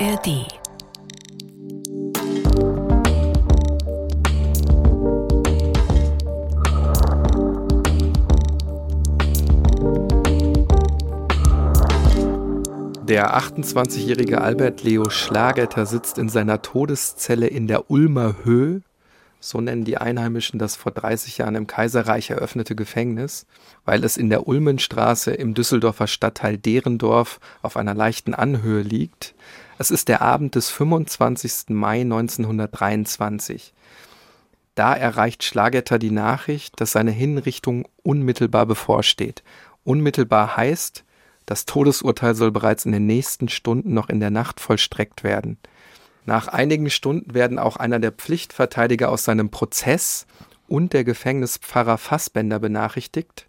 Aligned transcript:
ARD. 0.00 0.46
Der 13.08 13.36
28-jährige 13.36 14.40
Albert 14.40 14.84
Leo 14.84 15.10
Schlagetter 15.10 15.84
sitzt 15.84 16.18
in 16.18 16.28
seiner 16.28 16.62
Todeszelle 16.62 17.48
in 17.48 17.66
der 17.66 17.90
Ulmer 17.90 18.36
Höhe 18.44 18.82
so 19.40 19.60
nennen 19.60 19.84
die 19.84 19.98
Einheimischen 19.98 20.58
das 20.58 20.76
vor 20.76 20.92
30 20.92 21.38
Jahren 21.38 21.54
im 21.54 21.66
Kaiserreich 21.66 22.30
eröffnete 22.30 22.74
Gefängnis, 22.74 23.46
weil 23.84 24.04
es 24.04 24.16
in 24.16 24.30
der 24.30 24.48
Ulmenstraße 24.48 25.30
im 25.32 25.54
Düsseldorfer 25.54 26.06
Stadtteil 26.06 26.58
Derendorf 26.58 27.38
auf 27.62 27.76
einer 27.76 27.94
leichten 27.94 28.34
Anhöhe 28.34 28.82
liegt. 28.82 29.34
Es 29.80 29.92
ist 29.92 30.08
der 30.08 30.22
Abend 30.22 30.56
des 30.56 30.70
25. 30.70 31.68
Mai 31.68 32.00
1923. 32.00 33.72
Da 34.74 34.92
erreicht 34.92 35.44
Schlagetter 35.44 36.00
die 36.00 36.10
Nachricht, 36.10 36.80
dass 36.80 36.92
seine 36.92 37.12
Hinrichtung 37.12 37.86
unmittelbar 38.02 38.66
bevorsteht. 38.66 39.44
Unmittelbar 39.84 40.56
heißt, 40.56 41.04
das 41.46 41.64
Todesurteil 41.64 42.34
soll 42.34 42.50
bereits 42.50 42.86
in 42.86 42.92
den 42.92 43.06
nächsten 43.06 43.48
Stunden 43.48 43.94
noch 43.94 44.08
in 44.08 44.18
der 44.18 44.30
Nacht 44.30 44.58
vollstreckt 44.58 45.22
werden. 45.22 45.58
Nach 46.26 46.48
einigen 46.48 46.90
Stunden 46.90 47.32
werden 47.32 47.60
auch 47.60 47.76
einer 47.76 48.00
der 48.00 48.10
Pflichtverteidiger 48.10 49.10
aus 49.10 49.24
seinem 49.24 49.48
Prozess 49.48 50.26
und 50.66 50.92
der 50.92 51.04
Gefängnispfarrer 51.04 51.98
Fassbender 51.98 52.58
benachrichtigt. 52.58 53.46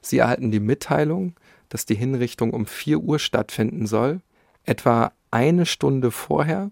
Sie 0.00 0.18
erhalten 0.18 0.52
die 0.52 0.60
Mitteilung, 0.60 1.34
dass 1.68 1.86
die 1.86 1.96
Hinrichtung 1.96 2.52
um 2.52 2.66
4 2.66 3.00
Uhr 3.00 3.18
stattfinden 3.18 3.88
soll. 3.88 4.20
Etwa 4.64 5.12
eine 5.36 5.66
Stunde 5.66 6.10
vorher, 6.10 6.70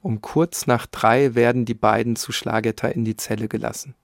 um 0.00 0.22
kurz 0.22 0.66
nach 0.66 0.86
drei, 0.86 1.34
werden 1.34 1.66
die 1.66 1.74
beiden 1.74 2.16
zu 2.16 2.32
Schlagetter 2.32 2.94
in 2.94 3.04
die 3.04 3.16
Zelle 3.16 3.46
gelassen. 3.46 3.94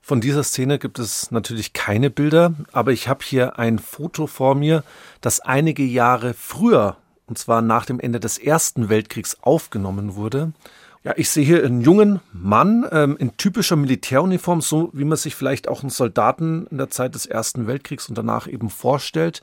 Von 0.00 0.20
dieser 0.20 0.44
Szene 0.44 0.78
gibt 0.78 0.98
es 0.98 1.30
natürlich 1.30 1.72
keine 1.72 2.10
Bilder, 2.10 2.54
aber 2.72 2.92
ich 2.92 3.08
habe 3.08 3.24
hier 3.24 3.58
ein 3.58 3.78
Foto 3.80 4.26
vor 4.26 4.54
mir, 4.54 4.84
das 5.20 5.40
einige 5.40 5.82
Jahre 5.82 6.32
früher 6.34 6.96
und 7.26 7.38
zwar 7.38 7.62
nach 7.62 7.86
dem 7.86 8.00
Ende 8.00 8.18
des 8.20 8.38
Ersten 8.38 8.88
Weltkriegs 8.88 9.38
aufgenommen 9.40 10.16
wurde. 10.16 10.52
Ja, 11.04 11.14
ich 11.16 11.30
sehe 11.30 11.44
hier 11.44 11.64
einen 11.64 11.80
jungen 11.80 12.20
Mann 12.32 12.84
ähm, 12.90 13.16
in 13.18 13.36
typischer 13.36 13.76
Militäruniform, 13.76 14.60
so 14.60 14.90
wie 14.92 15.04
man 15.04 15.16
sich 15.16 15.34
vielleicht 15.34 15.68
auch 15.68 15.82
einen 15.82 15.90
Soldaten 15.90 16.66
in 16.70 16.76
der 16.76 16.90
Zeit 16.90 17.14
des 17.14 17.26
Ersten 17.26 17.66
Weltkriegs 17.66 18.08
und 18.08 18.18
danach 18.18 18.48
eben 18.48 18.68
vorstellt. 18.68 19.42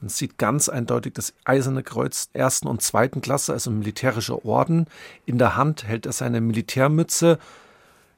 Man 0.00 0.08
sieht 0.08 0.38
ganz 0.38 0.68
eindeutig 0.68 1.12
das 1.14 1.34
Eiserne 1.44 1.82
Kreuz 1.82 2.30
ersten 2.32 2.68
und 2.68 2.80
zweiten 2.80 3.20
Klasse, 3.20 3.52
also 3.52 3.70
militärischer 3.70 4.44
Orden. 4.44 4.86
In 5.26 5.38
der 5.38 5.56
Hand 5.56 5.84
hält 5.84 6.06
er 6.06 6.12
seine 6.12 6.40
Militärmütze. 6.40 7.38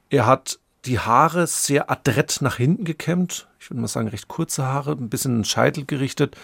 Er 0.09 0.27
hat 0.27 0.61
die 0.85 1.01
Haare 1.01 1.47
sehr 1.47 1.91
adrett 1.91 2.39
nach 2.41 2.57
hinten 2.57 2.85
gekämmt. 2.85 3.49
Ich 3.59 3.71
würde 3.71 3.81
mal 3.81 3.89
sagen, 3.89 4.09
recht 4.09 4.29
kurze 4.29 4.65
Haare, 4.65 4.93
ein 4.93 5.09
bisschen 5.09 5.33
in 5.33 5.39
den 5.39 5.45
Scheitel 5.45 5.85
gerichtet. 5.85 6.37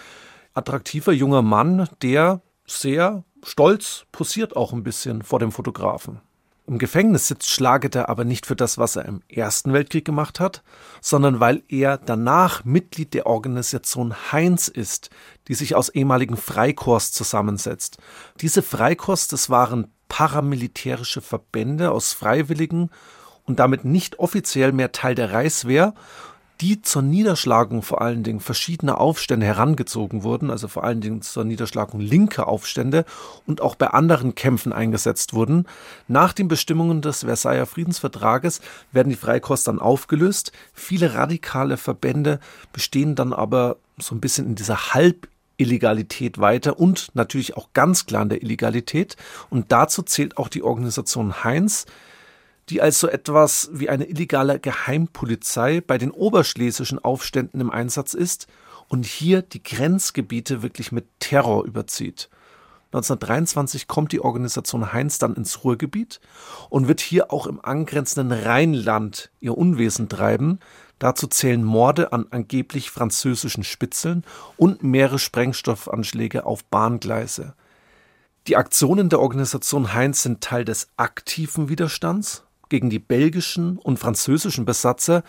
Attraktiver 0.53 1.13
junger 1.13 1.41
Mann, 1.41 1.87
der 2.01 2.41
sehr 2.65 3.23
stolz, 3.43 4.05
posiert 4.11 4.55
auch 4.55 4.73
ein 4.73 4.83
bisschen 4.83 5.23
vor 5.23 5.39
dem 5.39 5.51
Fotografen. 5.51 6.19
Im 6.69 6.77
Gefängnis 6.77 7.27
sitzt 7.27 7.49
Schlageter 7.49 8.09
aber 8.09 8.25
nicht 8.25 8.45
für 8.45 8.55
das, 8.55 8.77
was 8.77 8.95
er 8.95 9.05
im 9.05 9.23
Ersten 9.27 9.73
Weltkrieg 9.73 10.05
gemacht 10.05 10.39
hat, 10.39 10.61
sondern 11.01 11.39
weil 11.39 11.63
er 11.67 11.97
danach 11.97 12.63
Mitglied 12.63 13.15
der 13.15 13.25
Organisation 13.25 14.13
Heinz 14.31 14.67
ist, 14.67 15.09
die 15.47 15.55
sich 15.55 15.73
aus 15.73 15.89
ehemaligen 15.89 16.37
Freikorps 16.37 17.11
zusammensetzt. 17.11 17.97
Diese 18.39 18.61
Freikorps, 18.61 19.27
das 19.27 19.49
waren 19.49 19.91
paramilitärische 20.09 21.21
Verbände 21.21 21.89
aus 21.89 22.13
Freiwilligen 22.13 22.91
und 23.45 23.57
damit 23.57 23.83
nicht 23.83 24.19
offiziell 24.19 24.71
mehr 24.71 24.91
Teil 24.91 25.15
der 25.15 25.33
Reichswehr 25.33 25.95
die 26.61 26.81
zur 26.81 27.01
Niederschlagung 27.01 27.81
vor 27.83 28.01
allen 28.01 28.23
Dingen 28.23 28.41
verschiedener 28.41 28.99
Aufstände 28.99 29.45
herangezogen 29.45 30.23
wurden, 30.23 30.51
also 30.51 30.67
vor 30.67 30.83
allen 30.83 30.99
Dingen 30.99 31.21
zur 31.21 31.45
Niederschlagung 31.45 32.01
linker 32.01 32.47
Aufstände 32.47 33.05
und 33.45 33.61
auch 33.61 33.75
bei 33.75 33.87
anderen 33.87 34.35
Kämpfen 34.35 34.73
eingesetzt 34.73 35.33
wurden. 35.33 35.67
Nach 36.07 36.33
den 36.33 36.49
Bestimmungen 36.49 37.01
des 37.01 37.21
Versailler 37.21 37.65
Friedensvertrages 37.65 38.59
werden 38.91 39.09
die 39.09 39.15
Freikorps 39.15 39.63
dann 39.63 39.79
aufgelöst. 39.79 40.51
Viele 40.73 41.13
radikale 41.13 41.77
Verbände 41.77 42.39
bestehen 42.73 43.15
dann 43.15 43.31
aber 43.31 43.77
so 43.97 44.13
ein 44.13 44.21
bisschen 44.21 44.45
in 44.45 44.55
dieser 44.55 44.93
Halbillegalität 44.93 46.39
weiter 46.39 46.77
und 46.77 47.09
natürlich 47.13 47.55
auch 47.55 47.69
ganz 47.73 48.05
klar 48.05 48.23
in 48.23 48.29
der 48.29 48.41
Illegalität. 48.41 49.15
Und 49.49 49.71
dazu 49.71 50.01
zählt 50.01 50.37
auch 50.37 50.49
die 50.49 50.63
Organisation 50.63 51.43
Heinz, 51.45 51.85
die 52.69 52.81
als 52.81 52.99
so 52.99 53.07
etwas 53.07 53.69
wie 53.73 53.89
eine 53.89 54.05
illegale 54.05 54.59
Geheimpolizei 54.59 55.81
bei 55.81 55.97
den 55.97 56.11
oberschlesischen 56.11 56.99
Aufständen 56.99 57.61
im 57.61 57.71
Einsatz 57.71 58.13
ist 58.13 58.47
und 58.87 59.05
hier 59.05 59.41
die 59.41 59.63
Grenzgebiete 59.63 60.61
wirklich 60.61 60.91
mit 60.91 61.07
Terror 61.19 61.65
überzieht. 61.65 62.29
1923 62.91 63.87
kommt 63.87 64.11
die 64.11 64.21
Organisation 64.21 64.93
Heinz 64.93 65.19
dann 65.19 65.35
ins 65.35 65.63
Ruhrgebiet 65.63 66.19
und 66.69 66.87
wird 66.87 67.01
hier 67.01 67.31
auch 67.31 67.45
im 67.45 67.63
angrenzenden 67.63 68.31
Rheinland 68.31 69.29
ihr 69.39 69.55
Unwesen 69.55 70.09
treiben. 70.09 70.59
Dazu 70.97 71.27
zählen 71.27 71.63
Morde 71.63 72.13
an 72.13 72.25
angeblich 72.31 72.89
französischen 72.89 73.63
Spitzeln 73.63 74.23
und 74.57 74.81
mehrere 74.81 75.19
Sprengstoffanschläge 75.19 76.47
auf 76.47 76.65
Bahngleise. 76.65 77.53
Die 78.47 78.57
Aktionen 78.57 79.09
der 79.09 79.19
Organisation 79.19 79.93
Heinz 79.93 80.23
sind 80.23 80.41
Teil 80.41 80.65
des 80.65 80.87
aktiven 80.97 81.69
Widerstands, 81.69 82.43
gegen 82.69 82.89
die 82.89 82.99
belgischen 82.99 83.77
und 83.77 83.99
französischen 83.99 84.65
Besatzer, 84.65 85.23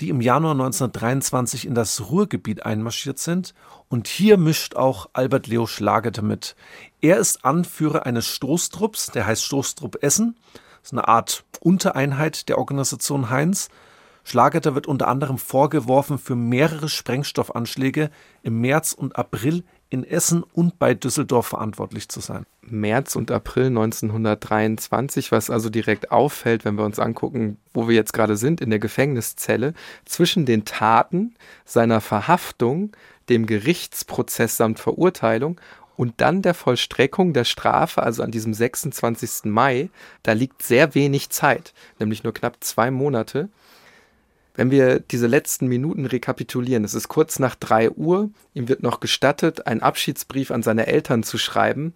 die 0.00 0.10
im 0.10 0.20
Januar 0.20 0.52
1923 0.52 1.66
in 1.66 1.74
das 1.74 2.10
Ruhrgebiet 2.10 2.64
einmarschiert 2.64 3.18
sind. 3.18 3.54
Und 3.88 4.06
hier 4.06 4.36
mischt 4.36 4.76
auch 4.76 5.08
Albert 5.12 5.46
Leo 5.46 5.66
Schlagete 5.66 6.22
mit. 6.22 6.54
Er 7.00 7.18
ist 7.18 7.44
Anführer 7.44 8.06
eines 8.06 8.26
Stoßtrupps, 8.26 9.10
der 9.10 9.26
heißt 9.26 9.44
Stoßtrupp 9.44 10.02
Essen. 10.02 10.36
Das 10.80 10.90
ist 10.90 10.92
eine 10.92 11.08
Art 11.08 11.44
Untereinheit 11.60 12.48
der 12.48 12.58
Organisation 12.58 13.30
Heinz. 13.30 13.68
Schlageter 14.22 14.74
wird 14.74 14.86
unter 14.86 15.08
anderem 15.08 15.38
vorgeworfen, 15.38 16.18
für 16.18 16.36
mehrere 16.36 16.88
Sprengstoffanschläge 16.88 18.10
im 18.42 18.60
März 18.60 18.92
und 18.92 19.16
April 19.16 19.64
in 19.90 20.04
Essen 20.04 20.42
und 20.42 20.78
bei 20.78 20.94
Düsseldorf 20.94 21.46
verantwortlich 21.46 22.08
zu 22.08 22.20
sein. 22.20 22.44
März 22.62 23.16
und 23.16 23.30
April 23.30 23.66
1923, 23.66 25.32
was 25.32 25.48
also 25.48 25.70
direkt 25.70 26.10
auffällt, 26.10 26.64
wenn 26.64 26.76
wir 26.76 26.84
uns 26.84 26.98
angucken, 26.98 27.56
wo 27.72 27.88
wir 27.88 27.94
jetzt 27.94 28.12
gerade 28.12 28.36
sind, 28.36 28.60
in 28.60 28.70
der 28.70 28.78
Gefängniszelle, 28.78 29.72
zwischen 30.04 30.44
den 30.44 30.64
Taten 30.64 31.34
seiner 31.64 32.00
Verhaftung, 32.00 32.92
dem 33.28 33.46
Gerichtsprozess 33.46 34.56
samt 34.56 34.78
Verurteilung 34.78 35.60
und 35.96 36.14
dann 36.18 36.42
der 36.42 36.54
Vollstreckung 36.54 37.32
der 37.32 37.44
Strafe, 37.44 38.02
also 38.02 38.22
an 38.22 38.30
diesem 38.30 38.54
26. 38.54 39.44
Mai, 39.44 39.90
da 40.22 40.32
liegt 40.32 40.62
sehr 40.62 40.94
wenig 40.94 41.30
Zeit, 41.30 41.74
nämlich 41.98 42.22
nur 42.22 42.32
knapp 42.32 42.58
zwei 42.60 42.90
Monate. 42.90 43.48
Wenn 44.58 44.72
wir 44.72 44.98
diese 44.98 45.28
letzten 45.28 45.68
Minuten 45.68 46.04
rekapitulieren, 46.04 46.82
es 46.82 46.92
ist 46.92 47.06
kurz 47.06 47.38
nach 47.38 47.54
drei 47.54 47.92
Uhr, 47.92 48.30
ihm 48.54 48.68
wird 48.68 48.82
noch 48.82 48.98
gestattet, 48.98 49.68
einen 49.68 49.82
Abschiedsbrief 49.82 50.50
an 50.50 50.64
seine 50.64 50.88
Eltern 50.88 51.22
zu 51.22 51.38
schreiben. 51.38 51.94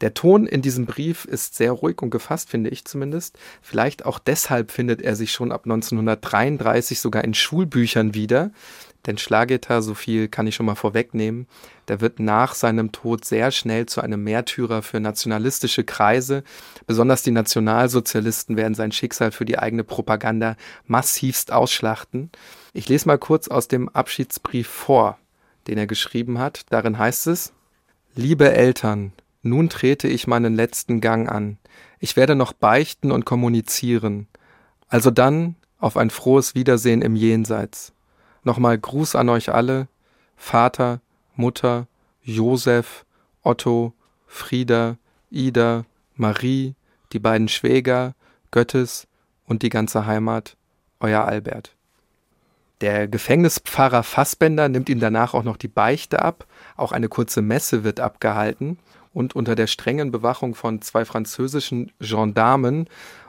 Der 0.00 0.14
Ton 0.14 0.46
in 0.46 0.62
diesem 0.62 0.86
Brief 0.86 1.24
ist 1.24 1.56
sehr 1.56 1.72
ruhig 1.72 2.00
und 2.02 2.10
gefasst, 2.10 2.50
finde 2.50 2.70
ich 2.70 2.84
zumindest. 2.84 3.36
Vielleicht 3.62 4.06
auch 4.06 4.20
deshalb 4.20 4.70
findet 4.70 5.02
er 5.02 5.16
sich 5.16 5.32
schon 5.32 5.50
ab 5.50 5.62
1933 5.64 7.00
sogar 7.00 7.24
in 7.24 7.34
Schulbüchern 7.34 8.14
wieder. 8.14 8.52
Denn 9.06 9.18
Schlageter, 9.18 9.82
so 9.82 9.94
viel 9.94 10.28
kann 10.28 10.46
ich 10.46 10.54
schon 10.54 10.66
mal 10.66 10.74
vorwegnehmen, 10.74 11.46
der 11.88 12.00
wird 12.00 12.20
nach 12.20 12.54
seinem 12.54 12.90
Tod 12.92 13.24
sehr 13.24 13.50
schnell 13.50 13.86
zu 13.86 14.00
einem 14.00 14.24
Märtyrer 14.24 14.82
für 14.82 15.00
nationalistische 15.00 15.84
Kreise. 15.84 16.42
Besonders 16.86 17.22
die 17.22 17.30
Nationalsozialisten 17.30 18.56
werden 18.56 18.74
sein 18.74 18.92
Schicksal 18.92 19.30
für 19.30 19.44
die 19.44 19.58
eigene 19.58 19.84
Propaganda 19.84 20.56
massivst 20.86 21.52
ausschlachten. 21.52 22.30
Ich 22.72 22.88
lese 22.88 23.06
mal 23.06 23.18
kurz 23.18 23.48
aus 23.48 23.68
dem 23.68 23.88
Abschiedsbrief 23.90 24.68
vor, 24.68 25.18
den 25.66 25.76
er 25.76 25.86
geschrieben 25.86 26.38
hat. 26.38 26.62
Darin 26.70 26.98
heißt 26.98 27.26
es, 27.26 27.52
Liebe 28.16 28.52
Eltern, 28.52 29.12
nun 29.42 29.68
trete 29.68 30.08
ich 30.08 30.26
meinen 30.26 30.54
letzten 30.54 31.00
Gang 31.00 31.28
an. 31.28 31.58
Ich 31.98 32.16
werde 32.16 32.36
noch 32.36 32.52
beichten 32.52 33.10
und 33.10 33.24
kommunizieren. 33.24 34.28
Also 34.88 35.10
dann 35.10 35.56
auf 35.78 35.96
ein 35.96 36.10
frohes 36.10 36.54
Wiedersehen 36.54 37.02
im 37.02 37.16
Jenseits. 37.16 37.93
Nochmal 38.44 38.78
Gruß 38.78 39.16
an 39.16 39.28
euch 39.30 39.52
alle, 39.52 39.88
Vater, 40.36 41.00
Mutter, 41.34 41.86
Josef, 42.22 43.04
Otto, 43.42 43.92
Frieda, 44.26 44.96
Ida, 45.30 45.84
Marie, 46.14 46.74
die 47.12 47.18
beiden 47.18 47.48
Schwäger, 47.48 48.14
Göttes 48.50 49.06
und 49.46 49.62
die 49.62 49.70
ganze 49.70 50.06
Heimat, 50.06 50.56
euer 51.00 51.24
Albert. 51.24 51.74
Der 52.80 53.08
Gefängnispfarrer 53.08 54.02
Fassbender 54.02 54.68
nimmt 54.68 54.88
ihm 54.88 55.00
danach 55.00 55.32
auch 55.32 55.42
noch 55.42 55.56
die 55.56 55.68
Beichte 55.68 56.22
ab, 56.22 56.46
auch 56.76 56.92
eine 56.92 57.08
kurze 57.08 57.40
Messe 57.40 57.82
wird 57.82 57.98
abgehalten. 58.00 58.78
Und 59.12 59.36
unter 59.36 59.54
der 59.54 59.68
strengen 59.68 60.10
Bewachung 60.10 60.56
von 60.56 60.82
zwei 60.82 61.04
französischen 61.04 61.92
Gendarmen 62.00 62.88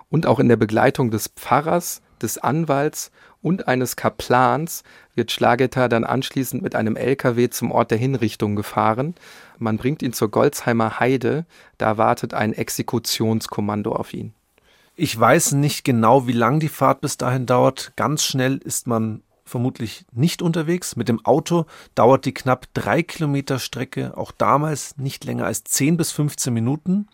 und 0.10 0.26
auch 0.26 0.40
in 0.40 0.50
der 0.50 0.56
Begleitung 0.56 1.12
des 1.12 1.28
Pfarrers, 1.28 2.02
des 2.22 2.40
Anwalts 2.40 3.12
und 3.46 3.68
eines 3.68 3.96
Kaplans 3.96 4.84
wird 5.14 5.32
Schlageter 5.32 5.88
dann 5.88 6.04
anschließend 6.04 6.64
mit 6.64 6.74
einem 6.74 6.96
LKW 6.96 7.52
zum 7.52 7.72
Ort 7.72 7.92
der 7.92 8.00
Hinrichtung 8.00 8.56
gefahren. 8.56 9.14
Man 9.60 9.78
bringt 9.78 10.02
ihn 10.02 10.14
zur 10.14 10.32
Golzheimer 10.32 11.00
Heide, 11.00 11.46
da 11.78 12.00
wartet 12.00 12.34
ein 12.34 12.54
Exekutionskommando 12.54 13.96
auf 13.96 14.16
ihn. 14.16 14.34
Ich 14.96 15.18
weiß 15.18 15.52
nicht 15.52 15.86
genau, 15.86 16.26
wie 16.26 16.32
lang 16.32 16.60
die 16.60 16.70
Fahrt 16.70 17.02
bis 17.02 17.18
dahin 17.18 17.46
dauert. 17.46 17.94
Ganz 17.96 18.24
schnell 18.24 18.58
ist 18.58 18.88
man 18.88 19.22
vermutlich 19.44 20.06
nicht 20.12 20.42
unterwegs. 20.42 20.96
Mit 20.96 21.08
dem 21.08 21.24
Auto 21.24 21.68
dauert 21.94 22.26
die 22.26 22.34
knapp 22.34 22.66
drei 22.74 23.04
Kilometer 23.04 23.60
Strecke 23.60 24.18
auch 24.18 24.32
damals 24.32 24.98
nicht 24.98 25.24
länger 25.24 25.46
als 25.46 25.64
10 25.66 25.98
bis 25.98 26.12
15 26.12 26.52
Minuten. 26.52 27.10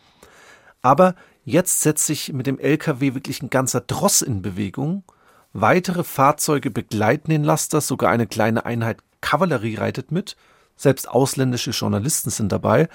Aber 0.81 1.15
jetzt 1.43 1.81
setzt 1.81 2.05
sich 2.05 2.31
mit 2.31 2.47
dem 2.47 2.57
LKW 2.57 3.15
wirklich 3.15 3.41
ein 3.41 3.49
ganzer 3.49 3.81
Dross 3.81 4.21
in 4.21 4.41
Bewegung. 4.41 5.03
Weitere 5.53 6.03
Fahrzeuge 6.03 6.71
begleiten 6.71 7.29
den 7.29 7.43
Laster, 7.43 7.81
sogar 7.81 8.09
eine 8.09 8.27
kleine 8.27 8.65
Einheit 8.65 8.99
Kavallerie 9.19 9.75
reitet 9.75 10.11
mit. 10.11 10.37
Selbst 10.77 11.09
ausländische 11.09 11.71
Journalisten 11.71 12.29
sind 12.29 12.51
dabei. 12.51 12.87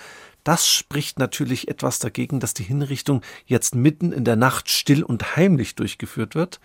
Das 0.43 0.67
spricht 0.67 1.19
natürlich 1.19 1.69
etwas 1.69 1.99
dagegen, 1.99 2.41
dass 2.41 2.55
die 2.55 2.65
Hinrichtung 2.65 3.23
jetzt 3.45 3.75
mitten 3.75 4.11
in 4.11 4.25
der 4.25 4.37
Nacht 4.37 4.71
still 4.71 5.03
und 5.03 5.37
heimlich 5.37 5.75
durchgeführt 5.75 6.35
wird. 6.35 6.61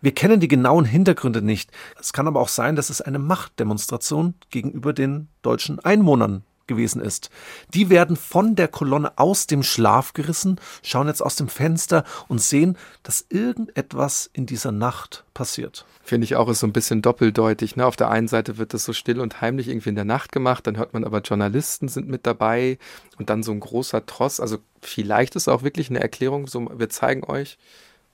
Wir 0.00 0.12
kennen 0.12 0.40
die 0.40 0.48
genauen 0.48 0.84
Hintergründe 0.84 1.40
nicht. 1.40 1.70
Es 1.98 2.12
kann 2.12 2.26
aber 2.26 2.40
auch 2.40 2.48
sein, 2.48 2.76
dass 2.76 2.90
es 2.90 3.00
eine 3.00 3.18
Machtdemonstration 3.18 4.34
gegenüber 4.50 4.92
den 4.92 5.28
deutschen 5.42 5.78
Einwohnern 5.78 6.44
gewesen 6.66 7.00
ist. 7.00 7.30
Die 7.74 7.90
werden 7.90 8.16
von 8.16 8.54
der 8.56 8.68
Kolonne 8.68 9.12
aus 9.16 9.46
dem 9.46 9.62
Schlaf 9.62 10.12
gerissen, 10.12 10.60
schauen 10.82 11.08
jetzt 11.08 11.22
aus 11.22 11.36
dem 11.36 11.48
Fenster 11.48 12.04
und 12.28 12.40
sehen, 12.40 12.76
dass 13.02 13.26
irgendetwas 13.28 14.30
in 14.32 14.46
dieser 14.46 14.72
Nacht 14.72 15.24
passiert. 15.34 15.84
Finde 16.04 16.24
ich 16.24 16.36
auch, 16.36 16.48
ist 16.48 16.60
so 16.60 16.66
ein 16.66 16.72
bisschen 16.72 17.00
doppeldeutig. 17.00 17.76
Ne? 17.76 17.86
Auf 17.86 17.96
der 17.96 18.10
einen 18.10 18.28
Seite 18.28 18.58
wird 18.58 18.74
das 18.74 18.84
so 18.84 18.92
still 18.92 19.20
und 19.20 19.40
heimlich 19.40 19.68
irgendwie 19.68 19.90
in 19.90 19.94
der 19.94 20.04
Nacht 20.04 20.32
gemacht, 20.32 20.66
dann 20.66 20.76
hört 20.76 20.94
man 20.94 21.04
aber 21.04 21.20
Journalisten 21.20 21.88
sind 21.88 22.08
mit 22.08 22.26
dabei 22.26 22.78
und 23.18 23.30
dann 23.30 23.42
so 23.42 23.52
ein 23.52 23.60
großer 23.60 24.04
Tross. 24.04 24.40
Also 24.40 24.58
vielleicht 24.80 25.36
ist 25.36 25.48
auch 25.48 25.62
wirklich 25.62 25.90
eine 25.90 26.00
Erklärung, 26.00 26.48
so 26.48 26.68
wir 26.74 26.88
zeigen 26.88 27.24
euch, 27.24 27.56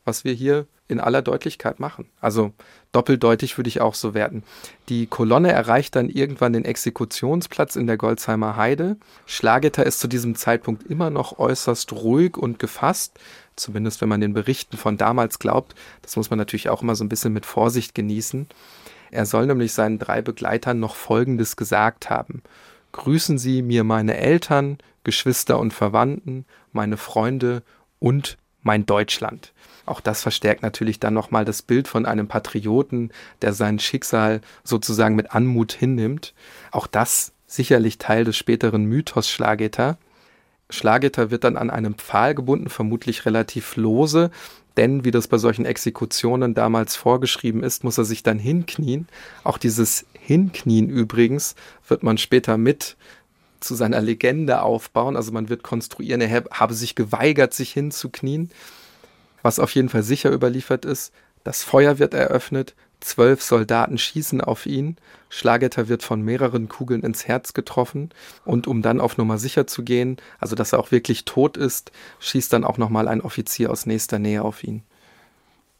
was 0.09 0.25
wir 0.25 0.33
hier 0.33 0.67
in 0.89 1.01
aller 1.01 1.23
Deutlichkeit 1.23 1.79
machen. 1.79 2.07
Also 2.21 2.53
doppeldeutig 2.93 3.59
würde 3.59 3.69
ich 3.69 3.81
auch 3.83 3.95
so 3.95 4.15
werten. 4.15 4.43
Die 4.89 5.07
Kolonne 5.07 5.53
erreicht 5.53 5.95
dann 5.95 6.09
irgendwann 6.09 6.55
den 6.55 6.65
Exekutionsplatz 6.65 7.77
in 7.77 7.87
der 7.87 7.99
Golzheimer 7.99 8.57
Heide. 8.57 8.97
Schlageter 9.27 9.85
ist 9.85 10.01
zu 10.01 10.09
diesem 10.09 10.35
Zeitpunkt 10.35 10.91
immer 10.91 11.11
noch 11.11 11.39
äußerst 11.39 11.93
ruhig 11.93 12.39
und 12.39 12.59
gefasst, 12.59 13.21
zumindest 13.55 14.01
wenn 14.01 14.09
man 14.09 14.23
den 14.23 14.33
Berichten 14.33 14.79
von 14.79 14.97
damals 14.97 15.39
glaubt. 15.39 15.75
Das 16.03 16.17
muss 16.17 16.31
man 16.31 16.39
natürlich 16.39 16.71
auch 16.71 16.83
immer 16.83 16.97
so 16.97 17.05
ein 17.05 17.11
bisschen 17.11 17.35
mit 17.35 17.45
Vorsicht 17.45 17.95
genießen. 17.95 18.47
Er 19.11 19.27
soll 19.27 19.47
nämlich 19.47 19.75
seinen 19.75 19.99
drei 19.99 20.23
Begleitern 20.23 20.81
noch 20.81 20.97
Folgendes 20.97 21.57
gesagt 21.57 22.09
haben. 22.09 22.43
Grüßen 22.93 23.39
Sie 23.39 23.61
mir 23.61 23.85
meine 23.85 24.17
Eltern, 24.17 24.79
Geschwister 25.05 25.59
und 25.59 25.73
Verwandten, 25.73 26.47
meine 26.73 26.97
Freunde 26.97 27.63
und 27.99 28.39
mein 28.63 28.87
Deutschland. 28.87 29.53
Auch 29.88 30.00
das 30.00 30.23
verstärkt 30.23 30.62
natürlich 30.62 31.00
dann 31.00 31.14
nochmal 31.14 31.44
das 31.44 31.62
Bild 31.62 31.88
von 31.88 32.06
einem 32.06 32.29
Patrioten, 32.29 33.11
der 33.43 33.52
sein 33.52 33.79
Schicksal 33.79 34.40
sozusagen 34.64 35.14
mit 35.14 35.32
Anmut 35.32 35.73
hinnimmt. 35.73 36.35
Auch 36.70 36.87
das 36.87 37.32
sicherlich 37.46 37.99
Teil 37.99 38.25
des 38.25 38.37
späteren 38.37 38.85
Mythos 38.85 39.31
Schlageter. 39.31 39.96
Schlageter 40.70 41.31
wird 41.31 41.44
dann 41.44 41.56
an 41.56 41.70
einem 41.70 41.94
Pfahl 41.94 42.35
gebunden, 42.35 42.69
vermutlich 42.69 43.25
relativ 43.25 43.76
lose, 43.76 44.31
denn 44.76 45.05
wie 45.05 45.11
das 45.11 45.26
bei 45.26 45.38
solchen 45.38 45.64
Exekutionen 45.64 46.55
damals 46.55 46.94
vorgeschrieben 46.94 47.64
ist, 47.64 47.82
muss 47.82 47.99
er 47.99 48.05
sich 48.05 48.23
dann 48.23 48.38
hinknien. 48.38 49.08
Auch 49.43 49.58
dieses 49.58 50.06
Hinknien 50.12 50.88
übrigens 50.88 51.56
wird 51.88 52.05
man 52.05 52.17
später 52.17 52.58
mit 52.58 52.96
zu 53.58 53.75
seiner 53.75 54.00
Legende 54.00 54.62
aufbauen. 54.62 55.17
Also 55.17 55.32
man 55.32 55.49
wird 55.49 55.64
konstruieren, 55.64 56.20
er 56.20 56.44
habe 56.52 56.75
sich 56.75 56.94
geweigert, 56.94 57.55
sich 57.55 57.73
hinzuknien. 57.73 58.50
Was 59.43 59.58
auf 59.58 59.75
jeden 59.75 59.88
Fall 59.88 60.02
sicher 60.02 60.31
überliefert 60.31 60.85
ist, 60.85 61.12
das 61.44 61.62
Feuer 61.62 61.99
wird 61.99 62.14
eröffnet, 62.14 62.75
zwölf 63.00 63.43
Soldaten 63.43 63.96
schießen 63.96 64.40
auf 64.40 64.67
ihn, 64.67 64.96
Schlageter 65.29 65.88
wird 65.88 66.02
von 66.02 66.23
mehreren 66.23 66.69
Kugeln 66.69 67.02
ins 67.02 67.26
Herz 67.26 67.55
getroffen 67.55 68.11
und 68.44 68.67
um 68.67 68.82
dann 68.82 69.00
auf 69.00 69.19
Nummer 69.19 69.38
sicher 69.38 69.67
zu 69.67 69.82
gehen, 69.82 70.17
also 70.38 70.56
dass 70.56 70.73
er 70.73 70.81
auch 70.81 70.90
wirklich 70.90 71.25
tot 71.25 71.56
ist, 71.56 71.93
schießt 72.19 72.52
dann 72.52 72.64
auch 72.64 72.79
nochmal 72.79 73.08
ein 73.08 73.20
Offizier 73.20 73.70
aus 73.70 73.87
nächster 73.87 74.19
Nähe 74.19 74.43
auf 74.43 74.64
ihn. 74.64 74.82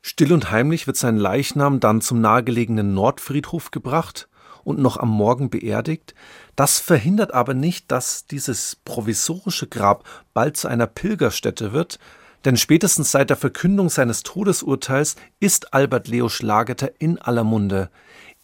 Still 0.01 0.33
und 0.33 0.51
heimlich 0.51 0.87
wird 0.87 0.97
sein 0.97 1.17
Leichnam 1.17 1.81
dann 1.81 2.01
zum 2.01 2.21
nahegelegenen 2.21 2.95
Nordfriedhof 2.95 3.73
gebracht 3.73 4.29
und 4.65 4.79
noch 4.79 4.97
am 4.97 5.11
Morgen 5.11 5.51
beerdigt. 5.51 6.15
Das 6.55 6.79
verhindert 6.79 7.35
aber 7.35 7.55
nicht, 7.55 7.91
dass 7.91 8.27
dieses 8.27 8.77
provisorische 8.85 9.67
Grab 9.67 10.05
bald 10.35 10.57
zu 10.57 10.69
einer 10.69 10.87
Pilgerstätte 10.87 11.73
wird, 11.73 11.99
denn 12.45 12.57
spätestens 12.57 13.11
seit 13.11 13.31
der 13.31 13.37
Verkündung 13.37 13.89
seines 13.91 14.23
Todesurteils 14.23 15.17
ist 15.41 15.75
Albert 15.75 16.09
Leo 16.09 16.29
Schlageter 16.29 16.91
in 16.99 17.19
aller 17.19 17.45
Munde. 17.45 17.91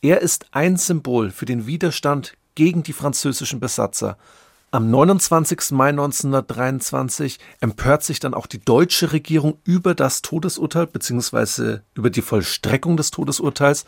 Er 0.02 0.20
ist 0.20 0.46
ein 0.52 0.76
Symbol 0.76 1.30
für 1.30 1.46
den 1.46 1.66
Widerstand 1.66 2.34
gegen 2.54 2.82
die 2.82 2.92
französischen 2.92 3.60
Besatzer. 3.60 4.16
Am 4.70 4.90
29. 4.90 5.70
Mai 5.70 5.90
1923 5.90 7.38
empört 7.60 8.02
sich 8.02 8.18
dann 8.18 8.34
auch 8.34 8.48
die 8.48 8.58
deutsche 8.58 9.12
Regierung 9.12 9.58
über 9.62 9.94
das 9.94 10.20
Todesurteil 10.20 10.88
bzw. 10.88 11.78
über 11.94 12.10
die 12.10 12.22
Vollstreckung 12.22 12.96
des 12.96 13.12
Todesurteils. 13.12 13.84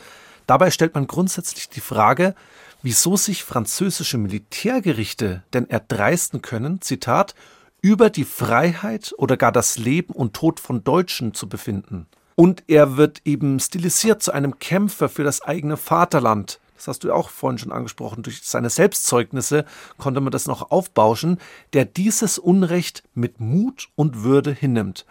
Dabei 0.46 0.70
stellt 0.70 0.94
man 0.94 1.08
grundsätzlich 1.08 1.68
die 1.68 1.80
Frage, 1.80 2.36
wieso 2.82 3.16
sich 3.16 3.42
französische 3.42 4.16
Militärgerichte 4.16 5.42
denn 5.52 5.68
erdreisten 5.68 6.40
können, 6.40 6.80
Zitat, 6.80 7.34
über 7.82 8.10
die 8.10 8.24
Freiheit 8.24 9.14
oder 9.18 9.36
gar 9.36 9.52
das 9.52 9.78
Leben 9.78 10.12
und 10.12 10.34
Tod 10.34 10.60
von 10.60 10.84
Deutschen 10.84 11.34
zu 11.34 11.48
befinden. 11.48 12.06
Und 12.34 12.64
er 12.66 12.96
wird 12.96 13.22
eben 13.24 13.58
stilisiert 13.60 14.22
zu 14.22 14.32
einem 14.32 14.58
Kämpfer 14.58 15.08
für 15.08 15.24
das 15.24 15.42
eigene 15.42 15.76
Vaterland. 15.76 16.60
Das 16.76 16.88
hast 16.88 17.04
du 17.04 17.08
ja 17.08 17.14
auch 17.14 17.30
vorhin 17.30 17.58
schon 17.58 17.72
angesprochen. 17.72 18.22
Durch 18.22 18.42
seine 18.42 18.68
Selbstzeugnisse 18.70 19.64
konnte 19.96 20.20
man 20.20 20.30
das 20.30 20.46
noch 20.46 20.70
aufbauschen, 20.70 21.38
der 21.72 21.86
dieses 21.86 22.38
Unrecht 22.38 23.02
mit 23.14 23.40
Mut 23.40 23.88
und 23.96 24.22
Würde 24.22 24.52
hinnimmt. 24.52 25.06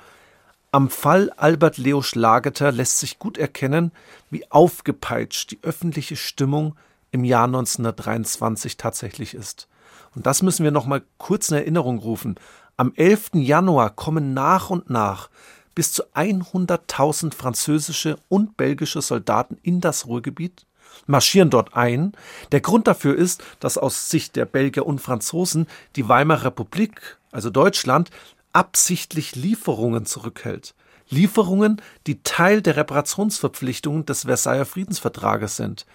Am 0.71 0.89
Fall 0.89 1.31
Albert 1.37 1.77
Leo 1.77 2.01
Schlageter 2.01 2.71
lässt 2.71 2.99
sich 2.99 3.17
gut 3.17 3.37
erkennen, 3.37 3.91
wie 4.29 4.51
aufgepeitscht 4.51 5.51
die 5.51 5.59
öffentliche 5.63 6.17
Stimmung 6.17 6.75
im 7.11 7.23
Jahr 7.23 7.45
1923 7.45 8.77
tatsächlich 8.77 9.33
ist. 9.33 9.67
Und 10.15 10.25
das 10.25 10.41
müssen 10.41 10.63
wir 10.63 10.71
noch 10.71 10.85
mal 10.85 11.03
kurz 11.17 11.49
in 11.49 11.57
Erinnerung 11.57 11.99
rufen. 11.99 12.35
Am 12.77 12.93
11. 12.95 13.31
Januar 13.33 13.89
kommen 13.89 14.33
nach 14.33 14.69
und 14.69 14.89
nach 14.89 15.29
bis 15.75 15.91
zu 15.91 16.03
100.000 16.13 17.33
französische 17.33 18.17
und 18.29 18.57
belgische 18.57 19.01
Soldaten 19.01 19.57
in 19.61 19.81
das 19.81 20.07
Ruhrgebiet, 20.07 20.65
marschieren 21.05 21.49
dort 21.49 21.75
ein. 21.75 22.13
Der 22.53 22.61
Grund 22.61 22.87
dafür 22.87 23.15
ist, 23.15 23.43
dass 23.59 23.77
aus 23.77 24.09
Sicht 24.09 24.37
der 24.37 24.45
Belgier 24.45 24.85
und 24.85 24.99
Franzosen 24.99 25.67
die 25.97 26.07
Weimarer 26.07 26.45
Republik, 26.45 27.17
also 27.31 27.49
Deutschland, 27.49 28.09
absichtlich 28.53 29.35
Lieferungen 29.35 30.05
zurückhält. 30.05 30.73
Lieferungen, 31.09 31.81
die 32.07 32.23
Teil 32.23 32.61
der 32.61 32.77
Reparationsverpflichtungen 32.77 34.05
des 34.05 34.23
Versailler 34.23 34.65
Friedensvertrages 34.65 35.57
sind. 35.57 35.85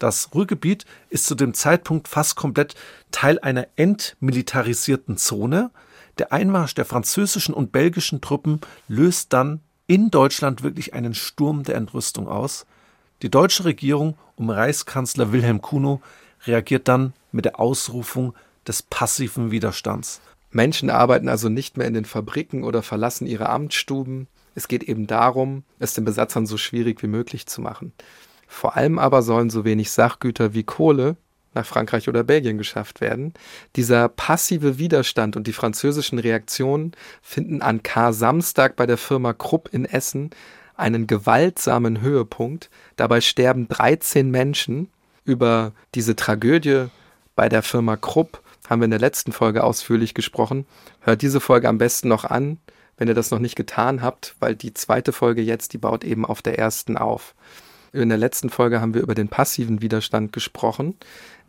Das 0.00 0.30
Ruhrgebiet 0.34 0.86
ist 1.10 1.26
zu 1.26 1.34
dem 1.34 1.52
Zeitpunkt 1.52 2.08
fast 2.08 2.34
komplett 2.34 2.74
Teil 3.12 3.38
einer 3.38 3.68
entmilitarisierten 3.76 5.18
Zone, 5.18 5.70
der 6.18 6.32
Einmarsch 6.32 6.74
der 6.74 6.86
französischen 6.86 7.54
und 7.54 7.70
belgischen 7.70 8.22
Truppen 8.22 8.62
löst 8.88 9.32
dann 9.34 9.60
in 9.86 10.10
Deutschland 10.10 10.62
wirklich 10.62 10.94
einen 10.94 11.14
Sturm 11.14 11.64
der 11.64 11.74
Entrüstung 11.74 12.28
aus. 12.28 12.64
Die 13.22 13.30
deutsche 13.30 13.66
Regierung 13.66 14.16
um 14.36 14.48
Reichskanzler 14.48 15.32
Wilhelm 15.32 15.60
Kuno 15.60 16.00
reagiert 16.46 16.88
dann 16.88 17.12
mit 17.30 17.44
der 17.44 17.60
Ausrufung 17.60 18.34
des 18.66 18.82
passiven 18.82 19.50
Widerstands. 19.50 20.22
Menschen 20.50 20.88
arbeiten 20.88 21.28
also 21.28 21.50
nicht 21.50 21.76
mehr 21.76 21.86
in 21.86 21.94
den 21.94 22.06
Fabriken 22.06 22.64
oder 22.64 22.82
verlassen 22.82 23.26
ihre 23.26 23.50
Amtsstuben. 23.50 24.28
Es 24.54 24.66
geht 24.66 24.82
eben 24.82 25.06
darum, 25.06 25.64
es 25.78 25.92
den 25.92 26.06
Besatzern 26.06 26.46
so 26.46 26.56
schwierig 26.56 27.02
wie 27.02 27.06
möglich 27.06 27.46
zu 27.46 27.60
machen. 27.60 27.92
Vor 28.52 28.76
allem 28.76 28.98
aber 28.98 29.22
sollen 29.22 29.48
so 29.48 29.64
wenig 29.64 29.92
Sachgüter 29.92 30.52
wie 30.54 30.64
Kohle 30.64 31.16
nach 31.54 31.64
Frankreich 31.64 32.08
oder 32.08 32.24
Belgien 32.24 32.58
geschafft 32.58 33.00
werden. 33.00 33.32
Dieser 33.76 34.08
passive 34.08 34.76
Widerstand 34.76 35.36
und 35.36 35.46
die 35.46 35.52
französischen 35.52 36.18
Reaktionen 36.18 36.92
finden 37.22 37.62
an 37.62 37.84
Kar-Samstag 37.84 38.74
bei 38.74 38.86
der 38.86 38.98
Firma 38.98 39.32
Krupp 39.32 39.68
in 39.72 39.84
Essen 39.84 40.30
einen 40.76 41.06
gewaltsamen 41.06 42.00
Höhepunkt. 42.00 42.70
Dabei 42.96 43.20
sterben 43.20 43.68
13 43.68 44.30
Menschen. 44.30 44.90
Über 45.24 45.72
diese 45.94 46.16
Tragödie 46.16 46.86
bei 47.36 47.48
der 47.48 47.62
Firma 47.62 47.96
Krupp 47.96 48.42
haben 48.68 48.80
wir 48.80 48.86
in 48.86 48.90
der 48.90 49.00
letzten 49.00 49.30
Folge 49.30 49.62
ausführlich 49.62 50.12
gesprochen. 50.12 50.66
Hört 51.00 51.22
diese 51.22 51.40
Folge 51.40 51.68
am 51.68 51.78
besten 51.78 52.08
noch 52.08 52.24
an, 52.24 52.58
wenn 52.96 53.06
ihr 53.06 53.14
das 53.14 53.30
noch 53.30 53.38
nicht 53.38 53.54
getan 53.54 54.02
habt, 54.02 54.34
weil 54.40 54.56
die 54.56 54.74
zweite 54.74 55.12
Folge 55.12 55.40
jetzt, 55.40 55.72
die 55.72 55.78
baut 55.78 56.02
eben 56.02 56.26
auf 56.26 56.42
der 56.42 56.58
ersten 56.58 56.96
auf. 56.96 57.34
In 57.92 58.08
der 58.08 58.18
letzten 58.18 58.50
Folge 58.50 58.80
haben 58.80 58.94
wir 58.94 59.02
über 59.02 59.14
den 59.14 59.28
passiven 59.28 59.82
Widerstand 59.82 60.32
gesprochen. 60.32 60.94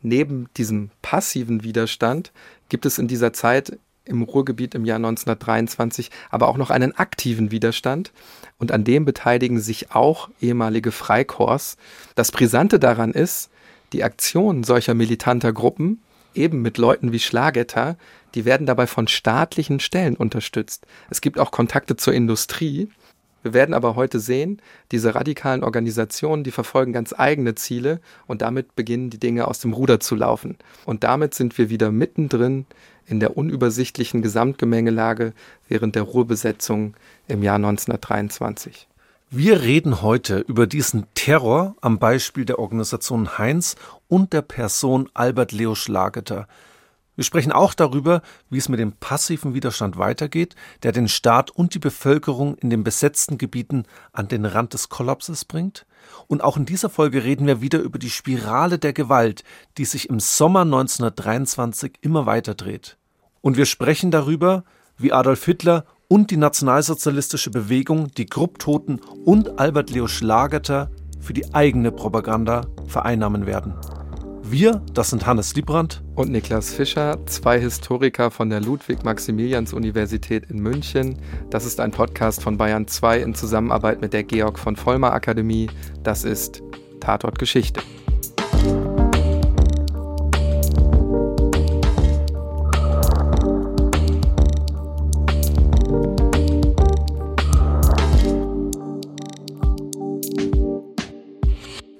Neben 0.01 0.48
diesem 0.57 0.89
passiven 1.01 1.63
Widerstand 1.63 2.31
gibt 2.69 2.86
es 2.86 2.98
in 2.98 3.07
dieser 3.07 3.33
Zeit 3.33 3.77
im 4.05 4.24
Ruhrgebiet 4.24 4.74
im 4.74 4.83
Jahr 4.83 4.95
1923 4.95 6.10
aber 6.31 6.48
auch 6.48 6.57
noch 6.57 6.71
einen 6.71 6.95
aktiven 6.95 7.51
Widerstand 7.51 8.12
und 8.57 8.71
an 8.71 8.83
dem 8.83 9.05
beteiligen 9.05 9.60
sich 9.60 9.91
auch 9.91 10.29
ehemalige 10.41 10.91
Freikorps. 10.91 11.77
Das 12.15 12.31
Brisante 12.31 12.79
daran 12.79 13.12
ist, 13.12 13.51
die 13.93 14.03
Aktionen 14.03 14.63
solcher 14.63 14.95
militanter 14.95 15.53
Gruppen, 15.53 16.01
eben 16.33 16.62
mit 16.62 16.77
Leuten 16.77 17.12
wie 17.12 17.19
Schlagetter, 17.19 17.98
die 18.33 18.45
werden 18.45 18.65
dabei 18.65 18.88
von 18.88 19.07
staatlichen 19.07 19.79
Stellen 19.79 20.15
unterstützt. 20.15 20.88
Es 21.10 21.21
gibt 21.21 21.38
auch 21.39 21.51
Kontakte 21.51 21.98
zur 21.98 22.13
Industrie 22.13 22.89
wir 23.43 23.53
werden 23.53 23.74
aber 23.74 23.95
heute 23.95 24.19
sehen, 24.19 24.62
diese 24.91 25.15
radikalen 25.15 25.63
Organisationen, 25.63 26.43
die 26.43 26.51
verfolgen 26.51 26.93
ganz 26.93 27.13
eigene 27.17 27.55
Ziele 27.55 28.00
und 28.27 28.41
damit 28.41 28.75
beginnen 28.75 29.10
die 29.10 29.19
Dinge 29.19 29.48
aus 29.48 29.60
dem 29.60 29.74
Ruder 29.74 30.00
zu 30.00 30.15
laufen. 30.15 30.57
Und 30.86 31.03
damit 31.03 31.33
sind 31.33 31.57
wir 31.57 31.69
wieder 31.69 31.91
mittendrin 31.91 32.65
in 33.05 33.19
der 33.19 33.38
unübersichtlichen 33.38 34.21
Gesamtgemengelage 34.21 35.33
während 35.67 35.95
der 35.95 36.03
Ruhrbesetzung 36.03 36.95
im 37.27 37.43
Jahr 37.43 37.55
1923. 37.55 38.88
Wir 39.29 39.62
reden 39.62 40.01
heute 40.01 40.39
über 40.39 40.67
diesen 40.67 41.05
Terror 41.15 41.75
am 41.79 42.00
Beispiel 42.00 42.43
der 42.43 42.60
Organisation 42.60 43.38
Heinz 43.38 43.75
und 44.10 44.33
der 44.33 44.41
Person 44.41 45.10
Albert 45.13 45.53
Leo 45.53 45.74
Schlageter. 45.74 46.48
Wir 47.15 47.25
sprechen 47.25 47.51
auch 47.51 47.74
darüber, 47.74 48.22
wie 48.50 48.58
es 48.58 48.70
mit 48.70 48.80
dem 48.80 48.94
passiven 48.94 49.53
Widerstand 49.53 49.98
weitergeht, 49.98 50.56
der 50.84 50.91
den 50.91 51.10
Staat 51.10 51.51
und 51.51 51.74
die 51.74 51.80
Bevölkerung 51.80 52.56
in 52.56 52.70
den 52.70 52.84
besetzten 52.84 53.38
Gebieten 53.38 53.84
an 54.13 54.27
den 54.30 54.46
Rand 54.46 54.74
des 54.74 54.89
Kollapses 54.89 55.44
bringt. 55.44 55.86
Und 56.27 56.41
auch 56.41 56.56
in 56.56 56.65
dieser 56.65 56.89
Folge 56.89 57.24
reden 57.24 57.48
wir 57.48 57.62
wieder 57.62 57.80
über 57.80 58.00
die 58.00 58.10
Spirale 58.10 58.80
der 58.80 58.94
Gewalt, 58.94 59.44
die 59.77 59.86
sich 59.86 60.10
im 60.10 60.20
Sommer 60.20 60.62
1923 60.62 61.94
immer 62.01 62.25
weiter 62.25 62.56
dreht. 62.56 62.98
Und 63.41 63.58
wir 63.58 63.65
sprechen 63.65 64.12
darüber, 64.12 64.63
wie 64.98 65.12
Adolf 65.12 65.44
Hitler 65.44 65.86
und 66.08 66.32
die 66.32 66.38
nationalsozialistische 66.38 67.51
Bewegung 67.51 68.12
die 68.12 68.25
Grupptoten 68.25 69.00
und 69.25 69.60
Albert 69.60 69.89
Leo 69.89 70.08
Schlageter 70.08 70.91
für 71.20 71.34
die 71.34 71.53
eigene 71.53 71.91
Propaganda 71.91 72.68
vereinnahmen 72.88 73.46
werden. 73.46 73.75
Wir, 74.43 74.81
das 74.93 75.12
sind 75.12 75.25
Hannes 75.25 75.55
Liebrandt 75.55 76.03
und 76.15 76.31
Niklas 76.31 76.74
Fischer, 76.74 77.17
zwei 77.25 77.60
Historiker 77.60 78.31
von 78.31 78.50
der 78.50 78.60
Ludwig-Maximilians-Universität 78.60 80.50
in 80.50 80.60
München. 80.60 81.17
Das 81.50 81.65
ist 81.65 81.79
ein 81.79 81.91
Podcast 81.91 82.41
von 82.41 82.57
Bayern 82.57 82.88
2 82.88 83.19
in 83.21 83.36
Zusammenarbeit 83.36 84.01
mit 84.01 84.13
der 84.13 84.24
Georg 84.24 84.60
von 84.60 84.75
Vollmer 84.75 85.13
Akademie. 85.13 85.69
Das 86.03 86.24
ist 86.24 86.62
Tatort 87.00 87.39
Geschichte. 87.39 87.81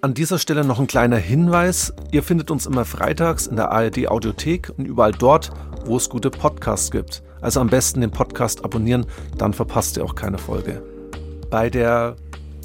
An 0.04 0.16
dieser 0.16 0.40
Stelle 0.40 0.66
noch 0.66 0.80
ein 0.80 0.88
kleiner 0.88 1.18
Hinweis. 1.18 1.94
Ihr 2.12 2.24
findet 2.24 2.50
uns 2.50 2.66
immer 2.66 2.86
freitags 2.86 3.46
in 3.46 3.56
der 3.56 3.70
ARD 3.72 4.08
Audiothek 4.08 4.72
und 4.76 4.86
überall 4.86 5.12
dort, 5.12 5.52
wo 5.86 5.96
es 5.96 6.10
gute 6.10 6.32
Podcasts 6.32 6.90
gibt. 6.90 7.22
Also 7.40 7.60
am 7.60 7.68
besten 7.68 8.02
den 8.02 8.10
Podcast 8.10 8.66
abonnieren, 8.66 9.06
dann 9.38 9.54
verpasst 9.54 9.98
ihr 9.98 10.04
auch 10.04 10.16
keine 10.16 10.40
Folge. 10.40 10.82
Bei 11.52 11.70
der 11.70 12.16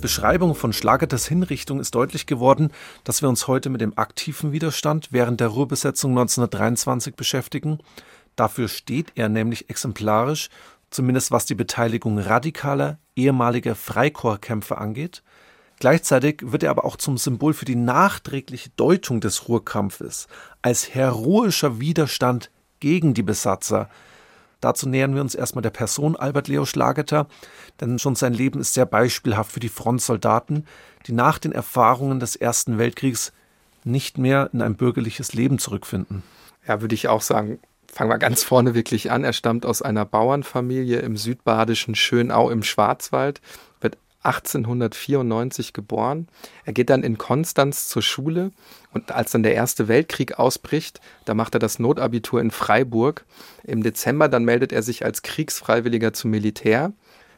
Beschreibung 0.01 0.55
von 0.55 0.73
Schlagertes 0.73 1.29
Hinrichtung 1.29 1.79
ist 1.79 1.95
deutlich 1.95 2.25
geworden, 2.25 2.71
dass 3.05 3.21
wir 3.21 3.29
uns 3.29 3.47
heute 3.47 3.69
mit 3.69 3.83
dem 3.83 3.99
aktiven 3.99 4.53
Widerstand 4.53 5.09
während 5.11 5.39
der 5.39 5.49
Ruhrbesetzung 5.49 6.13
1923 6.13 7.17
beschäftigen. 7.17 7.81
Dafür 8.35 8.69
steht 8.69 9.13
er 9.15 9.29
nämlich 9.29 9.69
exemplarisch, 9.69 10.49
zumindest 10.89 11.31
was 11.33 11.45
die 11.45 11.55
Beteiligung 11.55 12.19
radikaler 12.19 12.99
ehemaliger 13.15 13.75
Freikorpskämpfer 13.75 14.79
angeht. 14.79 15.23
Gleichzeitig 15.79 16.41
wird 16.43 16.63
er 16.63 16.71
aber 16.71 16.85
auch 16.85 16.97
zum 16.97 17.19
Symbol 17.19 17.53
für 17.53 17.67
die 17.67 17.77
nachträgliche 17.77 18.71
Deutung 18.77 19.21
des 19.21 19.49
Ruhrkampfes 19.49 20.27
als 20.63 20.95
heroischer 20.95 21.81
Widerstand 21.81 22.51
gegen 22.81 23.15
die 23.15 23.23
Besatzer. 23.23 23.91
Dazu 24.61 24.89
nähern 24.89 25.15
wir 25.15 25.21
uns 25.21 25.35
erstmal 25.35 25.63
der 25.63 25.71
Person 25.71 26.17
Albert 26.17 26.49
Leo 26.49 26.65
Schlageter, 26.65 27.27
denn 27.81 27.99
schon 27.99 28.15
sein 28.15 28.33
Leben 28.33 28.61
ist 28.61 28.75
sehr 28.75 28.87
beispielhaft 28.87 29.53
für 29.53 29.61
die 29.61 29.69
Frontsoldaten, 29.69 30.67
die 31.07 31.13
nach 31.13 31.39
den 31.39 31.53
Erfahrungen 31.53 32.21
des 32.21 32.37
Ersten 32.37 32.79
Weltkriegs 32.79 33.33
nicht 33.85 34.19
mehr 34.19 34.51
in 34.53 34.63
ein 34.63 34.77
bürgerliches 34.77 35.35
Leben 35.35 35.59
zurückfinden. 35.59 36.23
Ja, 36.67 36.81
würde 36.81 36.95
ich 36.95 37.09
auch 37.09 37.21
sagen. 37.21 37.61
Fangen 37.93 38.11
wir 38.11 38.19
ganz 38.19 38.43
vorne 38.43 38.75
wirklich 38.75 39.11
an. 39.11 39.25
Er 39.25 39.33
stammt 39.33 39.65
aus 39.65 39.81
einer 39.81 40.05
Bauernfamilie 40.05 40.99
im 40.99 41.17
südbadischen 41.17 41.95
Schönau 41.95 42.51
im 42.51 42.63
Schwarzwald. 42.63 43.41
1894 44.27 45.73
geboren. 45.73 46.29
Er 46.65 46.73
geht 46.73 46.91
dann 46.91 47.03
in 47.03 47.19
Konstanz 47.19 47.89
zur 47.89 48.03
Schule 48.03 48.51
und 48.93 49.13
als 49.13 49.33
dann 49.33 49.43
der 49.43 49.55
Erste 49.55 49.89
Weltkrieg 49.89 50.39
ausbricht, 50.39 51.01
da 51.25 51.35
macht 51.35 51.55
er 51.55 51.61
das 51.61 51.79
Notabitur 51.79 52.41
in 52.41 52.51
Freiburg. 52.51 53.25
Im 53.65 53.83
Dezember 53.83 54.29
dann 54.29 54.45
meldet 54.45 54.73
er 54.73 54.83
sich 54.83 55.05
als 55.05 55.23
Kriegsfreiwilliger 55.23 56.13
zum 56.13 56.31
Militär, 56.31 56.93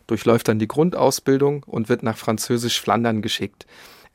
durchläuft 0.07 0.49
dann 0.49 0.59
die 0.59 0.69
Grundausbildung 0.69 1.63
und 1.65 1.89
wird 1.89 2.03
nach 2.03 2.17
Französisch-Flandern 2.17 3.23
geschickt. 3.23 3.67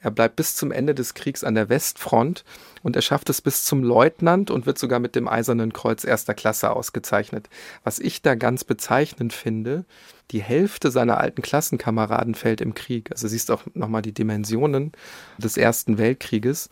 Er 0.03 0.11
bleibt 0.11 0.35
bis 0.35 0.55
zum 0.55 0.71
Ende 0.71 0.93
des 0.93 1.13
Kriegs 1.13 1.43
an 1.45 1.55
der 1.55 1.69
Westfront 1.69 2.43
und 2.83 2.97
er 2.97 3.01
schafft 3.01 3.29
es 3.29 3.41
bis 3.41 3.63
zum 3.63 3.83
Leutnant 3.83 4.51
und 4.51 4.65
wird 4.65 4.77
sogar 4.77 4.99
mit 4.99 5.15
dem 5.15 5.29
Eisernen 5.29 5.71
Kreuz 5.71 6.03
erster 6.03 6.33
Klasse 6.33 6.71
ausgezeichnet. 6.71 7.49
Was 7.85 7.99
ich 7.99 8.21
da 8.21 8.35
ganz 8.35 8.65
bezeichnend 8.65 9.31
finde, 9.31 9.85
die 10.31 10.41
Hälfte 10.41 10.91
seiner 10.91 11.19
alten 11.19 11.41
Klassenkameraden 11.41 12.35
fällt 12.35 12.59
im 12.59 12.73
Krieg. 12.73 13.11
Also 13.11 13.29
siehst 13.29 13.49
auch 13.49 13.63
nochmal 13.73 14.01
die 14.01 14.13
Dimensionen 14.13 14.91
des 15.37 15.55
Ersten 15.55 15.97
Weltkrieges. 15.97 16.69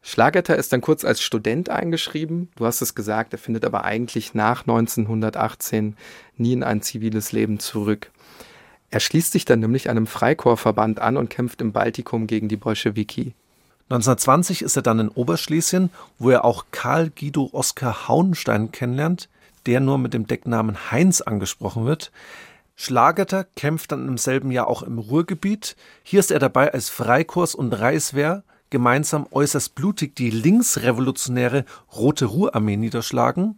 Schlagetter 0.00 0.56
ist 0.56 0.72
dann 0.72 0.80
kurz 0.80 1.04
als 1.04 1.20
Student 1.20 1.70
eingeschrieben. 1.70 2.50
Du 2.54 2.66
hast 2.66 2.82
es 2.82 2.94
gesagt, 2.94 3.32
er 3.32 3.38
findet 3.40 3.64
aber 3.64 3.84
eigentlich 3.84 4.32
nach 4.32 4.60
1918 4.60 5.96
nie 6.36 6.52
in 6.52 6.62
ein 6.62 6.82
ziviles 6.82 7.32
Leben 7.32 7.58
zurück. 7.58 8.12
Er 8.90 9.00
schließt 9.00 9.32
sich 9.32 9.44
dann 9.44 9.60
nämlich 9.60 9.90
einem 9.90 10.06
Freikorpsverband 10.06 11.00
an 11.00 11.16
und 11.16 11.28
kämpft 11.28 11.60
im 11.60 11.72
Baltikum 11.72 12.26
gegen 12.26 12.48
die 12.48 12.56
Bolschewiki. 12.56 13.34
1920 13.90 14.62
ist 14.62 14.76
er 14.76 14.82
dann 14.82 14.98
in 14.98 15.08
Oberschlesien, 15.08 15.90
wo 16.18 16.30
er 16.30 16.44
auch 16.44 16.66
Karl 16.70 17.10
Guido 17.10 17.48
Oskar 17.52 18.08
Hauenstein 18.08 18.70
kennenlernt, 18.70 19.28
der 19.66 19.80
nur 19.80 19.98
mit 19.98 20.14
dem 20.14 20.26
Decknamen 20.26 20.90
Heinz 20.90 21.20
angesprochen 21.20 21.86
wird. 21.86 22.10
Schlageter 22.76 23.44
kämpft 23.56 23.92
dann 23.92 24.06
im 24.06 24.18
selben 24.18 24.50
Jahr 24.50 24.68
auch 24.68 24.82
im 24.82 24.98
Ruhrgebiet. 24.98 25.74
Hier 26.02 26.20
ist 26.20 26.30
er 26.30 26.38
dabei 26.38 26.72
als 26.72 26.90
Freikorps 26.90 27.54
und 27.54 27.72
Reichswehr 27.72 28.44
gemeinsam 28.70 29.26
äußerst 29.30 29.74
blutig 29.74 30.14
die 30.14 30.30
linksrevolutionäre 30.30 31.64
Rote 31.96 32.26
Ruhrarmee 32.26 32.76
niederschlagen. 32.76 33.56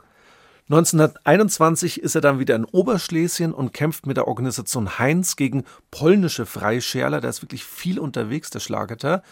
1921 0.71 2.00
ist 2.00 2.15
er 2.15 2.21
dann 2.21 2.39
wieder 2.39 2.55
in 2.55 2.65
Oberschlesien 2.65 3.53
und 3.53 3.73
kämpft 3.73 4.07
mit 4.07 4.17
der 4.17 4.29
Organisation 4.29 5.00
Heinz 5.00 5.35
gegen 5.35 5.65
polnische 5.91 6.47
Freischärler. 6.47 7.21
Da 7.21 7.29
ist 7.29 7.43
wirklich 7.43 7.65
viel 7.65 7.99
unterwegs, 7.99 8.50
der 8.50 8.61
Schlageter. 8.61 9.25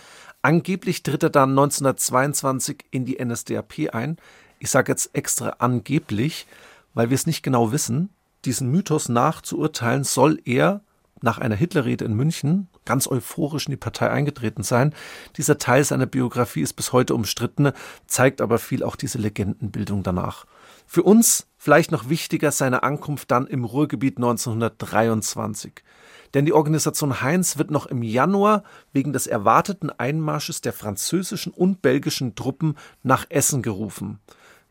Angeblich 0.42 1.04
tritt 1.04 1.23
er 1.23 1.30
dann 1.30 1.50
1922 1.50 2.87
in 2.90 3.04
die 3.04 3.25
NSDAP 3.25 3.95
ein. 3.95 4.16
Ich 4.59 4.68
sage 4.68 4.90
jetzt 4.90 5.14
extra 5.14 5.50
angeblich, 5.61 6.49
weil 6.95 7.09
wir 7.11 7.14
es 7.14 7.26
nicht 7.26 7.45
genau 7.45 7.71
wissen. 7.71 8.09
Diesen 8.45 8.73
Mythos 8.73 9.09
nachzuurteilen 9.09 10.02
soll 10.02 10.40
er 10.45 10.80
nach 11.21 11.38
einer 11.38 11.57
Hitlerrede 11.57 12.04
in 12.04 12.14
München 12.14 12.66
ganz 12.85 13.07
euphorisch 13.07 13.66
in 13.66 13.73
die 13.73 13.76
Partei 13.76 14.11
eingetreten 14.11 14.64
sein. 14.64 14.92
Dieser 15.37 15.59
Teil 15.59 15.85
seiner 15.85 16.07
Biografie 16.07 16.62
ist 16.62 16.73
bis 16.73 16.92
heute 16.92 17.14
umstritten, 17.14 17.71
zeigt 18.09 18.40
aber 18.40 18.59
viel 18.59 18.83
auch 18.83 18.97
diese 18.97 19.18
Legendenbildung 19.18 20.02
danach. 20.02 20.47
Für 20.90 21.02
uns 21.02 21.47
vielleicht 21.59 21.92
noch 21.92 22.09
wichtiger 22.09 22.50
seine 22.50 22.83
Ankunft 22.83 23.30
dann 23.30 23.47
im 23.47 23.64
Ruhrgebiet 23.64 24.16
1923. 24.16 25.85
Denn 26.33 26.47
die 26.47 26.54
Organisation 26.54 27.21
Heinz 27.21 27.59
wird 27.59 27.71
noch 27.71 27.85
im 27.85 28.02
Januar 28.02 28.64
wegen 28.95 29.12
des 29.12 29.26
erwarteten 29.26 29.90
Einmarsches 29.90 30.62
der 30.62 30.73
französischen 30.73 31.52
und 31.52 31.83
belgischen 31.83 32.35
Truppen 32.37 32.75
nach 33.02 33.26
Essen 33.28 33.61
gerufen. 33.61 34.18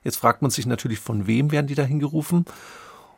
Jetzt 0.04 0.18
fragt 0.18 0.42
man 0.42 0.50
sich 0.50 0.66
natürlich, 0.66 1.00
von 1.00 1.28
wem 1.28 1.52
werden 1.52 1.68
die 1.68 1.76
dahin 1.76 2.00
gerufen? 2.00 2.46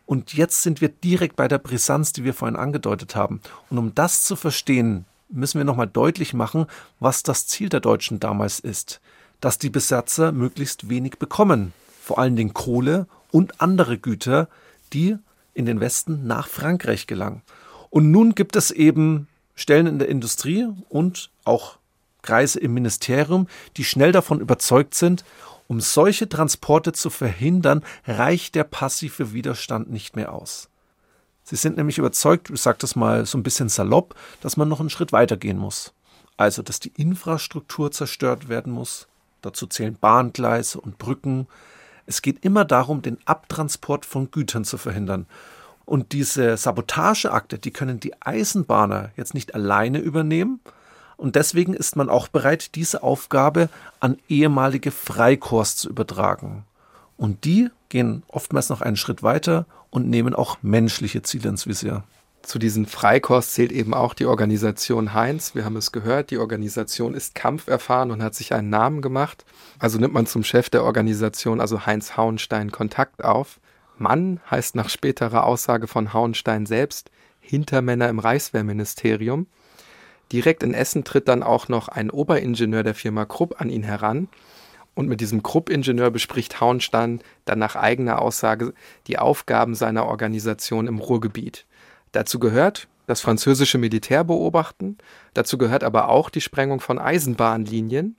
Und 0.06 0.34
jetzt 0.34 0.62
sind 0.62 0.82
wir 0.82 0.90
direkt 0.90 1.38
bei 1.38 1.48
der 1.48 1.60
Brisanz, 1.60 2.12
die 2.12 2.26
wir 2.26 2.34
vorhin 2.34 2.58
angedeutet 2.58 3.16
haben. 3.16 3.40
Und 3.70 3.78
um 3.78 3.96
das 3.96 4.26
zu 4.26 4.36
verstehen, 4.36 5.06
müssen 5.30 5.58
wir 5.58 5.66
nochmal 5.66 5.88
deutlich 5.88 6.34
machen, 6.34 6.66
was 7.00 7.24
das 7.24 7.48
Ziel 7.48 7.70
der 7.70 7.80
Deutschen 7.80 8.20
damals 8.20 8.60
ist. 8.60 9.00
Dass 9.40 9.58
die 9.58 9.70
Besatzer 9.70 10.34
möglichst 10.34 10.90
wenig 10.90 11.18
bekommen 11.18 11.72
vor 12.10 12.18
allen 12.18 12.36
Dingen 12.36 12.56
Kohle 12.56 13.06
und 13.30 13.62
andere 13.62 14.00
Güter, 14.00 14.48
die 14.94 15.16
in 15.54 15.68
den 15.68 15.80
Westen 15.80 16.26
nach 16.26 16.48
Frankreich 16.48 17.06
gelangen. 17.06 17.44
Und 17.92 18.10
nun 18.10 18.34
gibt 18.34 18.56
es 18.56 18.72
eben 18.72 19.28
Stellen 19.54 19.86
in 19.86 20.00
der 20.00 20.10
Industrie 20.10 20.68
und 20.90 21.30
auch 21.46 21.78
Kreise 22.24 22.60
im 22.62 22.74
Ministerium, 22.74 23.48
die 23.78 23.84
schnell 23.84 24.12
davon 24.12 24.42
überzeugt 24.42 24.96
sind, 24.96 25.24
um 25.68 25.82
solche 25.82 26.28
Transporte 26.28 26.94
zu 26.94 27.12
verhindern, 27.12 27.84
reicht 28.08 28.56
der 28.56 28.64
passive 28.64 29.32
Widerstand 29.32 29.92
nicht 29.92 30.16
mehr 30.16 30.34
aus. 30.34 30.68
Sie 31.44 31.58
sind 31.58 31.78
nämlich 31.78 32.00
überzeugt, 32.00 32.50
ich 32.50 32.60
sage 32.60 32.80
das 32.82 32.96
mal 32.96 33.28
so 33.28 33.38
ein 33.38 33.44
bisschen 33.44 33.70
salopp, 33.70 34.16
dass 34.42 34.58
man 34.58 34.68
noch 34.68 34.80
einen 34.80 34.90
Schritt 34.90 35.12
weiter 35.12 35.38
gehen 35.38 35.60
muss. 35.60 35.94
Also, 36.38 36.64
dass 36.64 36.80
die 36.80 36.94
Infrastruktur 36.98 37.92
zerstört 37.92 38.50
werden 38.50 38.74
muss. 38.74 39.08
Dazu 39.44 39.68
zählen 39.68 39.96
Bahngleise 39.96 40.82
und 40.82 40.98
Brücken. 40.98 41.46
Es 42.10 42.24
geht 42.24 42.44
immer 42.44 42.66
darum, 42.66 43.04
den 43.04 43.20
Abtransport 43.26 44.04
von 44.04 44.32
Gütern 44.32 44.66
zu 44.66 44.80
verhindern. 44.80 45.28
Und 45.86 46.12
diese 46.12 46.58
Sabotageakte, 46.58 47.60
die 47.60 47.70
können 47.70 48.00
die 48.00 48.20
Eisenbahner 48.20 49.12
jetzt 49.16 49.36
nicht 49.36 49.54
alleine 49.54 50.00
übernehmen. 50.00 50.60
Und 51.18 51.36
deswegen 51.36 51.76
ist 51.76 51.96
man 51.96 52.10
auch 52.10 52.28
bereit, 52.28 52.74
diese 52.74 53.04
Aufgabe 53.04 53.70
an 54.00 54.18
ehemalige 54.28 54.90
Freikorps 54.90 55.76
zu 55.76 55.88
übertragen. 55.88 56.66
Und 57.16 57.46
die 57.46 57.70
gehen 57.90 58.24
oftmals 58.28 58.70
noch 58.70 58.82
einen 58.82 58.98
Schritt 58.98 59.22
weiter 59.22 59.68
und 59.92 60.10
nehmen 60.10 60.34
auch 60.34 60.58
menschliche 60.64 61.22
Ziele 61.22 61.50
ins 61.50 61.68
Visier. 61.68 62.04
Zu 62.42 62.58
diesen 62.58 62.86
Freikorps 62.86 63.54
zählt 63.54 63.72
eben 63.72 63.94
auch 63.94 64.14
die 64.14 64.26
Organisation 64.26 65.14
Heinz. 65.14 65.56
Wir 65.56 65.66
haben 65.66 65.76
es 65.76 65.92
gehört, 65.92 66.32
die 66.32 66.38
Organisation 66.38 67.14
ist 67.14 67.36
kampferfahren 67.36 68.12
und 68.12 68.24
hat 68.24 68.34
sich 68.34 68.54
einen 68.54 68.70
Namen 68.70 69.02
gemacht. 69.02 69.46
Also 69.78 70.00
nimmt 70.00 70.14
man 70.14 70.26
zum 70.26 70.44
Chef 70.44 70.70
der 70.70 70.84
Organisation, 70.84 71.62
also 71.62 71.86
Heinz 71.86 72.18
Hauenstein, 72.18 72.72
Kontakt 72.72 73.24
auf. 73.24 73.60
Mann 73.98 74.40
heißt 74.50 74.76
nach 74.76 74.90
späterer 74.90 75.44
Aussage 75.44 75.88
von 75.88 76.14
Hauenstein 76.14 76.66
selbst 76.66 77.12
Hintermänner 77.40 78.10
im 78.10 78.20
Reichswehrministerium. 78.20 79.48
Direkt 80.32 80.64
in 80.64 80.74
Essen 80.74 81.04
tritt 81.04 81.28
dann 81.28 81.44
auch 81.44 81.68
noch 81.68 81.88
ein 81.88 82.10
Oberingenieur 82.10 82.84
der 82.84 82.96
Firma 82.96 83.26
Krupp 83.26 83.60
an 83.60 83.70
ihn 83.70 83.84
heran. 83.84 84.30
Und 84.96 85.08
mit 85.08 85.22
diesem 85.22 85.44
Krupp-Ingenieur 85.44 86.12
bespricht 86.12 86.62
Hauenstein 86.62 87.22
dann 87.46 87.60
nach 87.60 87.76
eigener 87.76 88.22
Aussage 88.22 88.74
die 89.08 89.18
Aufgaben 89.18 89.76
seiner 89.76 90.06
Organisation 90.06 90.88
im 90.88 91.00
Ruhrgebiet. 91.00 91.66
Dazu 92.12 92.40
gehört 92.40 92.88
das 93.08 93.22
französische 93.22 93.80
Militär 93.80 94.24
beobachten, 94.24 94.98
dazu 95.34 95.58
gehört 95.58 95.84
aber 95.84 96.10
auch 96.10 96.30
die 96.30 96.42
Sprengung 96.42 96.80
von 96.80 97.00
Eisenbahnlinien. 97.00 98.16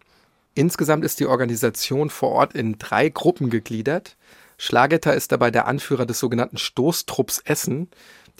Insgesamt 0.54 1.04
ist 1.04 1.20
die 1.20 1.26
Organisation 1.26 2.10
vor 2.10 2.30
Ort 2.30 2.54
in 2.54 2.76
drei 2.78 3.08
Gruppen 3.08 3.50
gegliedert. 3.50 4.16
Schlagetter 4.58 5.14
ist 5.14 5.32
dabei 5.32 5.50
der 5.50 5.66
Anführer 5.66 6.06
des 6.06 6.18
sogenannten 6.18 6.58
Stoßtrupps 6.58 7.38
Essen. 7.44 7.88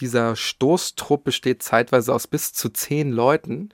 Dieser 0.00 0.34
Stoßtrupp 0.34 1.24
besteht 1.24 1.62
zeitweise 1.62 2.12
aus 2.12 2.26
bis 2.26 2.52
zu 2.52 2.68
zehn 2.68 3.12
Leuten, 3.12 3.70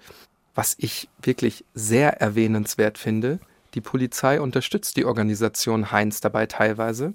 was 0.55 0.75
ich 0.79 1.09
wirklich 1.23 1.65
sehr 1.75 2.21
erwähnenswert 2.21 2.99
finde. 2.99 3.41
Die 3.75 3.81
Polizei 3.81 4.41
unterstützt 4.41 4.97
die 4.97 5.05
Organisation 5.05 5.91
Heinz 5.93 6.21
dabei 6.21 6.47
teilweise. 6.47 7.15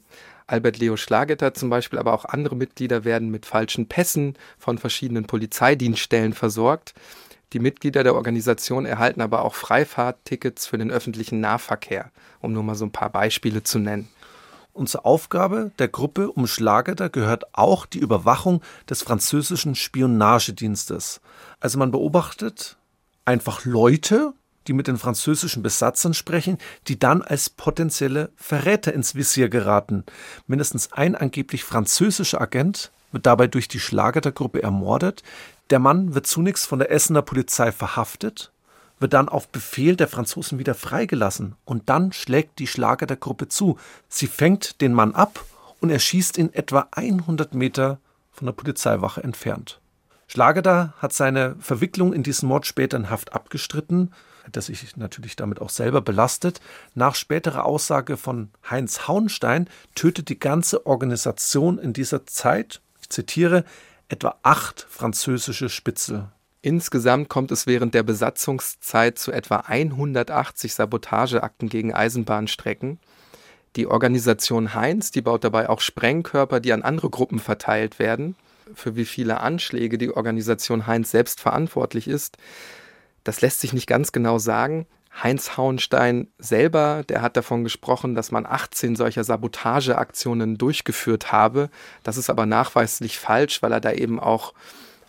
Albert 0.51 0.79
Leo 0.79 0.97
Schlagetter 0.97 1.53
zum 1.53 1.69
Beispiel, 1.69 1.97
aber 1.97 2.13
auch 2.13 2.25
andere 2.25 2.55
Mitglieder 2.55 3.05
werden 3.05 3.29
mit 3.29 3.45
falschen 3.45 3.87
Pässen 3.87 4.37
von 4.57 4.77
verschiedenen 4.77 5.25
Polizeidienststellen 5.25 6.33
versorgt. 6.33 6.93
Die 7.53 7.59
Mitglieder 7.59 8.03
der 8.03 8.15
Organisation 8.15 8.85
erhalten 8.85 9.21
aber 9.21 9.43
auch 9.43 9.55
Freifahrttickets 9.55 10.67
für 10.67 10.77
den 10.77 10.91
öffentlichen 10.91 11.39
Nahverkehr, 11.39 12.11
um 12.39 12.53
nur 12.53 12.63
mal 12.63 12.75
so 12.75 12.85
ein 12.85 12.91
paar 12.91 13.09
Beispiele 13.09 13.63
zu 13.63 13.79
nennen. 13.79 14.09
Und 14.73 14.87
zur 14.87 15.05
Aufgabe 15.05 15.71
der 15.79 15.89
Gruppe 15.89 16.31
um 16.31 16.47
Schlageter 16.47 17.09
gehört 17.09 17.53
auch 17.53 17.85
die 17.85 17.99
Überwachung 17.99 18.61
des 18.89 19.01
französischen 19.01 19.75
Spionagedienstes. 19.75 21.19
Also 21.59 21.77
man 21.77 21.91
beobachtet 21.91 22.77
einfach 23.25 23.65
Leute, 23.65 24.33
die 24.67 24.73
mit 24.73 24.87
den 24.87 24.97
französischen 24.97 25.63
Besatzern 25.63 26.13
sprechen, 26.13 26.57
die 26.87 26.99
dann 26.99 27.21
als 27.21 27.49
potenzielle 27.49 28.31
Verräter 28.35 28.93
ins 28.93 29.15
Visier 29.15 29.49
geraten. 29.49 30.03
Mindestens 30.47 30.91
ein 30.93 31.15
angeblich 31.15 31.63
französischer 31.63 32.41
Agent 32.41 32.91
wird 33.11 33.25
dabei 33.25 33.47
durch 33.47 33.67
die 33.67 33.79
Schlageter-Gruppe 33.79 34.63
ermordet. 34.63 35.23
Der 35.69 35.79
Mann 35.79 36.13
wird 36.13 36.27
zunächst 36.27 36.67
von 36.67 36.79
der 36.79 36.91
Essener 36.91 37.21
Polizei 37.21 37.71
verhaftet 37.71 38.51
wird 39.01 39.13
dann 39.13 39.29
auf 39.29 39.49
Befehl 39.49 39.95
der 39.95 40.07
Franzosen 40.07 40.59
wieder 40.59 40.75
freigelassen 40.75 41.55
und 41.65 41.89
dann 41.89 42.13
schlägt 42.13 42.59
die 42.59 42.67
Schlager 42.67 43.07
der 43.07 43.17
Gruppe 43.17 43.47
zu. 43.47 43.77
Sie 44.07 44.27
fängt 44.27 44.79
den 44.79 44.93
Mann 44.93 45.15
ab 45.15 45.43
und 45.79 45.89
erschießt 45.89 46.37
ihn 46.37 46.53
etwa 46.53 46.87
100 46.91 47.53
Meter 47.55 47.99
von 48.31 48.45
der 48.45 48.53
Polizeiwache 48.53 49.23
entfernt. 49.23 49.79
Schlageter 50.27 50.93
hat 50.99 51.11
seine 51.13 51.55
Verwicklung 51.59 52.13
in 52.13 52.23
diesen 52.23 52.47
Mord 52.47 52.65
später 52.65 52.95
in 52.95 53.09
Haft 53.09 53.33
abgestritten, 53.33 54.13
der 54.47 54.61
sich 54.61 54.97
natürlich 54.97 55.35
damit 55.35 55.61
auch 55.61 55.69
selber 55.69 56.01
belastet. 56.01 56.61
Nach 56.95 57.15
späterer 57.15 57.65
Aussage 57.65 58.17
von 58.17 58.49
Heinz 58.69 59.07
Hauenstein 59.07 59.69
tötet 59.95 60.29
die 60.29 60.39
ganze 60.39 60.85
Organisation 60.85 61.77
in 61.77 61.93
dieser 61.93 62.25
Zeit, 62.25 62.81
ich 63.01 63.09
zitiere, 63.09 63.63
etwa 64.09 64.35
acht 64.43 64.85
französische 64.89 65.69
Spitzel. 65.69 66.29
Insgesamt 66.61 67.27
kommt 67.29 67.51
es 67.51 67.65
während 67.65 67.95
der 67.95 68.03
Besatzungszeit 68.03 69.17
zu 69.17 69.31
etwa 69.31 69.57
180 69.57 70.75
Sabotageakten 70.75 71.69
gegen 71.69 71.93
Eisenbahnstrecken. 71.93 72.99
Die 73.77 73.87
Organisation 73.87 74.75
Heinz, 74.75 75.11
die 75.11 75.21
baut 75.21 75.43
dabei 75.43 75.69
auch 75.69 75.79
Sprengkörper, 75.79 76.59
die 76.59 76.73
an 76.73 76.83
andere 76.83 77.09
Gruppen 77.09 77.39
verteilt 77.39 77.99
werden. 77.99 78.35
Für 78.75 78.95
wie 78.95 79.05
viele 79.05 79.39
Anschläge 79.39 79.97
die 79.97 80.11
Organisation 80.11 80.85
Heinz 80.87 81.11
selbst 81.11 81.41
verantwortlich 81.41 82.07
ist, 82.07 82.37
das 83.23 83.41
lässt 83.41 83.61
sich 83.61 83.73
nicht 83.73 83.87
ganz 83.87 84.11
genau 84.11 84.39
sagen. 84.39 84.87
Heinz 85.21 85.57
Hauenstein 85.57 86.27
selber, 86.37 87.03
der 87.09 87.21
hat 87.21 87.35
davon 87.35 87.63
gesprochen, 87.63 88.15
dass 88.15 88.31
man 88.31 88.45
18 88.45 88.95
solcher 88.95 89.23
Sabotageaktionen 89.23 90.57
durchgeführt 90.57 91.31
habe. 91.31 91.69
Das 92.03 92.17
ist 92.17 92.29
aber 92.29 92.45
nachweislich 92.45 93.19
falsch, 93.19 93.61
weil 93.61 93.73
er 93.73 93.81
da 93.81 93.91
eben 93.91 94.19
auch 94.19 94.53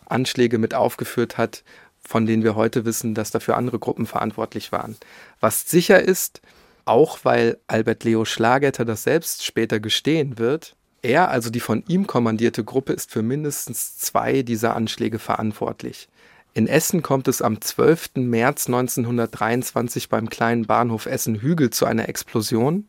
Anschläge 0.05 0.57
mit 0.57 0.73
aufgeführt 0.73 1.37
hat, 1.37 1.63
von 2.01 2.25
denen 2.25 2.43
wir 2.43 2.55
heute 2.55 2.83
wissen, 2.83 3.15
dass 3.15 3.31
dafür 3.31 3.55
andere 3.55 3.79
Gruppen 3.79 4.05
verantwortlich 4.05 4.71
waren. 4.73 4.97
Was 5.39 5.69
sicher 5.69 6.01
ist, 6.01 6.41
auch 6.85 7.19
weil 7.23 7.57
Albert 7.67 8.03
Leo 8.03 8.25
Schlagetter 8.25 8.83
das 8.83 9.03
selbst 9.03 9.45
später 9.45 9.79
gestehen 9.79 10.37
wird, 10.37 10.75
er, 11.01 11.29
also 11.29 11.49
die 11.49 11.59
von 11.59 11.83
ihm 11.87 12.07
kommandierte 12.07 12.63
Gruppe, 12.63 12.93
ist 12.93 13.11
für 13.11 13.21
mindestens 13.21 13.97
zwei 13.97 14.41
dieser 14.41 14.75
Anschläge 14.75 15.19
verantwortlich. 15.19 16.07
In 16.55 16.67
Essen 16.67 17.01
kommt 17.01 17.27
es 17.27 17.41
am 17.41 17.61
12. 17.61 18.11
März 18.15 18.67
1923 18.67 20.07
beim 20.07 20.29
kleinen 20.29 20.67
Bahnhof 20.67 21.07
Essen-Hügel 21.07 21.71
zu 21.71 21.87
einer 21.87 22.07
Explosion. 22.07 22.87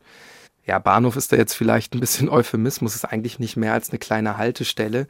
Ja, 0.67 0.77
Bahnhof 0.77 1.15
ist 1.15 1.31
da 1.31 1.35
jetzt 1.35 1.55
vielleicht 1.55 1.95
ein 1.95 1.99
bisschen 1.99 2.29
Euphemismus, 2.29 2.93
ist 2.93 3.05
eigentlich 3.05 3.39
nicht 3.39 3.57
mehr 3.57 3.73
als 3.73 3.89
eine 3.89 3.97
kleine 3.97 4.37
Haltestelle. 4.37 5.07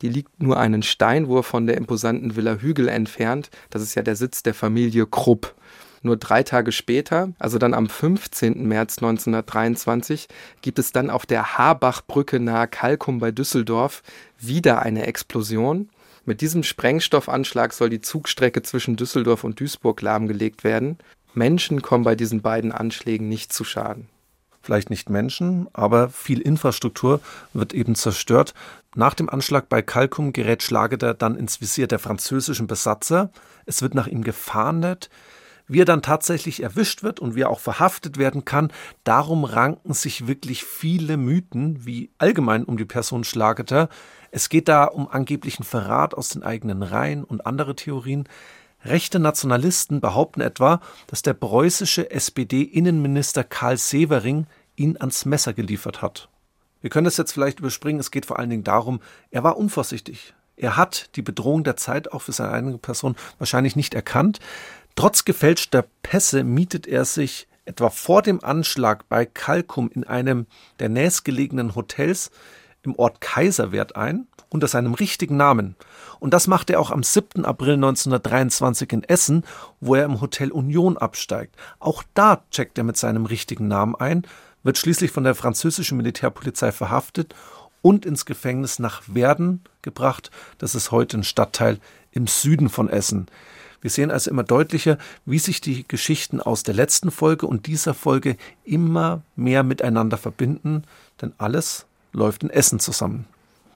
Die 0.00 0.08
liegt 0.08 0.42
nur 0.42 0.58
einen 0.58 0.82
Steinwurf 0.82 1.46
von 1.46 1.66
der 1.66 1.76
imposanten 1.76 2.34
Villa 2.34 2.54
Hügel 2.54 2.88
entfernt. 2.88 3.50
Das 3.68 3.82
ist 3.82 3.94
ja 3.94 4.02
der 4.02 4.16
Sitz 4.16 4.42
der 4.42 4.54
Familie 4.54 5.06
Krupp. 5.06 5.54
Nur 6.00 6.16
drei 6.16 6.44
Tage 6.44 6.72
später, 6.72 7.32
also 7.38 7.58
dann 7.58 7.74
am 7.74 7.88
15. 7.88 8.66
März 8.66 8.98
1923, 8.98 10.28
gibt 10.62 10.78
es 10.78 10.92
dann 10.92 11.10
auf 11.10 11.26
der 11.26 11.58
Habachbrücke 11.58 12.40
nahe 12.40 12.68
Kalkum 12.68 13.18
bei 13.18 13.32
Düsseldorf 13.32 14.02
wieder 14.38 14.80
eine 14.80 15.06
Explosion. 15.06 15.90
Mit 16.28 16.42
diesem 16.42 16.62
Sprengstoffanschlag 16.62 17.72
soll 17.72 17.88
die 17.88 18.02
Zugstrecke 18.02 18.60
zwischen 18.60 18.96
Düsseldorf 18.96 19.44
und 19.44 19.60
Duisburg 19.60 20.02
lahmgelegt 20.02 20.62
werden. 20.62 20.98
Menschen 21.32 21.80
kommen 21.80 22.04
bei 22.04 22.16
diesen 22.16 22.42
beiden 22.42 22.70
Anschlägen 22.70 23.30
nicht 23.30 23.50
zu 23.50 23.64
Schaden 23.64 24.08
vielleicht 24.60 24.90
nicht 24.90 25.08
Menschen, 25.08 25.66
aber 25.72 26.10
viel 26.10 26.42
Infrastruktur 26.42 27.22
wird 27.54 27.72
eben 27.72 27.94
zerstört. 27.94 28.52
Nach 28.94 29.14
dem 29.14 29.30
Anschlag 29.30 29.70
bei 29.70 29.80
Kalkum 29.80 30.34
gerät 30.34 30.62
Schlageter 30.62 31.14
dann 31.14 31.36
ins 31.36 31.62
Visier 31.62 31.86
der 31.86 31.98
französischen 31.98 32.66
Besatzer. 32.66 33.30
Es 33.64 33.80
wird 33.80 33.94
nach 33.94 34.08
ihm 34.08 34.22
gefahndet. 34.22 35.08
Wie 35.68 35.80
er 35.80 35.86
dann 35.86 36.02
tatsächlich 36.02 36.62
erwischt 36.62 37.02
wird 37.02 37.20
und 37.20 37.34
wie 37.34 37.42
er 37.42 37.50
auch 37.50 37.60
verhaftet 37.60 38.18
werden 38.18 38.44
kann, 38.44 38.70
darum 39.04 39.44
ranken 39.44 39.94
sich 39.94 40.26
wirklich 40.26 40.64
viele 40.64 41.16
Mythen, 41.16 41.86
wie 41.86 42.10
allgemein 42.18 42.64
um 42.64 42.76
die 42.76 42.84
Person 42.84 43.24
Schlageter. 43.24 43.88
Es 44.30 44.48
geht 44.48 44.68
da 44.68 44.84
um 44.84 45.08
angeblichen 45.08 45.64
Verrat 45.64 46.14
aus 46.14 46.30
den 46.30 46.42
eigenen 46.42 46.82
Reihen 46.82 47.24
und 47.24 47.46
andere 47.46 47.74
Theorien. 47.74 48.28
Rechte 48.84 49.18
Nationalisten 49.18 50.00
behaupten 50.00 50.40
etwa, 50.40 50.80
dass 51.06 51.22
der 51.22 51.34
preußische 51.34 52.10
SPD-Innenminister 52.10 53.44
Karl 53.44 53.76
Severing 53.76 54.46
ihn 54.76 54.96
ans 54.98 55.24
Messer 55.24 55.52
geliefert 55.52 56.02
hat. 56.02 56.28
Wir 56.80 56.90
können 56.90 57.06
das 57.06 57.16
jetzt 57.16 57.32
vielleicht 57.32 57.58
überspringen. 57.58 57.98
Es 57.98 58.10
geht 58.10 58.26
vor 58.26 58.38
allen 58.38 58.50
Dingen 58.50 58.64
darum, 58.64 59.00
er 59.30 59.42
war 59.42 59.56
unvorsichtig. 59.56 60.34
Er 60.56 60.76
hat 60.76 61.16
die 61.16 61.22
Bedrohung 61.22 61.64
der 61.64 61.76
Zeit 61.76 62.12
auch 62.12 62.22
für 62.22 62.32
seine 62.32 62.52
eigene 62.52 62.78
Person 62.78 63.16
wahrscheinlich 63.38 63.76
nicht 63.76 63.94
erkannt. 63.94 64.40
Trotz 64.94 65.24
gefälschter 65.24 65.84
Pässe 66.02 66.44
mietet 66.44 66.86
er 66.86 67.04
sich 67.04 67.48
etwa 67.64 67.90
vor 67.90 68.22
dem 68.22 68.42
Anschlag 68.42 69.08
bei 69.08 69.26
Kalkum 69.26 69.90
in 69.92 70.04
einem 70.04 70.46
der 70.80 70.88
nächstgelegenen 70.88 71.74
Hotels 71.74 72.30
im 72.88 72.98
Ort 72.98 73.20
Kaiserwert 73.20 73.96
ein, 73.96 74.26
unter 74.50 74.66
seinem 74.66 74.94
richtigen 74.94 75.36
Namen. 75.36 75.76
Und 76.20 76.32
das 76.32 76.46
macht 76.46 76.70
er 76.70 76.80
auch 76.80 76.90
am 76.90 77.02
7. 77.02 77.44
April 77.44 77.74
1923 77.74 78.92
in 78.92 79.04
Essen, 79.04 79.44
wo 79.80 79.94
er 79.94 80.04
im 80.04 80.20
Hotel 80.20 80.50
Union 80.50 80.96
absteigt. 80.96 81.54
Auch 81.78 82.02
da 82.14 82.42
checkt 82.50 82.78
er 82.78 82.84
mit 82.84 82.96
seinem 82.96 83.26
richtigen 83.26 83.68
Namen 83.68 83.94
ein, 83.94 84.26
wird 84.62 84.78
schließlich 84.78 85.10
von 85.10 85.24
der 85.24 85.34
französischen 85.34 85.96
Militärpolizei 85.98 86.72
verhaftet 86.72 87.34
und 87.82 88.06
ins 88.06 88.26
Gefängnis 88.26 88.78
nach 88.78 89.02
Werden 89.06 89.62
gebracht. 89.82 90.30
Das 90.58 90.74
ist 90.74 90.90
heute 90.90 91.18
ein 91.18 91.24
Stadtteil 91.24 91.78
im 92.10 92.26
Süden 92.26 92.68
von 92.68 92.88
Essen. 92.88 93.26
Wir 93.80 93.90
sehen 93.90 94.10
also 94.10 94.30
immer 94.30 94.42
deutlicher, 94.42 94.98
wie 95.24 95.38
sich 95.38 95.60
die 95.60 95.86
Geschichten 95.86 96.40
aus 96.40 96.64
der 96.64 96.74
letzten 96.74 97.12
Folge 97.12 97.46
und 97.46 97.66
dieser 97.66 97.94
Folge 97.94 98.36
immer 98.64 99.22
mehr 99.36 99.62
miteinander 99.62 100.16
verbinden, 100.16 100.82
denn 101.22 101.32
alles 101.38 101.86
läuft 102.12 102.42
in 102.42 102.50
Essen 102.50 102.80
zusammen. 102.80 103.26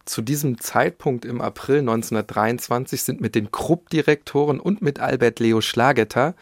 Zu 0.04 0.20
diesem 0.20 0.60
Zeitpunkt 0.60 1.24
im 1.24 1.40
April 1.40 1.78
1923 1.78 3.02
sind 3.02 3.20
mit 3.20 3.34
den 3.34 3.52
Krupp-Direktoren 3.52 4.58
und 4.58 4.82
mit 4.82 4.98
Albert 4.98 5.38
Leo 5.38 5.60
Schlagetter 5.60 6.34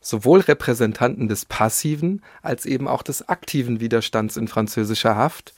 sowohl 0.00 0.40
Repräsentanten 0.40 1.28
des 1.28 1.44
passiven 1.44 2.22
als 2.42 2.66
eben 2.66 2.86
auch 2.86 3.02
des 3.02 3.28
aktiven 3.28 3.80
Widerstands 3.80 4.36
in 4.36 4.48
französischer 4.48 5.16
Haft. 5.16 5.54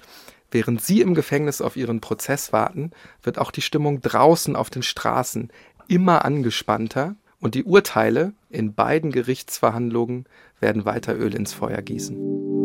Während 0.50 0.83
sie 0.83 1.00
im 1.00 1.14
Gefängnis 1.14 1.61
auf 1.61 1.76
ihren 1.76 2.00
Prozess 2.00 2.52
warten, 2.52 2.92
wird 3.22 3.38
auch 3.38 3.50
die 3.50 3.62
Stimmung 3.62 4.00
draußen 4.00 4.57
auf 4.57 4.70
den 4.70 4.83
Straßen 4.83 5.50
immer 5.88 6.24
angespannter 6.24 7.16
und 7.40 7.55
die 7.55 7.64
Urteile 7.64 8.33
in 8.48 8.74
beiden 8.74 9.12
Gerichtsverhandlungen 9.12 10.26
werden 10.61 10.85
weiter 10.85 11.18
Öl 11.18 11.35
ins 11.35 11.52
Feuer 11.52 11.83
gießen. 11.83 12.56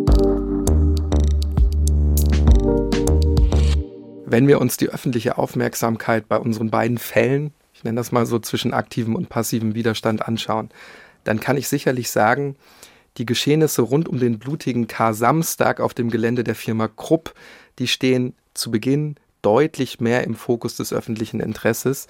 Wenn 4.32 4.48
wir 4.48 4.62
uns 4.62 4.78
die 4.78 4.88
öffentliche 4.88 5.38
Aufmerksamkeit 5.38 6.30
bei 6.30 6.38
unseren 6.38 6.70
beiden 6.70 6.98
Fällen, 6.98 7.52
ich 7.74 7.84
nenne 7.84 7.98
das 7.98 8.14
mal 8.14 8.26
so 8.26 8.40
zwischen 8.40 8.74
aktivem 8.74 9.14
und 9.14 9.28
passivem 9.28 9.76
Widerstand 9.76 10.26
anschauen, 10.26 10.70
dann 11.26 11.42
kann 11.42 11.58
ich 11.58 11.68
sicherlich 11.68 12.10
sagen, 12.10 12.56
die 13.18 13.26
Geschehnisse 13.26 13.82
rund 13.82 14.08
um 14.08 14.20
den 14.20 14.40
blutigen 14.40 14.88
Kar-Samstag 14.88 15.82
auf 15.82 15.94
dem 15.94 16.10
Gelände 16.10 16.46
der 16.46 16.56
Firma 16.56 16.88
Krupp, 16.88 17.34
die 17.78 17.90
stehen 17.90 18.34
zu 18.54 18.72
Beginn 18.72 19.16
deutlich 19.42 20.00
mehr 20.00 20.24
im 20.24 20.36
Fokus 20.36 20.78
des 20.78 20.94
öffentlichen 20.94 21.42
Interesses. 21.42 22.08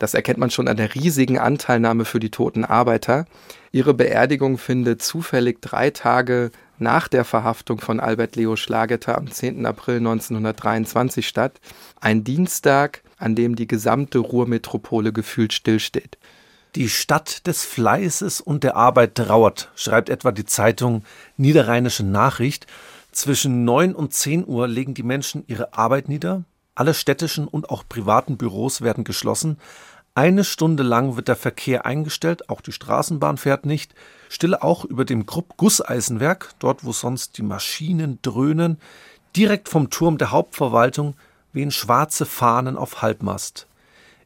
Das 0.00 0.14
erkennt 0.14 0.38
man 0.38 0.50
schon 0.50 0.66
an 0.66 0.76
der 0.76 0.96
riesigen 0.96 1.38
Anteilnahme 1.38 2.04
für 2.04 2.18
die 2.18 2.32
toten 2.32 2.64
Arbeiter. 2.64 3.26
Ihre 3.70 3.94
Beerdigung 3.94 4.58
findet 4.58 5.02
zufällig 5.02 5.62
drei 5.62 5.90
Tage 5.90 6.50
nach 6.80 7.08
der 7.08 7.24
Verhaftung 7.24 7.80
von 7.80 8.00
Albert 8.00 8.36
Leo 8.36 8.56
Schlageter 8.56 9.16
am 9.16 9.30
10. 9.30 9.66
April 9.66 9.98
1923 9.98 11.26
statt. 11.26 11.60
Ein 12.00 12.24
Dienstag, 12.24 13.02
an 13.18 13.34
dem 13.34 13.54
die 13.54 13.66
gesamte 13.66 14.18
Ruhrmetropole 14.18 15.12
gefühlt 15.12 15.52
stillsteht. 15.52 16.18
Die 16.76 16.88
Stadt 16.88 17.46
des 17.46 17.64
Fleißes 17.64 18.40
und 18.40 18.64
der 18.64 18.76
Arbeit 18.76 19.16
trauert, 19.16 19.70
schreibt 19.74 20.08
etwa 20.08 20.30
die 20.30 20.44
Zeitung 20.44 21.04
Niederrheinische 21.36 22.04
Nachricht. 22.04 22.66
Zwischen 23.12 23.64
9 23.64 23.94
und 23.94 24.14
10 24.14 24.46
Uhr 24.46 24.68
legen 24.68 24.94
die 24.94 25.02
Menschen 25.02 25.44
ihre 25.48 25.74
Arbeit 25.74 26.08
nieder. 26.08 26.44
Alle 26.76 26.94
städtischen 26.94 27.48
und 27.48 27.70
auch 27.70 27.82
privaten 27.88 28.36
Büros 28.36 28.82
werden 28.82 29.04
geschlossen. 29.04 29.58
Eine 30.14 30.42
Stunde 30.42 30.82
lang 30.82 31.16
wird 31.16 31.28
der 31.28 31.36
Verkehr 31.36 31.86
eingestellt, 31.86 32.48
auch 32.50 32.60
die 32.60 32.72
Straßenbahn 32.72 33.36
fährt 33.36 33.64
nicht. 33.64 33.94
Stille 34.28 34.62
auch 34.62 34.84
über 34.84 35.04
dem 35.04 35.24
Krupp 35.24 35.56
Gusseisenwerk, 35.56 36.50
dort 36.58 36.84
wo 36.84 36.92
sonst 36.92 37.38
die 37.38 37.42
Maschinen 37.42 38.18
dröhnen. 38.22 38.78
Direkt 39.36 39.68
vom 39.68 39.88
Turm 39.88 40.18
der 40.18 40.32
Hauptverwaltung 40.32 41.14
wehen 41.52 41.70
schwarze 41.70 42.26
Fahnen 42.26 42.76
auf 42.76 43.02
Halbmast. 43.02 43.68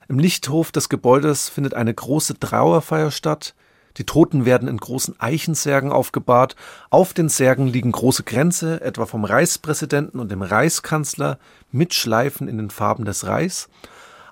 Im 0.08 0.18
Lichthof 0.18 0.72
des 0.72 0.88
Gebäudes 0.88 1.50
findet 1.50 1.74
eine 1.74 1.92
große 1.92 2.38
Trauerfeier 2.38 3.10
statt. 3.10 3.54
Die 3.98 4.04
Toten 4.04 4.44
werden 4.44 4.68
in 4.68 4.78
großen 4.78 5.20
Eichensärgen 5.20 5.92
aufgebahrt. 5.92 6.56
Auf 6.90 7.12
den 7.12 7.28
Särgen 7.28 7.66
liegen 7.66 7.92
große 7.92 8.24
Grenze, 8.24 8.80
etwa 8.80 9.06
vom 9.06 9.24
Reichspräsidenten 9.24 10.18
und 10.18 10.30
dem 10.30 10.42
Reichskanzler, 10.42 11.38
mit 11.70 11.94
Schleifen 11.94 12.48
in 12.48 12.56
den 12.56 12.70
Farben 12.70 13.04
des 13.04 13.26
Reichs. 13.26 13.68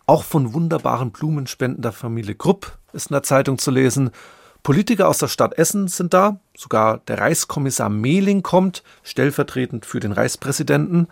Auch 0.07 0.25
von 0.25 0.53
wunderbaren 0.53 1.13
Blumenspenden 1.13 1.83
der 1.83 1.93
Familie 1.93 2.35
Krupp 2.35 2.79
ist 2.93 3.11
in 3.11 3.15
der 3.15 3.23
Zeitung 3.23 3.59
zu 3.59 3.71
lesen. 3.71 4.11
Politiker 4.63 5.09
aus 5.09 5.19
der 5.19 5.29
Stadt 5.29 5.59
Essen 5.59 5.89
sind 5.89 6.15
da, 6.15 6.39
sogar 6.57 6.99
der 7.09 7.19
Reichskommissar 7.19 7.89
Mehling 7.89 8.43
kommt, 8.43 8.83
stellvertretend 9.03 9.87
für 9.87 10.01
den 10.01 10.13
Reichspräsidenten. 10.13 11.09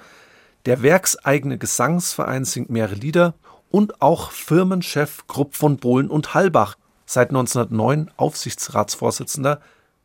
Der 0.67 0.83
werkseigene 0.83 1.59
Gesangsverein 1.59 2.45
singt 2.45 2.71
mehrere 2.71 2.95
Lieder 2.95 3.35
und 3.71 4.03
auch 4.03 4.31
Firmenchef 4.31 5.27
Krupp 5.27 5.55
von 5.55 5.79
Bohlen 5.79 6.11
und 6.11 6.35
Halbach, 6.35 6.77
seit 7.07 7.31
1909 7.31 8.11
Aufsichtsratsvorsitzender, 8.17 9.61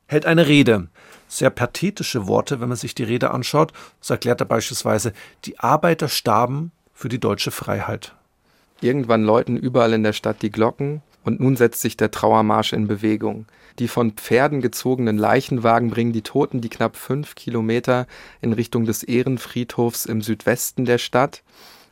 hält 0.08 0.26
eine 0.26 0.48
Rede. 0.48 0.88
Sehr 1.28 1.50
pathetische 1.50 2.28
Worte, 2.28 2.62
wenn 2.62 2.70
man 2.70 2.78
sich 2.78 2.96
die 2.96 3.04
Rede 3.04 3.32
anschaut. 3.32 3.74
So 4.00 4.14
erklärt 4.14 4.42
er 4.42 4.46
beispielsweise, 4.46 5.14
die 5.46 5.60
Arbeiter 5.60 6.08
starben 6.08 6.72
für 6.94 7.10
die 7.10 7.20
deutsche 7.20 7.52
Freiheit. 7.52 8.16
Irgendwann 8.86 9.24
läuten 9.24 9.58
überall 9.58 9.94
in 9.94 10.04
der 10.04 10.14
Stadt 10.14 10.44
die 10.44 10.52
Glocken 10.52 11.02
und 11.24 11.40
nun 11.40 11.56
setzt 11.56 11.82
sich 11.82 11.98
der 11.98 12.12
Trauermarsch 12.12 12.72
in 12.72 12.88
Bewegung. 12.88 13.48
Die 13.80 13.88
von 13.88 14.12
Pferden 14.12 14.62
gezogenen 14.62 15.18
Leichenwagen 15.18 15.90
bringen 15.90 16.14
die 16.14 16.22
Toten 16.22 16.62
die 16.62 16.70
knapp 16.70 16.96
fünf 16.96 17.34
Kilometer 17.34 18.06
in 18.42 18.54
Richtung 18.54 18.86
des 18.86 19.02
Ehrenfriedhofs 19.02 20.06
im 20.06 20.22
Südwesten 20.22 20.86
der 20.86 21.00
Stadt. 21.00 21.42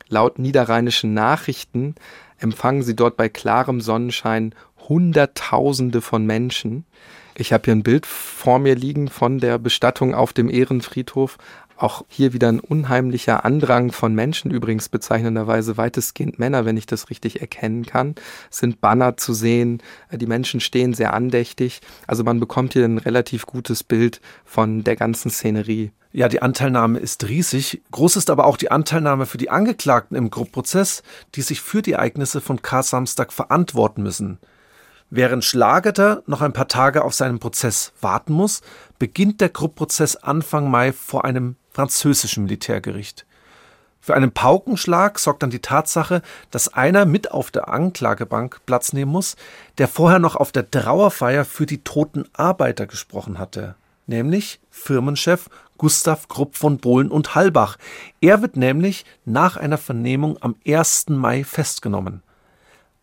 Laut 0.08 0.38
niederrheinischen 0.38 1.14
Nachrichten 1.14 1.96
empfangen 2.38 2.84
sie 2.84 2.94
dort 2.94 3.16
bei 3.16 3.28
klarem 3.28 3.80
Sonnenschein 3.80 4.54
Hunderttausende 4.88 6.00
von 6.00 6.24
Menschen. 6.24 6.84
Ich 7.36 7.52
habe 7.52 7.64
hier 7.64 7.74
ein 7.74 7.82
Bild 7.82 8.06
vor 8.06 8.60
mir 8.60 8.76
liegen 8.76 9.08
von 9.08 9.40
der 9.40 9.58
Bestattung 9.58 10.14
auf 10.14 10.32
dem 10.32 10.48
Ehrenfriedhof. 10.48 11.38
Auch 11.76 12.04
hier 12.08 12.32
wieder 12.32 12.48
ein 12.48 12.60
unheimlicher 12.60 13.44
Andrang 13.44 13.90
von 13.90 14.14
Menschen, 14.14 14.50
übrigens 14.50 14.88
bezeichnenderweise 14.88 15.76
weitestgehend 15.76 16.38
Männer, 16.38 16.64
wenn 16.64 16.76
ich 16.76 16.86
das 16.86 17.10
richtig 17.10 17.40
erkennen 17.40 17.84
kann. 17.84 18.14
Es 18.50 18.58
sind 18.58 18.80
Banner 18.80 19.16
zu 19.16 19.34
sehen, 19.34 19.82
die 20.12 20.26
Menschen 20.26 20.60
stehen 20.60 20.94
sehr 20.94 21.14
andächtig. 21.14 21.80
Also 22.06 22.22
man 22.22 22.38
bekommt 22.38 22.74
hier 22.74 22.84
ein 22.84 22.98
relativ 22.98 23.46
gutes 23.46 23.82
Bild 23.82 24.20
von 24.44 24.84
der 24.84 24.94
ganzen 24.94 25.30
Szenerie. 25.30 25.90
Ja, 26.12 26.28
die 26.28 26.42
Anteilnahme 26.42 27.00
ist 27.00 27.28
riesig. 27.28 27.82
Groß 27.90 28.14
ist 28.14 28.30
aber 28.30 28.46
auch 28.46 28.56
die 28.56 28.70
Anteilnahme 28.70 29.26
für 29.26 29.38
die 29.38 29.50
Angeklagten 29.50 30.16
im 30.16 30.30
Gruppprozess, 30.30 31.02
die 31.34 31.42
sich 31.42 31.60
für 31.60 31.82
die 31.82 31.92
Ereignisse 31.92 32.40
von 32.40 32.62
Kar-Samstag 32.62 33.32
verantworten 33.32 34.04
müssen. 34.04 34.38
Während 35.10 35.44
Schlageter 35.44 36.22
noch 36.26 36.40
ein 36.40 36.52
paar 36.52 36.68
Tage 36.68 37.04
auf 37.04 37.14
seinen 37.14 37.40
Prozess 37.40 37.92
warten 38.00 38.32
muss, 38.32 38.62
beginnt 39.00 39.40
der 39.40 39.48
Krupp-Prozess 39.48 40.14
Anfang 40.14 40.70
Mai 40.70 40.92
vor 40.92 41.24
einem 41.24 41.56
französischen 41.74 42.44
Militärgericht. 42.44 43.26
Für 44.00 44.14
einen 44.14 44.32
Paukenschlag 44.32 45.18
sorgt 45.18 45.42
dann 45.42 45.50
die 45.50 45.60
Tatsache, 45.62 46.22
dass 46.50 46.72
einer 46.72 47.04
mit 47.04 47.32
auf 47.32 47.50
der 47.50 47.68
Anklagebank 47.68 48.60
Platz 48.66 48.92
nehmen 48.92 49.10
muss, 49.10 49.36
der 49.78 49.88
vorher 49.88 50.18
noch 50.18 50.36
auf 50.36 50.52
der 50.52 50.70
Trauerfeier 50.70 51.44
für 51.44 51.66
die 51.66 51.82
toten 51.82 52.26
Arbeiter 52.34 52.86
gesprochen 52.86 53.38
hatte, 53.38 53.74
nämlich 54.06 54.60
Firmenchef 54.70 55.48
Gustav 55.78 56.28
Krupp 56.28 56.54
von 56.54 56.78
Bohlen 56.78 57.10
und 57.10 57.34
Halbach. 57.34 57.78
Er 58.20 58.42
wird 58.42 58.56
nämlich 58.56 59.04
nach 59.24 59.56
einer 59.56 59.78
Vernehmung 59.78 60.36
am 60.40 60.54
1. 60.66 61.08
Mai 61.08 61.42
festgenommen. 61.42 62.22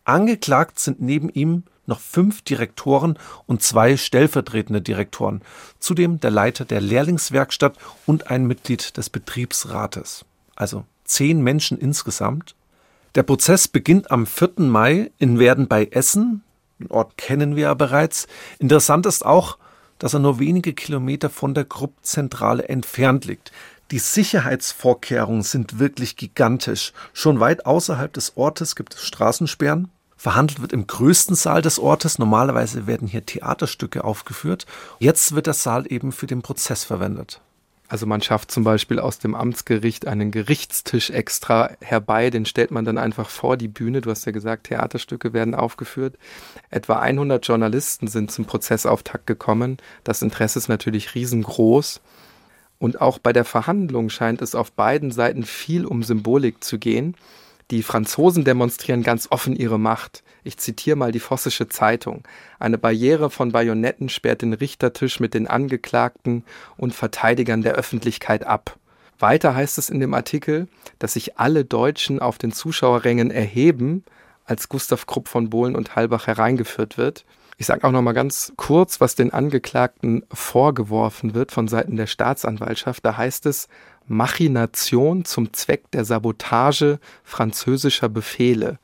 Angeklagt 0.04 0.78
sind 0.78 1.00
neben 1.00 1.28
ihm 1.28 1.64
noch 1.86 2.00
fünf 2.00 2.42
Direktoren 2.42 3.18
und 3.46 3.62
zwei 3.62 3.96
stellvertretende 3.96 4.82
Direktoren, 4.82 5.42
zudem 5.78 6.20
der 6.20 6.30
Leiter 6.30 6.64
der 6.64 6.80
Lehrlingswerkstatt 6.80 7.76
und 8.06 8.30
ein 8.30 8.46
Mitglied 8.46 8.96
des 8.96 9.10
Betriebsrates. 9.10 10.24
Also 10.54 10.84
zehn 11.04 11.42
Menschen 11.42 11.78
insgesamt. 11.78 12.54
Der 13.14 13.22
Prozess 13.22 13.68
beginnt 13.68 14.10
am 14.10 14.26
4. 14.26 14.52
Mai 14.58 15.10
in 15.18 15.38
Werden 15.38 15.68
bei 15.68 15.86
Essen. 15.86 16.42
Den 16.78 16.90
Ort 16.90 17.16
kennen 17.18 17.56
wir 17.56 17.64
ja 17.64 17.74
bereits. 17.74 18.26
Interessant 18.58 19.06
ist 19.06 19.24
auch, 19.24 19.58
dass 19.98 20.14
er 20.14 20.20
nur 20.20 20.38
wenige 20.38 20.72
Kilometer 20.72 21.30
von 21.30 21.54
der 21.54 21.64
Krupp-Zentrale 21.64 22.68
entfernt 22.68 23.24
liegt. 23.24 23.52
Die 23.90 23.98
Sicherheitsvorkehrungen 23.98 25.42
sind 25.42 25.78
wirklich 25.78 26.16
gigantisch. 26.16 26.92
Schon 27.12 27.40
weit 27.40 27.66
außerhalb 27.66 28.12
des 28.12 28.36
Ortes 28.36 28.74
gibt 28.74 28.94
es 28.94 29.02
Straßensperren. 29.02 29.90
Verhandelt 30.22 30.62
wird 30.62 30.72
im 30.72 30.86
größten 30.86 31.34
Saal 31.34 31.62
des 31.62 31.80
Ortes. 31.80 32.20
Normalerweise 32.20 32.86
werden 32.86 33.08
hier 33.08 33.26
Theaterstücke 33.26 34.04
aufgeführt. 34.04 34.66
Jetzt 35.00 35.34
wird 35.34 35.48
der 35.48 35.52
Saal 35.52 35.90
eben 35.90 36.12
für 36.12 36.28
den 36.28 36.42
Prozess 36.42 36.84
verwendet. 36.84 37.40
Also 37.88 38.06
man 38.06 38.22
schafft 38.22 38.52
zum 38.52 38.62
Beispiel 38.62 39.00
aus 39.00 39.18
dem 39.18 39.34
Amtsgericht 39.34 40.06
einen 40.06 40.30
Gerichtstisch 40.30 41.10
extra 41.10 41.72
herbei, 41.80 42.30
den 42.30 42.46
stellt 42.46 42.70
man 42.70 42.84
dann 42.84 42.98
einfach 42.98 43.28
vor 43.28 43.56
die 43.56 43.66
Bühne. 43.66 44.00
Du 44.00 44.10
hast 44.10 44.24
ja 44.24 44.30
gesagt, 44.30 44.68
Theaterstücke 44.68 45.32
werden 45.32 45.56
aufgeführt. 45.56 46.16
Etwa 46.70 47.00
100 47.00 47.44
Journalisten 47.44 48.06
sind 48.06 48.30
zum 48.30 48.44
Prozessauftakt 48.44 49.26
gekommen. 49.26 49.78
Das 50.04 50.22
Interesse 50.22 50.60
ist 50.60 50.68
natürlich 50.68 51.16
riesengroß. 51.16 52.00
Und 52.78 53.00
auch 53.00 53.18
bei 53.18 53.32
der 53.32 53.44
Verhandlung 53.44 54.08
scheint 54.08 54.40
es 54.40 54.54
auf 54.54 54.70
beiden 54.70 55.10
Seiten 55.10 55.42
viel 55.42 55.84
um 55.84 56.04
Symbolik 56.04 56.62
zu 56.62 56.78
gehen. 56.78 57.16
Die 57.72 57.82
Franzosen 57.82 58.44
demonstrieren 58.44 59.02
ganz 59.02 59.28
offen 59.30 59.56
ihre 59.56 59.80
Macht. 59.80 60.22
Ich 60.44 60.58
zitiere 60.58 60.94
mal 60.94 61.10
die 61.10 61.20
Vossische 61.20 61.70
Zeitung. 61.70 62.22
Eine 62.58 62.76
Barriere 62.76 63.30
von 63.30 63.52
Bajonetten 63.52 64.10
sperrt 64.10 64.42
den 64.42 64.52
Richtertisch 64.52 65.20
mit 65.20 65.32
den 65.32 65.46
Angeklagten 65.46 66.44
und 66.76 66.94
Verteidigern 66.94 67.62
der 67.62 67.72
Öffentlichkeit 67.72 68.44
ab. 68.46 68.76
Weiter 69.18 69.54
heißt 69.54 69.78
es 69.78 69.88
in 69.88 70.00
dem 70.00 70.12
Artikel, 70.12 70.68
dass 70.98 71.14
sich 71.14 71.38
alle 71.38 71.64
Deutschen 71.64 72.18
auf 72.18 72.36
den 72.36 72.52
Zuschauerrängen 72.52 73.30
erheben, 73.30 74.04
als 74.44 74.68
Gustav 74.68 75.06
Krupp 75.06 75.26
von 75.26 75.48
Bohlen 75.48 75.74
und 75.74 75.96
Halbach 75.96 76.26
hereingeführt 76.26 76.98
wird. 76.98 77.24
Ich 77.56 77.64
sage 77.64 77.86
auch 77.86 77.92
noch 77.92 78.02
mal 78.02 78.12
ganz 78.12 78.52
kurz, 78.56 79.00
was 79.00 79.14
den 79.14 79.32
Angeklagten 79.32 80.26
vorgeworfen 80.30 81.32
wird 81.32 81.52
von 81.52 81.68
Seiten 81.68 81.96
der 81.96 82.06
Staatsanwaltschaft. 82.06 83.06
Da 83.06 83.16
heißt 83.16 83.46
es 83.46 83.68
Machination 84.06 85.24
zum 85.24 85.52
Zweck 85.52 85.90
der 85.92 86.04
Sabotage 86.04 86.98
französischer 87.24 88.08
Befehle. 88.08 88.78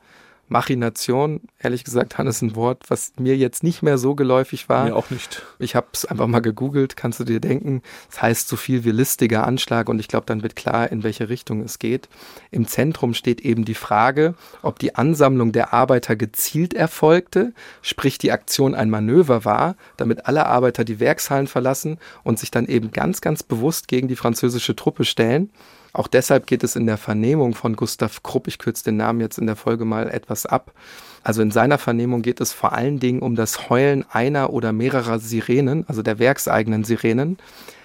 Machination, 0.49 1.41
ehrlich 1.59 1.83
gesagt, 1.83 2.17
Hannes, 2.17 2.41
ein 2.41 2.55
Wort, 2.55 2.83
was 2.89 3.13
mir 3.19 3.37
jetzt 3.37 3.63
nicht 3.63 3.83
mehr 3.83 3.97
so 3.97 4.15
geläufig 4.15 4.67
war. 4.67 4.85
Mir 4.85 4.95
auch 4.95 5.09
nicht. 5.11 5.43
Ich 5.59 5.75
habe 5.75 5.87
es 5.93 6.05
einfach 6.05 6.27
mal 6.27 6.41
gegoogelt, 6.41 6.97
kannst 6.97 7.19
du 7.19 7.23
dir 7.23 7.39
denken. 7.39 7.81
Das 8.09 8.21
heißt 8.21 8.47
so 8.47 8.55
viel 8.55 8.83
wie 8.83 8.91
listiger 8.91 9.45
Anschlag 9.45 9.89
und 9.89 9.99
ich 9.99 10.07
glaube, 10.07 10.25
dann 10.25 10.41
wird 10.43 10.55
klar, 10.55 10.91
in 10.91 11.03
welche 11.03 11.29
Richtung 11.29 11.61
es 11.61 11.79
geht. 11.79 12.09
Im 12.51 12.67
Zentrum 12.67 13.13
steht 13.13 13.41
eben 13.41 13.63
die 13.63 13.75
Frage, 13.75 14.33
ob 14.63 14.79
die 14.79 14.95
Ansammlung 14.95 15.51
der 15.51 15.71
Arbeiter 15.73 16.15
gezielt 16.15 16.73
erfolgte, 16.73 17.53
sprich 17.81 18.17
die 18.17 18.31
Aktion 18.31 18.73
ein 18.73 18.89
Manöver 18.89 19.45
war, 19.45 19.75
damit 19.97 20.25
alle 20.25 20.47
Arbeiter 20.47 20.83
die 20.83 20.99
Werkshallen 20.99 21.47
verlassen 21.47 21.99
und 22.23 22.39
sich 22.39 22.49
dann 22.49 22.65
eben 22.65 22.91
ganz, 22.91 23.21
ganz 23.21 23.43
bewusst 23.43 23.87
gegen 23.87 24.07
die 24.07 24.15
französische 24.15 24.75
Truppe 24.75 25.05
stellen 25.05 25.51
auch 25.93 26.07
deshalb 26.07 26.47
geht 26.47 26.63
es 26.63 26.75
in 26.75 26.85
der 26.85 26.97
Vernehmung 26.97 27.55
von 27.55 27.75
Gustav 27.75 28.21
Krupp, 28.23 28.47
ich 28.47 28.59
kürze 28.59 28.83
den 28.83 28.97
Namen 28.97 29.21
jetzt 29.21 29.37
in 29.37 29.47
der 29.47 29.55
Folge 29.55 29.85
mal 29.85 30.09
etwas 30.09 30.45
ab. 30.45 30.73
Also 31.23 31.41
in 31.41 31.51
seiner 31.51 31.77
Vernehmung 31.77 32.21
geht 32.21 32.39
es 32.41 32.53
vor 32.53 32.73
allen 32.73 32.99
Dingen 32.99 33.21
um 33.21 33.35
das 33.35 33.69
Heulen 33.69 34.05
einer 34.09 34.51
oder 34.51 34.71
mehrerer 34.71 35.19
Sirenen, 35.19 35.85
also 35.87 36.01
der 36.01 36.19
werkseigenen 36.19 36.83
Sirenen. 36.83 37.37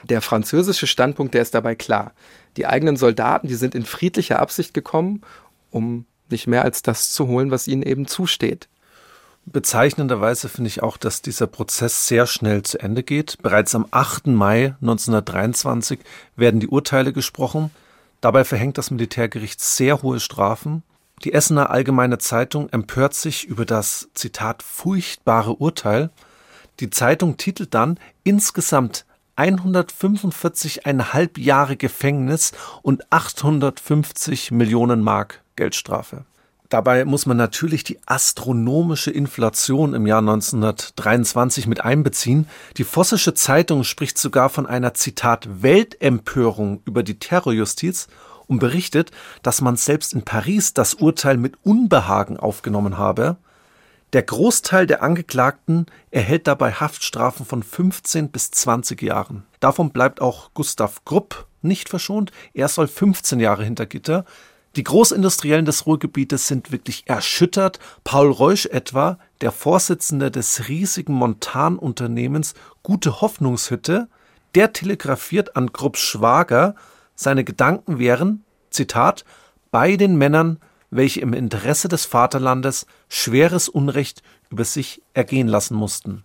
Der 0.05 0.21
französische 0.21 0.87
Standpunkt, 0.87 1.35
der 1.35 1.43
ist 1.43 1.55
dabei 1.55 1.75
klar. 1.75 2.13
Die 2.57 2.67
eigenen 2.67 2.97
Soldaten, 2.97 3.49
die 3.49 3.55
sind 3.55 3.75
in 3.75 3.85
friedlicher 3.85 4.39
Absicht 4.39 4.75
gekommen, 4.75 5.23
um 5.71 6.07
nicht 6.31 6.47
mehr 6.47 6.63
als 6.63 6.83
das 6.83 7.13
zu 7.13 7.27
holen, 7.27 7.51
was 7.51 7.69
ihnen 7.69 7.83
eben 7.83 8.07
zusteht. 8.07 8.69
Bezeichnenderweise 9.47 10.49
finde 10.49 10.69
ich 10.69 10.83
auch, 10.83 10.97
dass 10.97 11.21
dieser 11.21 11.47
Prozess 11.47 12.07
sehr 12.07 12.27
schnell 12.27 12.63
zu 12.63 12.79
Ende 12.81 13.03
geht. 13.03 13.39
Bereits 13.43 13.75
am 13.75 13.87
8. 13.91 14.29
Mai 14.29 14.75
1923 14.81 15.99
werden 16.37 16.61
die 16.61 16.69
Urteile 16.69 17.13
gesprochen. 17.13 17.71
Dabei 18.25 18.45
verhängt 18.45 18.79
das 18.79 18.91
Militärgericht 18.91 19.61
sehr 19.61 20.01
hohe 20.01 20.19
Strafen. 20.19 20.83
Die 21.25 21.35
Essener 21.35 21.69
Allgemeine 21.69 22.17
Zeitung 22.17 22.71
empört 22.71 23.13
sich 23.13 23.45
über 23.45 23.67
das 23.67 24.09
Zitat 24.15 24.63
furchtbare 24.63 25.57
Urteil. 25.57 26.09
Die 26.81 26.89
Zeitung 26.89 27.37
titelt 27.37 27.75
dann 27.75 28.01
insgesamt 28.23 29.05
145,5 29.37 31.39
Jahre 31.39 31.77
Gefängnis 31.77 32.53
und 32.81 33.13
850 33.13 34.53
Millionen 34.53 35.03
Mark 35.03 35.43
Geldstrafe. 35.57 36.25
Dabei 36.71 37.05
muss 37.05 37.27
man 37.27 37.37
natürlich 37.37 37.85
die 37.85 37.99
astronomische 38.07 39.11
Inflation 39.11 39.95
im 39.95 40.07
Jahr 40.07 40.21
1923 40.21 41.67
mit 41.67 41.85
einbeziehen. 41.85 42.49
Die 42.79 42.85
Vossische 42.85 43.35
Zeitung 43.35 43.85
spricht 43.85 44.19
sogar 44.19 44.49
von 44.49 44.67
einer 44.67 44.95
Zitat 44.95 45.63
Weltempörung 45.63 46.81
über 46.87 47.03
die 47.03 47.19
Terrorjustiz 47.19 48.09
und 48.47 48.59
berichtet, 48.59 49.11
dass 49.43 49.61
man 49.61 49.77
selbst 49.77 50.15
in 50.15 50.23
Paris 50.23 50.75
das 50.75 50.95
Urteil 50.95 51.37
mit 51.37 51.55
Unbehagen 51.63 52.39
aufgenommen 52.39 52.99
habe. 52.99 53.37
Der 54.15 54.23
Großteil 54.23 54.87
der 54.87 55.03
Angeklagten 55.03 55.87
erhält 56.11 56.47
dabei 56.47 56.73
Haftstrafen 56.73 57.45
von 57.45 57.63
15 57.63 58.31
bis 58.31 58.51
20 58.53 59.03
Jahren. 59.03 59.45
Davon 59.61 59.91
bleibt 59.91 60.21
auch 60.21 60.51
Gustav 60.55 61.05
Grupp 61.05 61.47
nicht 61.63 61.89
verschont. 61.89 62.31
Er 62.53 62.69
soll 62.69 62.87
15 62.87 63.41
Jahre 63.41 63.65
hinter 63.65 63.87
Gitter. 63.87 64.25
Die 64.77 64.83
Großindustriellen 64.83 65.65
des 65.65 65.87
Ruhrgebietes 65.87 66.49
sind 66.49 66.73
wirklich 66.73 67.05
erschüttert. 67.07 67.79
Paul 68.03 68.31
Reusch 68.31 68.67
etwa, 68.67 69.19
der 69.41 69.53
Vorsitzende 69.53 70.33
des 70.33 70.69
riesigen 70.69 71.15
Montanunternehmens 71.15 72.55
Gute 72.83 73.21
Hoffnungshütte, 73.21 74.09
der 74.57 74.73
telegrafiert 74.73 75.57
an 75.57 75.73
Grupps 75.73 76.01
Schwager, 76.01 76.75
seine 77.15 77.45
Gedanken 77.45 78.01
wären, 78.01 78.45
Zitat, 78.71 79.25
bei 79.71 79.97
den 79.97 80.17
Männern, 80.17 80.59
welche 80.91 81.21
im 81.21 81.35
Interesse 81.35 81.89
des 81.89 82.05
Vaterlandes 82.05 82.87
schweres 83.09 83.69
Unrecht 83.69 84.23
über 84.51 84.65
sich 84.65 85.03
ergehen 85.13 85.49
lassen 85.49 85.77
mussten. 85.77 86.25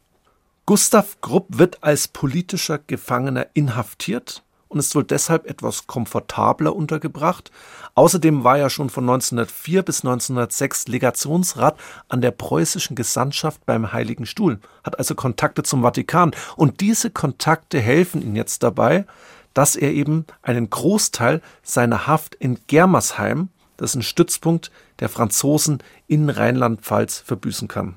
Gustav 0.66 1.22
Grupp 1.22 1.58
wird 1.58 1.84
als 1.84 2.08
politischer 2.08 2.80
Gefangener 2.80 3.48
inhaftiert 3.54 4.44
und 4.70 4.80
ist 4.80 4.96
wohl 4.96 5.04
deshalb 5.04 5.48
etwas 5.48 5.88
komfortabler 5.88 6.76
untergebracht. 6.76 7.52
Außerdem 7.96 8.44
war 8.44 8.58
er 8.58 8.70
schon 8.70 8.90
von 8.90 9.04
1904 9.04 9.84
bis 9.84 10.06
1906 10.06 10.88
Legationsrat 10.88 11.78
an 12.08 12.22
der 12.22 12.32
preußischen 12.32 12.96
Gesandtschaft 12.96 13.66
beim 13.66 13.92
Heiligen 13.92 14.26
Stuhl, 14.26 14.60
hat 14.84 14.98
also 14.98 15.16
Kontakte 15.16 15.64
zum 15.64 15.82
Vatikan. 15.82 16.32
Und 16.56 16.80
diese 16.80 17.10
Kontakte 17.10 17.80
helfen 17.80 18.22
ihm 18.22 18.36
jetzt 18.36 18.64
dabei, 18.64 19.06
dass 19.54 19.76
er 19.76 19.92
eben 19.92 20.26
einen 20.44 20.70
Großteil 20.70 21.42
seiner 21.64 22.08
Haft 22.08 22.36
in 22.36 22.60
Germersheim, 22.68 23.50
das 23.78 23.92
ist 23.92 23.96
ein 23.96 24.04
Stützpunkt 24.04 24.72
der 25.00 25.10
Franzosen 25.10 25.80
in 26.08 26.30
Rheinland-Pfalz, 26.30 27.20
verbüßen 27.20 27.68
kann. 27.68 27.96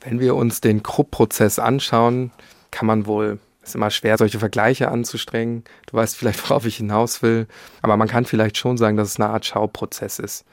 Wenn 0.00 0.20
wir 0.20 0.36
uns 0.36 0.60
den 0.60 0.82
Krupp-Prozess 0.82 1.58
anschauen, 1.58 2.30
kann 2.70 2.86
man 2.86 3.06
wohl 3.06 3.38
ist 3.64 3.74
immer 3.74 3.90
schwer, 3.90 4.18
solche 4.18 4.38
Vergleiche 4.38 4.90
anzustrengen. 4.90 5.64
Du 5.86 5.96
weißt 5.96 6.16
vielleicht, 6.16 6.48
worauf 6.48 6.66
ich 6.66 6.76
hinaus 6.76 7.22
will. 7.22 7.46
Aber 7.82 7.96
man 7.96 8.08
kann 8.08 8.24
vielleicht 8.24 8.56
schon 8.56 8.76
sagen, 8.76 8.96
dass 8.96 9.08
es 9.08 9.20
eine 9.20 9.30
Art 9.30 9.46
Schauprozess 9.46 10.18
ist. 10.18 10.44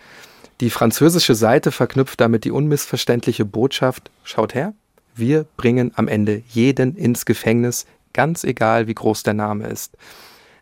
Die 0.62 0.70
französische 0.70 1.36
Seite 1.36 1.72
verknüpft 1.72 2.22
damit 2.22 2.46
die 2.46 2.52
unmissverständliche 2.52 3.46
Botschaft, 3.46 4.12
schaut 4.24 4.54
her, 4.54 4.74
wir 5.16 5.46
bringen 5.58 5.92
am 5.96 6.08
Ende 6.08 6.44
jeden 6.50 6.96
ins 6.96 7.26
Gefängnis, 7.26 7.86
ganz 8.14 8.44
egal 8.44 8.88
wie 8.88 8.94
groß 8.94 9.24
der 9.24 9.34
Name 9.34 9.68
ist. 9.68 9.98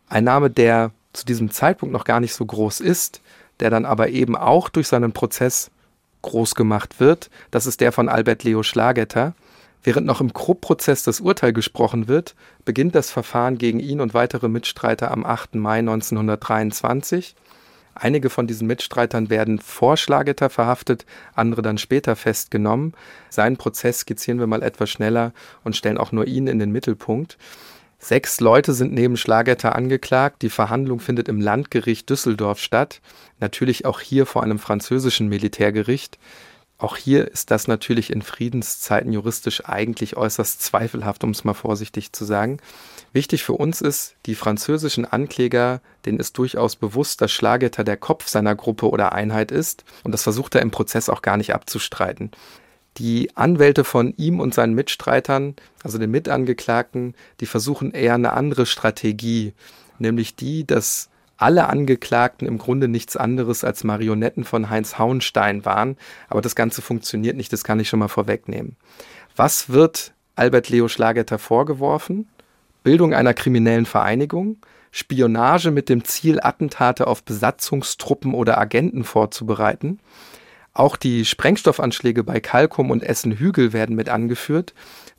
Ein 0.08 0.24
Name, 0.24 0.50
der 0.50 0.90
zu 1.12 1.26
diesem 1.26 1.50
Zeitpunkt 1.50 1.92
noch 1.92 2.04
gar 2.04 2.20
nicht 2.20 2.34
so 2.34 2.44
groß 2.46 2.80
ist, 2.80 3.20
der 3.60 3.70
dann 3.70 3.84
aber 3.84 4.08
eben 4.08 4.36
auch 4.36 4.68
durch 4.68 4.88
seinen 4.88 5.12
Prozess 5.12 5.70
groß 6.22 6.54
gemacht 6.54 7.00
wird, 7.00 7.30
das 7.50 7.66
ist 7.66 7.80
der 7.80 7.92
von 7.92 8.08
Albert 8.08 8.44
Leo 8.44 8.62
Schlagetter. 8.62 9.34
Während 9.82 10.06
noch 10.06 10.20
im 10.20 10.32
Krupp-Prozess 10.32 11.02
das 11.02 11.20
Urteil 11.20 11.52
gesprochen 11.52 12.06
wird, 12.06 12.34
beginnt 12.64 12.94
das 12.94 13.10
Verfahren 13.10 13.56
gegen 13.56 13.80
ihn 13.80 14.00
und 14.00 14.12
weitere 14.12 14.48
Mitstreiter 14.48 15.10
am 15.10 15.24
8. 15.24 15.54
Mai 15.54 15.78
1923. 15.78 17.34
Einige 17.94 18.30
von 18.30 18.46
diesen 18.46 18.66
Mitstreitern 18.66 19.30
werden 19.30 19.58
vor 19.58 19.96
Schlagetter 19.96 20.48
verhaftet, 20.48 21.06
andere 21.34 21.62
dann 21.62 21.78
später 21.78 22.14
festgenommen. 22.14 22.94
Seinen 23.30 23.56
Prozess 23.56 24.00
skizzieren 24.00 24.38
wir 24.38 24.46
mal 24.46 24.62
etwas 24.62 24.90
schneller 24.90 25.32
und 25.64 25.76
stellen 25.76 25.98
auch 25.98 26.12
nur 26.12 26.26
ihn 26.26 26.46
in 26.46 26.58
den 26.58 26.72
Mittelpunkt. 26.72 27.36
Sechs 27.98 28.40
Leute 28.40 28.72
sind 28.72 28.94
neben 28.94 29.18
Schlagetter 29.18 29.76
angeklagt. 29.76 30.40
Die 30.40 30.48
Verhandlung 30.48 31.00
findet 31.00 31.28
im 31.28 31.40
Landgericht 31.40 32.08
Düsseldorf 32.08 32.58
statt. 32.58 33.02
Natürlich 33.40 33.84
auch 33.84 34.00
hier 34.00 34.24
vor 34.24 34.42
einem 34.42 34.58
französischen 34.58 35.28
Militärgericht. 35.28 36.18
Auch 36.80 36.96
hier 36.96 37.30
ist 37.30 37.50
das 37.50 37.68
natürlich 37.68 38.10
in 38.10 38.22
Friedenszeiten 38.22 39.12
juristisch 39.12 39.66
eigentlich 39.66 40.16
äußerst 40.16 40.62
zweifelhaft, 40.62 41.22
um 41.22 41.30
es 41.30 41.44
mal 41.44 41.52
vorsichtig 41.52 42.14
zu 42.14 42.24
sagen. 42.24 42.56
Wichtig 43.12 43.44
für 43.44 43.52
uns 43.52 43.82
ist, 43.82 44.14
die 44.24 44.34
französischen 44.34 45.04
Ankläger, 45.04 45.82
denen 46.06 46.18
ist 46.18 46.38
durchaus 46.38 46.76
bewusst, 46.76 47.20
dass 47.20 47.32
Schlagetter 47.32 47.84
der 47.84 47.98
Kopf 47.98 48.28
seiner 48.28 48.54
Gruppe 48.54 48.88
oder 48.88 49.12
Einheit 49.12 49.52
ist 49.52 49.84
und 50.04 50.12
das 50.12 50.22
versucht 50.22 50.54
er 50.54 50.62
im 50.62 50.70
Prozess 50.70 51.10
auch 51.10 51.20
gar 51.20 51.36
nicht 51.36 51.54
abzustreiten. 51.54 52.30
Die 52.96 53.36
Anwälte 53.36 53.84
von 53.84 54.14
ihm 54.16 54.40
und 54.40 54.54
seinen 54.54 54.74
Mitstreitern, 54.74 55.56
also 55.84 55.98
den 55.98 56.10
Mitangeklagten, 56.10 57.14
die 57.40 57.46
versuchen 57.46 57.92
eher 57.92 58.14
eine 58.14 58.32
andere 58.32 58.64
Strategie, 58.64 59.52
nämlich 59.98 60.34
die, 60.34 60.66
dass 60.66 61.10
alle 61.40 61.68
Angeklagten 61.68 62.46
im 62.46 62.58
Grunde 62.58 62.86
nichts 62.86 63.16
anderes 63.16 63.64
als 63.64 63.82
Marionetten 63.82 64.44
von 64.44 64.68
Heinz 64.68 64.98
Hauenstein 64.98 65.64
waren. 65.64 65.96
Aber 66.28 66.42
das 66.42 66.54
Ganze 66.54 66.82
funktioniert 66.82 67.36
nicht, 67.36 67.52
das 67.52 67.64
kann 67.64 67.80
ich 67.80 67.88
schon 67.88 67.98
mal 67.98 68.08
vorwegnehmen. 68.08 68.76
Was 69.36 69.70
wird 69.70 70.12
Albert 70.36 70.68
Leo 70.68 70.88
Schlagetter 70.88 71.38
vorgeworfen? 71.38 72.28
Bildung 72.82 73.14
einer 73.14 73.34
kriminellen 73.34 73.86
Vereinigung, 73.86 74.58
Spionage 74.90 75.70
mit 75.70 75.88
dem 75.88 76.04
Ziel, 76.04 76.40
Attentate 76.42 77.06
auf 77.06 77.22
Besatzungstruppen 77.22 78.34
oder 78.34 78.58
Agenten 78.58 79.04
vorzubereiten. 79.04 80.00
Auch 80.72 80.96
die 80.96 81.24
Sprengstoffanschläge 81.24 82.22
bei 82.22 82.40
Kalkum 82.40 82.90
und 82.90 83.02
Essen-Hügel 83.02 83.72
werden 83.72 83.96
mit 83.96 84.08
angeführt. 84.08 84.72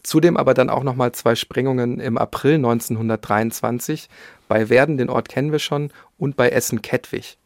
Zudem 0.03 0.37
aber 0.37 0.53
dann 0.53 0.69
auch 0.69 0.83
nochmal 0.83 1.11
zwei 1.11 1.35
Sprengungen 1.35 1.99
im 1.99 2.17
April 2.17 2.55
1923 2.55 4.09
bei 4.47 4.69
Werden, 4.69 4.97
den 4.97 5.09
Ort 5.09 5.29
kennen 5.29 5.51
wir 5.51 5.59
schon, 5.59 5.91
und 6.17 6.35
bei 6.35 6.49
Essen-Kettwig. 6.49 7.37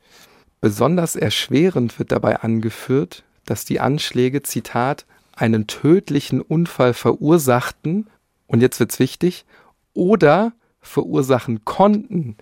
Besonders 0.62 1.16
erschwerend 1.16 2.00
wird 2.00 2.12
dabei 2.12 2.38
angeführt, 2.38 3.24
dass 3.46 3.66
die 3.66 3.80
Anschläge, 3.80 4.42
Zitat, 4.44 5.06
einen 5.36 5.68
tödlichen 5.68 6.42
Unfall 6.42 6.94
verursachten, 6.94 8.08
und 8.48 8.62
jetzt 8.62 8.80
wird's 8.80 9.00
wichtig, 9.00 9.46
oder 9.94 10.54
verursachen 10.82 11.66
konnten. 11.66 12.38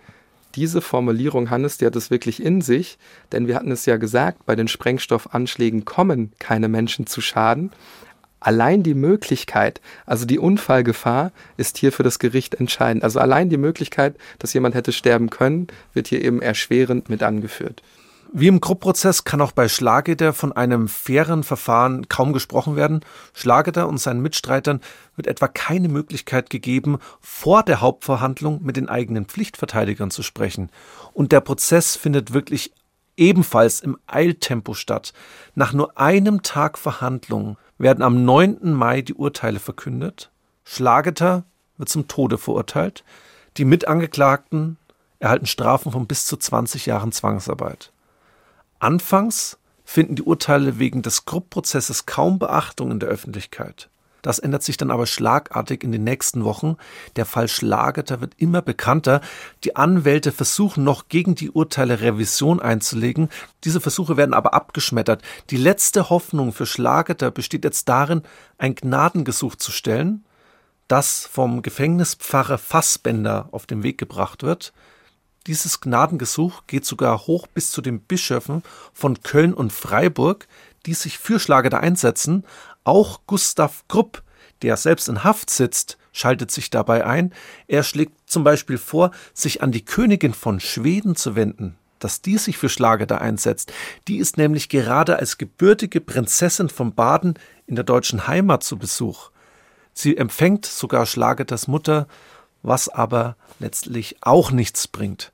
Diese 0.56 0.82
Formulierung, 0.82 1.50
Hannes, 1.50 1.78
die 1.78 1.86
hat 1.86 1.96
es 1.96 2.12
wirklich 2.12 2.42
in 2.44 2.62
sich, 2.62 3.00
denn 3.32 3.48
wir 3.48 3.56
hatten 3.56 3.72
es 3.72 3.86
ja 3.88 3.98
gesagt, 3.98 4.46
bei 4.46 4.56
den 4.56 4.68
Sprengstoffanschlägen 4.68 5.84
kommen 5.84 6.32
keine 6.38 6.68
Menschen 6.68 7.08
zu 7.08 7.22
Schaden. 7.22 7.72
Allein 8.40 8.84
die 8.84 8.94
Möglichkeit, 8.94 9.82
also 10.06 10.26
die 10.26 10.38
Unfallgefahr, 10.38 11.32
ist 11.58 11.78
hier 11.78 11.92
für 11.92 12.04
das 12.04 12.20
Gericht 12.20 12.56
entscheidend. 12.56 13.04
Also 13.04 13.20
allein 13.20 13.50
die 13.50 13.58
Möglichkeit, 13.58 14.16
dass 14.38 14.54
jemand 14.54 14.76
hätte 14.76 14.92
sterben 14.92 15.30
können, 15.30 15.68
wird 15.94 16.08
hier 16.08 16.22
eben 16.22 16.42
erschwerend 16.42 17.10
mit 17.10 17.24
angeführt. 17.24 17.82
Wie 18.36 18.48
im 18.48 18.62
Krupp-Prozess 18.62 19.26
kann 19.26 19.42
auch 19.42 19.52
bei 19.52 19.70
Schlageter 19.70 20.34
von 20.34 20.54
einem 20.54 20.88
fairen 20.88 21.44
Verfahren 21.44 22.10
kaum 22.10 22.34
gesprochen 22.34 22.76
werden. 22.76 23.02
Schlageter 23.32 23.88
und 23.88 24.00
seinen 24.00 24.24
Mitstreitern 24.24 24.82
wird 25.16 25.28
etwa 25.28 25.48
keine 25.48 25.88
Möglichkeit 25.88 26.50
gegeben, 26.50 26.98
vor 27.22 27.62
der 27.62 27.80
Hauptverhandlung 27.80 28.64
mit 28.64 28.76
den 28.76 28.90
eigenen 28.90 29.26
Pflichtverteidigern 29.26 30.10
zu 30.10 30.24
sprechen. 30.24 30.72
Und 31.14 31.32
der 31.32 31.42
Prozess 31.42 31.96
findet 31.96 32.34
wirklich 32.34 32.74
ebenfalls 33.18 33.82
im 33.82 34.00
Eiltempo 34.08 34.74
statt. 34.74 35.14
Nach 35.54 35.72
nur 35.72 36.00
einem 36.00 36.42
Tag 36.42 36.80
Verhandlung 36.80 37.58
werden 37.78 38.02
am 38.02 38.26
9. 38.26 38.74
Mai 38.74 39.04
die 39.04 39.14
Urteile 39.14 39.60
verkündet. 39.60 40.32
Schlageter 40.64 41.44
wird 41.78 41.90
zum 41.90 42.08
Tode 42.08 42.40
verurteilt. 42.40 43.04
Die 43.58 43.66
Mitangeklagten 43.66 44.78
erhalten 45.20 45.46
Strafen 45.46 45.92
von 45.92 46.08
bis 46.08 46.26
zu 46.26 46.36
20 46.36 46.88
Jahren 46.88 47.12
Zwangsarbeit. 47.12 47.92
Anfangs 48.84 49.58
finden 49.86 50.16
die 50.16 50.24
Urteile 50.24 50.78
wegen 50.78 51.04
des 51.04 51.24
Krupp-Prozesses 51.24 52.06
kaum 52.06 52.38
Beachtung 52.38 52.92
in 52.92 53.00
der 53.00 53.08
Öffentlichkeit. 53.08 53.90
Das 54.22 54.40
ändert 54.40 54.62
sich 54.62 54.76
dann 54.76 54.92
aber 54.92 55.06
schlagartig 55.06 55.86
in 55.86 55.94
den 55.94 56.04
nächsten 56.04 56.44
Wochen. 56.44 56.76
Der 57.16 57.26
Fall 57.26 57.48
Schlageter 57.48 58.20
wird 58.20 58.34
immer 58.36 58.62
bekannter. 58.62 59.22
Die 59.64 59.78
Anwälte 59.78 60.34
versuchen 60.34 60.84
noch 60.84 61.08
gegen 61.08 61.34
die 61.34 61.50
Urteile 61.50 62.02
Revision 62.02 62.60
einzulegen. 62.60 63.30
Diese 63.64 63.80
Versuche 63.80 64.18
werden 64.18 64.34
aber 64.34 64.54
abgeschmettert. 64.54 65.22
Die 65.50 65.56
letzte 65.56 66.10
Hoffnung 66.10 66.52
für 66.52 66.66
Schlageter 66.66 67.32
besteht 67.32 67.64
jetzt 67.64 67.88
darin, 67.88 68.24
ein 68.58 68.76
Gnadengesuch 68.76 69.56
zu 69.56 69.72
stellen, 69.72 70.26
das 70.90 71.26
vom 71.26 71.62
Gefängnispfarrer 71.62 72.58
Fassbender 72.58 73.48
auf 73.52 73.66
den 73.66 73.82
Weg 73.82 73.98
gebracht 73.98 74.44
wird. 74.44 74.74
Dieses 75.48 75.82
Gnadengesuch 75.82 76.64
geht 76.68 76.86
sogar 76.86 77.28
hoch 77.28 77.48
bis 77.48 77.70
zu 77.70 77.82
den 77.82 78.00
Bischöfen 78.00 78.64
von 78.94 79.22
Köln 79.24 79.54
und 79.54 79.74
Freiburg, 79.74 80.48
die 80.86 80.94
sich 80.94 81.18
für 81.18 81.40
Schlageter 81.40 81.82
einsetzen. 81.82 82.46
Auch 82.86 83.22
Gustav 83.28 83.84
Grupp, 83.90 84.24
der 84.62 84.78
selbst 84.78 85.10
in 85.10 85.26
Haft 85.26 85.50
sitzt, 85.50 85.98
schaltet 86.14 86.50
sich 86.50 86.70
dabei 86.70 87.06
ein. 87.06 87.34
Er 87.68 87.84
schlägt 87.84 88.14
zum 88.26 88.46
Beispiel 88.46 88.78
vor, 88.78 89.12
sich 89.34 89.62
an 89.62 89.74
die 89.74 89.84
Königin 89.84 90.34
von 90.34 90.62
Schweden 90.62 91.18
zu 91.18 91.36
wenden, 91.36 91.76
dass 92.00 92.22
die 92.22 92.38
sich 92.38 92.58
für 92.58 92.70
Schlageter 92.70 93.20
einsetzt. 93.20 93.74
Die 94.08 94.20
ist 94.20 94.38
nämlich 94.38 94.70
gerade 94.70 95.18
als 95.18 95.38
gebürtige 95.38 96.00
Prinzessin 96.00 96.70
von 96.70 96.94
Baden 96.94 97.34
in 97.68 97.76
der 97.76 97.84
deutschen 97.84 98.28
Heimat 98.28 98.64
zu 98.64 98.78
Besuch. 98.78 99.32
Sie 99.94 100.16
empfängt 100.16 100.66
sogar 100.66 101.06
Schlageters 101.06 101.68
Mutter, 101.68 102.08
was 102.64 102.90
aber 102.90 103.36
letztlich 103.60 104.18
auch 104.22 104.52
nichts 104.52 104.88
bringt. 104.88 105.32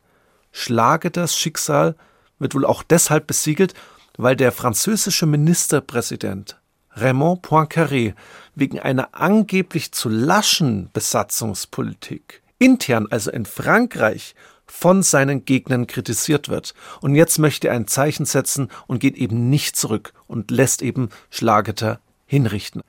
Schlageters 0.51 1.37
Schicksal 1.37 1.95
wird 2.39 2.55
wohl 2.55 2.65
auch 2.65 2.83
deshalb 2.83 3.27
besiegelt, 3.27 3.73
weil 4.17 4.35
der 4.35 4.51
französische 4.51 5.25
Ministerpräsident 5.25 6.59
Raymond 6.91 7.45
Poincaré 7.45 8.15
wegen 8.55 8.79
einer 8.79 9.09
angeblich 9.13 9.91
zu 9.91 10.09
laschen 10.09 10.89
Besatzungspolitik 10.91 12.41
intern, 12.57 13.07
also 13.09 13.31
in 13.31 13.45
Frankreich, 13.45 14.35
von 14.65 15.01
seinen 15.01 15.45
Gegnern 15.45 15.87
kritisiert 15.87 16.49
wird. 16.49 16.73
Und 17.01 17.15
jetzt 17.15 17.39
möchte 17.39 17.69
er 17.69 17.75
ein 17.75 17.87
Zeichen 17.87 18.25
setzen 18.25 18.69
und 18.85 18.99
geht 18.99 19.15
eben 19.15 19.49
nicht 19.49 19.75
zurück 19.75 20.13
und 20.27 20.51
lässt 20.51 20.81
eben 20.81 21.09
Schlageter 21.31 21.99
hinrichten. 22.25 22.83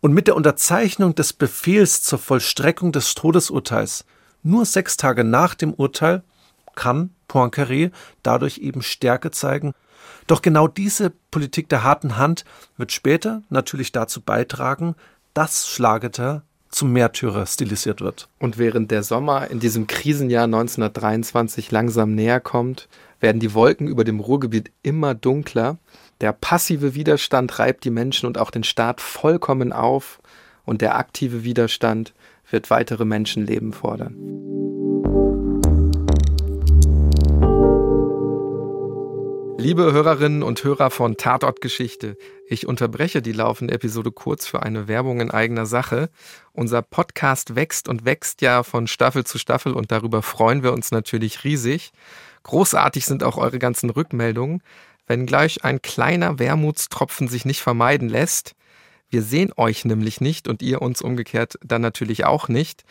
Und 0.00 0.14
mit 0.14 0.26
der 0.26 0.36
Unterzeichnung 0.36 1.14
des 1.14 1.32
Befehls 1.32 2.02
zur 2.02 2.18
Vollstreckung 2.18 2.90
des 2.90 3.14
Todesurteils, 3.14 4.06
nur 4.42 4.64
sechs 4.64 4.96
Tage 4.96 5.24
nach 5.24 5.54
dem 5.54 5.74
Urteil, 5.74 6.22
kann 6.74 7.10
Poincaré 7.28 7.90
dadurch 8.22 8.58
eben 8.58 8.80
Stärke 8.80 9.30
zeigen. 9.30 9.74
Doch 10.26 10.40
genau 10.40 10.68
diese 10.68 11.12
Politik 11.30 11.68
der 11.68 11.84
harten 11.84 12.16
Hand 12.16 12.44
wird 12.78 12.92
später 12.92 13.42
natürlich 13.50 13.92
dazu 13.92 14.22
beitragen, 14.22 14.94
dass 15.34 15.68
Schlageter 15.68 16.44
zum 16.70 16.92
Märtyrer 16.92 17.46
stilisiert 17.46 18.00
wird. 18.00 18.28
Und 18.38 18.56
während 18.56 18.90
der 18.90 19.02
Sommer 19.02 19.48
in 19.50 19.60
diesem 19.60 19.86
Krisenjahr 19.86 20.44
1923 20.44 21.70
langsam 21.70 22.14
näher 22.14 22.40
kommt, 22.40 22.88
werden 23.18 23.40
die 23.40 23.54
Wolken 23.54 23.88
über 23.88 24.04
dem 24.04 24.20
Ruhrgebiet 24.20 24.70
immer 24.82 25.14
dunkler. 25.14 25.78
Der 26.20 26.32
passive 26.32 26.94
Widerstand 26.94 27.58
reibt 27.58 27.82
die 27.84 27.90
Menschen 27.90 28.26
und 28.26 28.36
auch 28.36 28.50
den 28.50 28.62
Staat 28.62 29.00
vollkommen 29.00 29.72
auf 29.72 30.20
und 30.66 30.82
der 30.82 30.96
aktive 30.96 31.44
Widerstand 31.44 32.12
wird 32.50 32.68
weitere 32.68 33.06
Menschenleben 33.06 33.72
fordern. 33.72 34.14
Liebe 39.56 39.92
Hörerinnen 39.92 40.42
und 40.42 40.64
Hörer 40.64 40.90
von 40.90 41.16
Tatort 41.16 41.60
Geschichte, 41.60 42.16
ich 42.46 42.66
unterbreche 42.66 43.22
die 43.22 43.32
laufende 43.32 43.74
Episode 43.74 44.10
kurz 44.10 44.46
für 44.46 44.62
eine 44.62 44.88
Werbung 44.88 45.20
in 45.20 45.30
eigener 45.30 45.66
Sache. 45.66 46.10
Unser 46.52 46.82
Podcast 46.82 47.56
wächst 47.56 47.88
und 47.88 48.04
wächst 48.04 48.40
ja 48.40 48.62
von 48.62 48.86
Staffel 48.86 49.24
zu 49.24 49.38
Staffel 49.38 49.72
und 49.74 49.92
darüber 49.92 50.22
freuen 50.22 50.62
wir 50.62 50.72
uns 50.72 50.92
natürlich 50.92 51.44
riesig. 51.44 51.92
Großartig 52.42 53.04
sind 53.04 53.22
auch 53.22 53.36
eure 53.36 53.58
ganzen 53.58 53.90
Rückmeldungen, 53.90 54.62
wenngleich 55.10 55.64
ein 55.64 55.82
kleiner 55.82 56.38
Wermutstropfen 56.38 57.28
sich 57.28 57.44
nicht 57.44 57.60
vermeiden 57.60 58.08
lässt. 58.08 58.54
Wir 59.10 59.22
sehen 59.22 59.52
euch 59.56 59.84
nämlich 59.84 60.20
nicht 60.20 60.48
und 60.48 60.62
ihr 60.62 60.80
uns 60.80 61.02
umgekehrt 61.02 61.58
dann 61.62 61.82
natürlich 61.82 62.24
auch 62.24 62.48
nicht. 62.48 62.84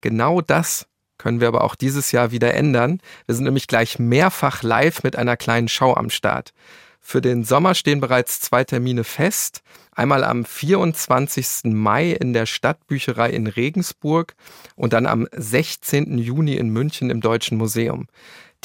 Genau 0.00 0.40
das 0.40 0.86
können 1.18 1.40
wir 1.40 1.48
aber 1.48 1.64
auch 1.64 1.74
dieses 1.74 2.12
Jahr 2.12 2.30
wieder 2.30 2.54
ändern. 2.54 3.00
Wir 3.26 3.34
sind 3.34 3.44
nämlich 3.44 3.66
gleich 3.66 3.98
mehrfach 3.98 4.62
live 4.62 5.02
mit 5.02 5.16
einer 5.16 5.36
kleinen 5.36 5.68
Show 5.68 5.94
am 5.94 6.10
Start. 6.10 6.52
Für 7.00 7.20
den 7.20 7.44
Sommer 7.44 7.74
stehen 7.74 8.00
bereits 8.00 8.40
zwei 8.40 8.64
Termine 8.64 9.04
fest. 9.04 9.62
Einmal 9.92 10.24
am 10.24 10.44
24. 10.44 11.64
Mai 11.64 12.12
in 12.12 12.32
der 12.32 12.46
Stadtbücherei 12.46 13.30
in 13.30 13.46
Regensburg 13.46 14.34
und 14.76 14.92
dann 14.92 15.06
am 15.06 15.28
16. 15.32 16.18
Juni 16.18 16.54
in 16.54 16.70
München 16.70 17.10
im 17.10 17.20
Deutschen 17.20 17.58
Museum. 17.58 18.06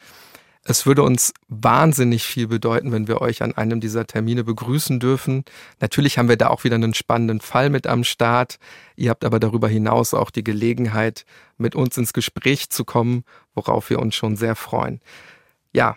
Es 0.62 0.84
würde 0.84 1.02
uns 1.02 1.32
wahnsinnig 1.48 2.22
viel 2.24 2.46
bedeuten, 2.46 2.92
wenn 2.92 3.08
wir 3.08 3.22
euch 3.22 3.42
an 3.42 3.56
einem 3.56 3.80
dieser 3.80 4.06
Termine 4.06 4.44
begrüßen 4.44 5.00
dürfen. 5.00 5.44
Natürlich 5.80 6.18
haben 6.18 6.28
wir 6.28 6.36
da 6.36 6.48
auch 6.48 6.64
wieder 6.64 6.74
einen 6.74 6.92
spannenden 6.92 7.40
Fall 7.40 7.70
mit 7.70 7.86
am 7.86 8.04
Start. 8.04 8.58
Ihr 8.94 9.10
habt 9.10 9.24
aber 9.24 9.40
darüber 9.40 9.68
hinaus 9.68 10.12
auch 10.12 10.30
die 10.30 10.44
Gelegenheit, 10.44 11.24
mit 11.56 11.74
uns 11.74 11.96
ins 11.96 12.12
Gespräch 12.12 12.68
zu 12.70 12.84
kommen, 12.84 13.24
worauf 13.54 13.88
wir 13.88 14.00
uns 14.00 14.14
schon 14.14 14.36
sehr 14.36 14.54
freuen. 14.54 15.00
Ja, 15.72 15.96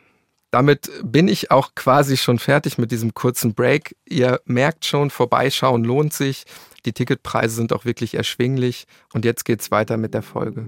damit 0.50 0.90
bin 1.04 1.28
ich 1.28 1.52
auch 1.52 1.76
quasi 1.76 2.16
schon 2.16 2.40
fertig 2.40 2.78
mit 2.78 2.92
diesem 2.92 3.14
kurzen 3.14 3.54
Break. 3.54 3.96
Ihr 4.08 4.40
merkt 4.46 4.86
schon, 4.86 5.10
vorbeischauen 5.10 5.84
lohnt 5.84 6.14
sich. 6.14 6.46
Die 6.86 6.94
Ticketpreise 6.94 7.56
sind 7.56 7.74
auch 7.74 7.86
wirklich 7.86 8.14
erschwinglich. 8.14 8.86
Und 9.14 9.26
jetzt 9.26 9.46
geht's 9.46 9.72
weiter 9.72 9.98
mit 9.98 10.14
der 10.14 10.22
Folge. 10.22 10.68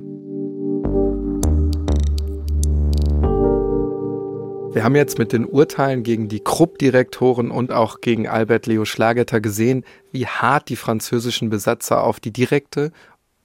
Wir 4.76 4.84
haben 4.84 4.98
jetzt 4.98 5.18
mit 5.18 5.32
den 5.32 5.46
Urteilen 5.46 6.04
gegen 6.04 6.28
die 6.28 6.42
Krupp-Direktoren 6.42 7.50
und 7.50 7.72
auch 7.72 8.02
gegen 8.02 8.28
Albert 8.28 8.66
Leo 8.66 8.84
Schlageter 8.84 9.40
gesehen, 9.40 9.86
wie 10.12 10.28
hart 10.28 10.68
die 10.68 10.76
französischen 10.76 11.50
Besatzer 11.50 12.04
auf 12.04 12.20
die 12.20 12.32
direkte, 12.32 12.92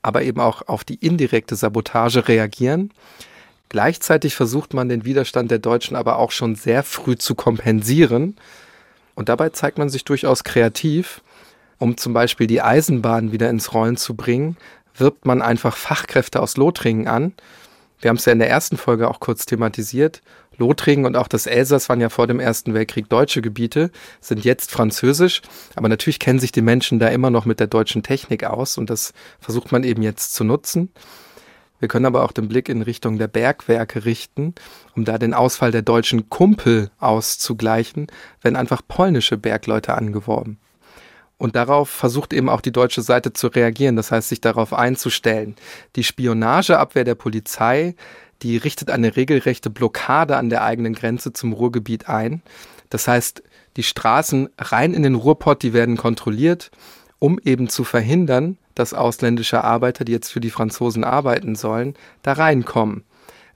aber 0.03 0.22
eben 0.22 0.41
auch 0.41 0.66
auf 0.66 0.83
die 0.83 0.97
indirekte 0.97 1.55
Sabotage 1.55 2.26
reagieren. 2.26 2.93
Gleichzeitig 3.68 4.35
versucht 4.35 4.74
man 4.74 4.89
den 4.89 5.05
Widerstand 5.05 5.53
der 5.53 5.61
Deutschen 5.61 5.95
aber 5.95 6.18
auch 6.18 6.33
schon 6.33 6.57
sehr 6.57 6.83
früh 6.83 7.14
zu 7.14 7.37
kompensieren. 7.37 8.35
Und 9.14 9.28
dabei 9.28 9.51
zeigt 9.51 9.78
man 9.78 9.89
sich 9.89 10.03
durchaus 10.03 10.43
kreativ. 10.43 11.22
Um 11.78 11.97
zum 11.97 12.12
Beispiel 12.12 12.49
die 12.49 12.61
Eisenbahn 12.61 13.31
wieder 13.31 13.51
ins 13.51 13.72
Rollen 13.72 13.97
zu 13.97 14.16
bringen, 14.16 14.57
wirbt 14.97 15.26
man 15.26 15.43
einfach 15.43 15.76
Fachkräfte 15.76 16.43
aus 16.43 16.57
Lothringen 16.57 17.07
an. 17.07 17.35
Wir 18.01 18.09
haben 18.09 18.16
es 18.16 18.24
ja 18.24 18.33
in 18.33 18.41
der 18.41 18.51
ersten 18.51 18.76
Folge 18.76 19.09
auch 19.09 19.20
kurz 19.20 19.47
thematisiert. 19.47 20.22
Lothringen 20.61 21.07
und 21.07 21.17
auch 21.17 21.27
das 21.27 21.47
Elsass 21.47 21.89
waren 21.89 22.01
ja 22.01 22.11
vor 22.11 22.27
dem 22.27 22.39
Ersten 22.39 22.75
Weltkrieg 22.75 23.09
deutsche 23.09 23.43
Gebiete, 23.43 23.91
sind 24.21 24.45
jetzt 24.45 24.71
französisch, 24.71 25.43
aber 25.75 25.89
natürlich 25.89 26.21
kennen 26.21 26.39
sich 26.39 26.53
die 26.53 26.63
Menschen 26.63 26.99
da 26.99 27.09
immer 27.09 27.31
noch 27.31 27.47
mit 27.47 27.59
der 27.59 27.67
deutschen 27.67 28.03
Technik 28.03 28.45
aus 28.45 28.79
und 28.79 28.91
das 28.91 29.13
versucht 29.41 29.73
man 29.73 29.83
eben 29.83 30.03
jetzt 30.03 30.35
zu 30.35 30.45
nutzen. 30.45 30.93
Wir 31.81 31.89
können 31.89 32.07
aber 32.07 32.25
auch 32.25 32.33
den 32.33 32.47
Blick 32.49 32.69
in 32.69 32.83
Richtung 32.83 33.19
der 33.19 33.27
Bergwerke 33.27 34.05
richten, 34.05 34.55
um 34.95 35.07
da 35.07 35.17
den 35.17 35.33
Ausfall 35.33 35.71
der 35.71 35.83
deutschen 35.83 36.29
Kumpel 36.29 36.91
auszugleichen, 36.99 38.09
werden 38.43 38.57
einfach 38.57 38.83
polnische 38.87 39.39
Bergleute 39.39 39.95
angeworben. 39.95 40.61
Und 41.39 41.57
darauf 41.57 41.89
versucht 41.89 42.35
eben 42.35 42.51
auch 42.51 42.61
die 42.61 42.71
deutsche 42.71 43.01
Seite 43.01 43.33
zu 43.33 43.47
reagieren, 43.47 43.97
das 43.97 44.13
heißt 44.13 44.29
sich 44.29 44.43
darauf 44.43 44.75
einzustellen. 44.75 45.57
Die 45.97 46.05
Spionageabwehr 46.05 47.05
der 47.05 47.15
Polizei, 47.15 47.95
die 48.43 48.57
richtet 48.57 48.91
eine 48.91 49.16
regelrechte 49.16 49.70
Blockade 49.70 50.36
an 50.36 50.51
der 50.51 50.62
eigenen 50.62 50.95
Grenze 50.95 51.32
zum 51.32 51.53
Ruhrgebiet 51.53 52.09
ein. 52.09 52.43
Das 52.88 53.07
heißt, 53.07 53.43
die 53.76 53.82
Straßen 53.82 54.49
rein 54.59 54.95
in 54.95 55.03
den 55.03 55.14
Ruhrpott, 55.14 55.62
die 55.62 55.72
werden 55.72 55.97
kontrolliert, 55.97 56.70
um 57.18 57.38
eben 57.38 57.68
zu 57.68 57.84
verhindern, 57.84 58.59
dass 58.74 58.95
ausländische 58.95 59.62
Arbeiter, 59.62 60.05
die 60.05 60.12
jetzt 60.12 60.32
für 60.32 60.41
die 60.41 60.51
Franzosen 60.51 61.05
arbeiten 61.05 61.55
sollen, 61.55 61.95
da 62.22 62.32
reinkommen. 62.32 63.05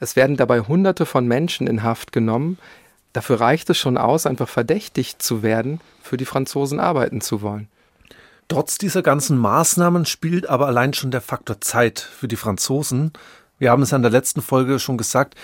Es 0.00 0.16
werden 0.16 0.36
dabei 0.36 0.60
Hunderte 0.60 1.06
von 1.06 1.26
Menschen 1.26 1.66
in 1.66 1.82
Haft 1.82 2.12
genommen. 2.12 2.58
Dafür 3.12 3.40
reicht 3.40 3.70
es 3.70 3.78
schon 3.78 3.96
aus, 3.96 4.26
einfach 4.26 4.48
verdächtigt 4.48 5.22
zu 5.22 5.42
werden, 5.42 5.80
für 6.02 6.16
die 6.16 6.24
Franzosen 6.24 6.78
arbeiten 6.78 7.20
zu 7.20 7.42
wollen. 7.42 7.68
Trotz 8.48 8.76
dieser 8.76 9.02
ganzen 9.02 9.38
Maßnahmen 9.38 10.04
spielt 10.04 10.48
aber 10.48 10.66
allein 10.66 10.92
schon 10.92 11.10
der 11.10 11.22
Faktor 11.22 11.60
Zeit 11.60 11.98
für 12.00 12.28
die 12.28 12.36
Franzosen. 12.36 13.12
Wir 13.58 13.70
haben 13.70 13.82
es 13.82 13.90
ja 13.90 13.96
in 13.96 14.02
der 14.02 14.10
letzten 14.10 14.42
Folge 14.42 14.78
schon 14.78 14.98
gesagt, 14.98 15.34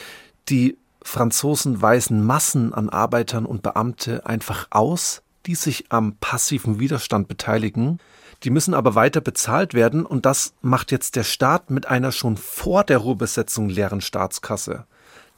die 0.48 0.76
Franzosen 1.02 1.80
weisen 1.80 2.24
Massen 2.24 2.74
an 2.74 2.88
Arbeitern 2.88 3.46
und 3.46 3.62
Beamte 3.62 4.26
einfach 4.26 4.66
aus, 4.70 5.22
die 5.46 5.54
sich 5.54 5.86
am 5.90 6.16
passiven 6.16 6.78
Widerstand 6.78 7.28
beteiligen. 7.28 7.98
Die 8.42 8.50
müssen 8.50 8.74
aber 8.74 8.94
weiter 8.94 9.20
bezahlt 9.20 9.74
werden 9.74 10.04
und 10.04 10.26
das 10.26 10.54
macht 10.60 10.92
jetzt 10.92 11.16
der 11.16 11.24
Staat 11.24 11.70
mit 11.70 11.86
einer 11.86 12.12
schon 12.12 12.36
vor 12.36 12.84
der 12.84 12.98
Ruhrbesetzung 12.98 13.68
leeren 13.68 14.00
Staatskasse. 14.00 14.84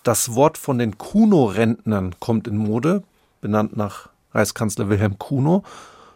Das 0.02 0.34
Wort 0.34 0.58
von 0.58 0.78
den 0.78 0.98
Kuno-Rentnern 0.98 2.16
kommt 2.18 2.48
in 2.48 2.56
Mode, 2.56 3.04
benannt 3.40 3.76
nach 3.76 4.08
Reichskanzler 4.32 4.88
Wilhelm 4.88 5.18
Kuno, 5.18 5.62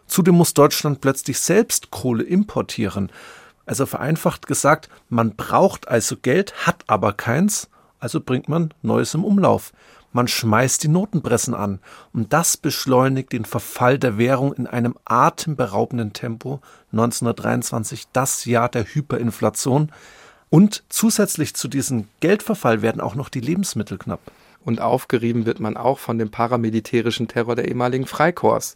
Zudem 0.07 0.35
muss 0.35 0.53
Deutschland 0.53 1.01
plötzlich 1.01 1.39
selbst 1.39 1.91
Kohle 1.91 2.23
importieren. 2.23 3.11
Also 3.67 3.85
vereinfacht 3.85 4.47
gesagt, 4.47 4.89
man 5.09 5.35
braucht 5.35 5.89
also 5.89 6.15
Geld, 6.15 6.65
hat 6.65 6.85
aber 6.87 7.13
keins, 7.13 7.69
also 7.99 8.21
bringt 8.21 8.47
man 8.47 8.73
Neues 8.81 9.13
im 9.13 9.25
Umlauf. 9.25 9.73
Man 10.13 10.29
schmeißt 10.29 10.83
die 10.83 10.87
Notenpressen 10.87 11.53
an. 11.53 11.79
Und 12.13 12.31
das 12.31 12.55
beschleunigt 12.55 13.33
den 13.33 13.43
Verfall 13.43 13.99
der 13.99 14.17
Währung 14.17 14.53
in 14.53 14.67
einem 14.67 14.95
atemberaubenden 15.03 16.13
Tempo. 16.13 16.61
1923 16.93 18.07
das 18.13 18.45
Jahr 18.45 18.69
der 18.69 18.85
Hyperinflation. 18.85 19.91
Und 20.49 20.83
zusätzlich 20.87 21.53
zu 21.53 21.67
diesem 21.67 22.07
Geldverfall 22.21 22.81
werden 22.81 23.01
auch 23.01 23.15
noch 23.15 23.27
die 23.27 23.41
Lebensmittel 23.41 23.97
knapp. 23.97 24.21
Und 24.63 24.79
aufgerieben 24.79 25.45
wird 25.45 25.59
man 25.59 25.75
auch 25.75 25.99
von 25.99 26.17
dem 26.17 26.31
paramilitärischen 26.31 27.27
Terror 27.27 27.55
der 27.55 27.67
ehemaligen 27.67 28.05
Freikorps 28.05 28.75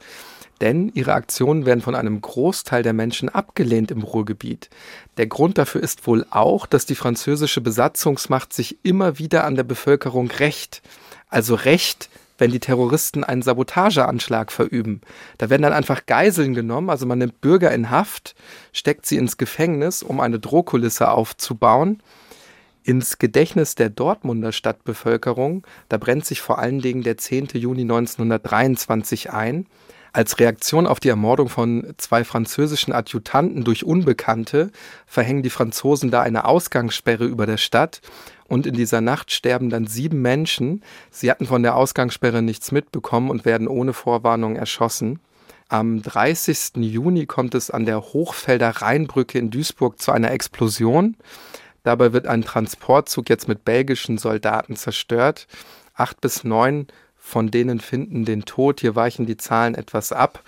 denn 0.62 0.92
ihre 0.94 1.14
Aktionen 1.14 1.66
werden 1.66 1.82
von 1.82 1.96
einem 1.96 2.22
Großteil 2.22 2.84
der 2.84 2.94
Menschen 2.94 3.30
abgelehnt 3.30 3.92
im 3.92 4.04
Ruhrgebiet. 4.04 4.70
Der 5.18 5.28
Grund 5.28 5.58
dafür 5.58 5.82
ist 5.82 6.08
wohl 6.08 6.26
auch, 6.30 6.66
dass 6.66 6.86
die 6.86 6.96
französische 6.96 7.62
Besatzungsmacht 7.62 8.54
sich 8.54 8.78
immer 8.84 9.20
wieder 9.20 9.44
an 9.44 9.56
der 9.56 9.64
Bevölkerung 9.64 10.30
rächt. 10.30 10.82
Also 11.30 11.56
Recht, 11.56 12.10
wenn 12.38 12.52
die 12.52 12.60
Terroristen 12.60 13.24
einen 13.24 13.44
Sabotageanschlag 13.44 14.52
verüben. 14.52 15.02
Da 15.38 15.50
werden 15.50 15.62
dann 15.62 15.74
einfach 15.74 16.06
Geiseln 16.08 16.54
genommen, 16.54 16.90
also 16.90 17.06
man 17.06 17.20
nimmt 17.20 17.40
Bürger 17.40 17.72
in 17.72 17.92
Haft, 17.92 18.36
steckt 18.74 19.06
sie 19.06 19.18
ins 19.18 19.38
Gefängnis, 19.38 20.02
um 20.02 20.20
eine 20.20 20.40
Drohkulisse 20.40 21.12
aufzubauen. 21.12 22.02
Ins 22.84 23.20
Gedächtnis 23.20 23.76
der 23.76 23.92
Dortmunder 23.92 24.52
Stadtbevölkerung, 24.52 25.68
da 25.88 25.98
brennt 25.98 26.26
sich 26.26 26.42
vor 26.42 26.58
allen 26.58 26.80
Dingen 26.80 27.04
der 27.04 27.18
10. 27.18 27.50
Juni 27.54 27.82
1923 27.82 29.32
ein. 29.32 29.68
Als 30.14 30.40
Reaktion 30.40 30.88
auf 30.88 31.00
die 31.00 31.08
Ermordung 31.08 31.48
von 31.48 31.94
zwei 31.98 32.26
französischen 32.26 32.92
Adjutanten 32.92 33.64
durch 33.64 33.86
Unbekannte 33.86 34.72
verhängen 35.06 35.42
die 35.42 35.50
Franzosen 35.50 36.12
da 36.12 36.22
eine 36.22 36.44
Ausgangssperre 36.44 37.26
über 37.26 37.46
der 37.46 37.58
Stadt 37.58 38.02
und 38.50 38.68
in 38.68 38.74
dieser 38.74 39.00
Nacht 39.00 39.32
sterben 39.32 39.70
dann 39.70 39.88
sieben 39.88 40.22
Menschen. 40.22 40.84
Sie 41.12 41.32
hatten 41.32 41.46
von 41.46 41.64
der 41.64 41.78
Ausgangssperre 41.78 42.42
nichts 42.42 42.74
mitbekommen 42.74 43.30
und 43.30 43.46
werden 43.46 43.70
ohne 43.70 43.94
Vorwarnung 43.94 44.58
erschossen. 44.58 45.22
Am 45.70 46.02
30. 46.02 46.76
Juni 46.76 47.26
kommt 47.26 47.56
es 47.56 47.72
an 47.72 47.86
der 47.86 48.02
Hochfelder 48.02 48.70
Rheinbrücke 48.70 49.40
in 49.40 49.50
Duisburg 49.50 50.02
zu 50.02 50.12
einer 50.12 50.32
Explosion. 50.32 51.16
Dabei 51.84 52.12
wird 52.12 52.28
ein 52.28 52.42
Transportzug 52.42 53.30
jetzt 53.30 53.48
mit 53.48 53.64
belgischen 53.64 54.18
Soldaten 54.18 54.76
zerstört. 54.76 55.48
Acht 55.94 56.20
bis 56.20 56.44
neun 56.44 56.88
von 57.22 57.52
denen 57.52 57.80
finden 57.80 58.26
den 58.26 58.44
Tod. 58.44 58.82
Hier 58.82 58.96
weichen 58.96 59.26
die 59.26 59.38
Zahlen 59.38 59.76
etwas 59.76 60.12
ab. 60.12 60.44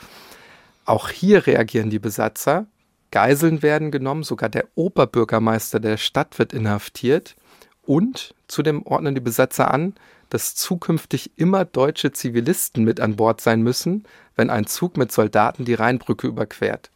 Auch 0.85 1.09
hier 1.09 1.47
reagieren 1.47 1.89
die 1.89 1.99
Besatzer. 1.99 2.65
Geiseln 3.11 3.61
werden 3.61 3.91
genommen, 3.91 4.23
sogar 4.23 4.49
der 4.49 4.65
Oberbürgermeister 4.75 5.79
der 5.79 5.97
Stadt 5.97 6.39
wird 6.39 6.51
inhaftiert. 6.51 7.35
Und 7.85 8.33
zudem 8.47 8.85
ordnen 8.85 9.13
die 9.13 9.21
Besatzer 9.21 9.71
an, 9.71 9.93
dass 10.29 10.55
zukünftig 10.55 11.31
immer 11.35 11.63
deutsche 11.63 12.11
Zivilisten 12.11 12.83
mit 12.83 12.99
an 12.99 13.15
Bord 13.15 13.39
sein 13.39 13.61
müssen, 13.61 14.03
wenn 14.35 14.49
ein 14.49 14.65
Zug 14.65 14.97
mit 14.97 15.11
Soldaten 15.11 15.63
die 15.63 15.75
Rheinbrücke 15.75 16.27
überquert. 16.27 16.89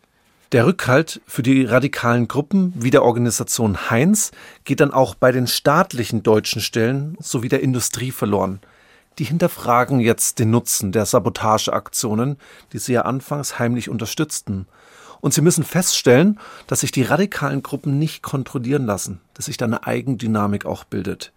Der 0.53 0.65
Rückhalt 0.65 1.21
für 1.27 1.43
die 1.43 1.65
radikalen 1.65 2.27
Gruppen 2.27 2.73
wie 2.75 2.89
der 2.89 3.03
Organisation 3.03 3.91
Heinz 3.91 4.31
geht 4.63 4.79
dann 4.79 4.91
auch 4.91 5.13
bei 5.13 5.31
den 5.31 5.45
staatlichen 5.45 6.23
deutschen 6.23 6.61
Stellen 6.61 7.15
sowie 7.19 7.49
der 7.49 7.61
Industrie 7.61 8.11
verloren 8.11 8.59
die 9.19 9.23
hinterfragen 9.23 9.99
jetzt 9.99 10.39
den 10.39 10.51
Nutzen 10.51 10.91
der 10.91 11.05
Sabotageaktionen, 11.05 12.37
die 12.73 12.79
sie 12.79 12.93
ja 12.93 13.01
anfangs 13.01 13.59
heimlich 13.59 13.89
unterstützten. 13.89 14.67
Und 15.19 15.33
sie 15.33 15.41
müssen 15.41 15.63
feststellen, 15.63 16.39
dass 16.67 16.81
sich 16.81 16.91
die 16.91 17.03
radikalen 17.03 17.63
Gruppen 17.63 17.97
nicht 17.97 18.21
kontrollieren 18.21 18.85
lassen, 18.85 19.19
dass 19.33 19.45
sich 19.45 19.57
da 19.57 19.65
eine 19.65 19.87
Eigendynamik 19.87 20.65
auch 20.65 20.83
bildet. 20.83 21.33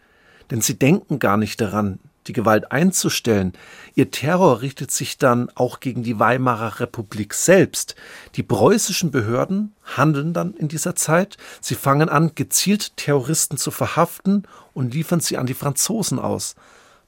Denn 0.50 0.60
sie 0.60 0.78
denken 0.78 1.18
gar 1.18 1.36
nicht 1.36 1.60
daran, 1.60 1.98
die 2.26 2.32
Gewalt 2.34 2.70
einzustellen. 2.70 3.54
Ihr 3.94 4.10
Terror 4.10 4.60
richtet 4.60 4.90
sich 4.90 5.16
dann 5.16 5.48
auch 5.54 5.80
gegen 5.80 6.02
die 6.02 6.18
Weimarer 6.18 6.80
Republik 6.80 7.32
selbst. 7.32 7.94
Die 8.36 8.42
preußischen 8.42 9.10
Behörden 9.10 9.74
handeln 9.96 10.34
dann 10.34 10.54
in 10.54 10.68
dieser 10.68 10.94
Zeit. 10.94 11.38
Sie 11.60 11.74
fangen 11.74 12.08
an, 12.08 12.32
gezielt 12.34 12.96
Terroristen 12.98 13.56
zu 13.56 13.70
verhaften 13.70 14.44
und 14.74 14.92
liefern 14.92 15.20
sie 15.20 15.38
an 15.38 15.46
die 15.46 15.54
Franzosen 15.54 16.18
aus. 16.18 16.56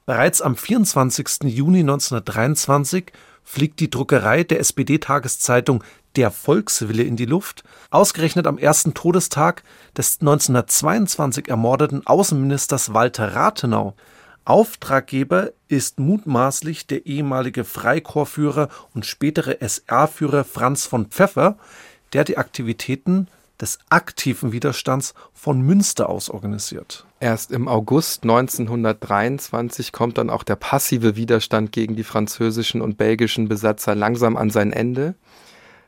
Bereits 0.04 0.42
am 0.42 0.56
24. 0.56 1.44
Juni 1.44 1.80
1923 1.80 3.12
fliegt 3.44 3.78
die 3.78 3.88
Druckerei 3.88 4.42
der 4.42 4.58
SPD-Tageszeitung 4.58 5.84
Der 6.16 6.32
Volkswille 6.32 7.04
in 7.04 7.14
die 7.16 7.24
Luft. 7.24 7.62
Ausgerechnet 7.90 8.48
am 8.48 8.58
ersten 8.58 8.94
Todestag 8.94 9.62
des 9.96 10.18
1922 10.20 11.48
ermordeten 11.48 12.04
Außenministers 12.04 12.92
Walter 12.92 13.36
Rathenau. 13.36 13.94
Auftraggeber 14.44 15.52
ist 15.68 16.00
mutmaßlich 16.00 16.88
der 16.88 17.06
ehemalige 17.06 17.62
Freikorpsführer 17.62 18.70
und 18.94 19.06
spätere 19.06 19.60
SR-Führer 19.60 20.42
Franz 20.42 20.84
von 20.84 21.06
Pfeffer, 21.06 21.58
der 22.12 22.24
die 22.24 22.38
Aktivitäten 22.38 23.28
des 23.60 23.78
aktiven 23.90 24.52
Widerstands 24.52 25.14
von 25.32 25.60
Münster 25.60 26.08
aus 26.08 26.30
organisiert. 26.30 27.06
Erst 27.20 27.52
im 27.52 27.68
August 27.68 28.24
1923 28.24 29.92
kommt 29.92 30.18
dann 30.18 30.30
auch 30.30 30.42
der 30.42 30.56
passive 30.56 31.16
Widerstand 31.16 31.72
gegen 31.72 31.94
die 31.94 32.04
französischen 32.04 32.80
und 32.80 32.98
belgischen 32.98 33.48
Besatzer 33.48 33.94
langsam 33.94 34.36
an 34.36 34.50
sein 34.50 34.72
Ende. 34.72 35.14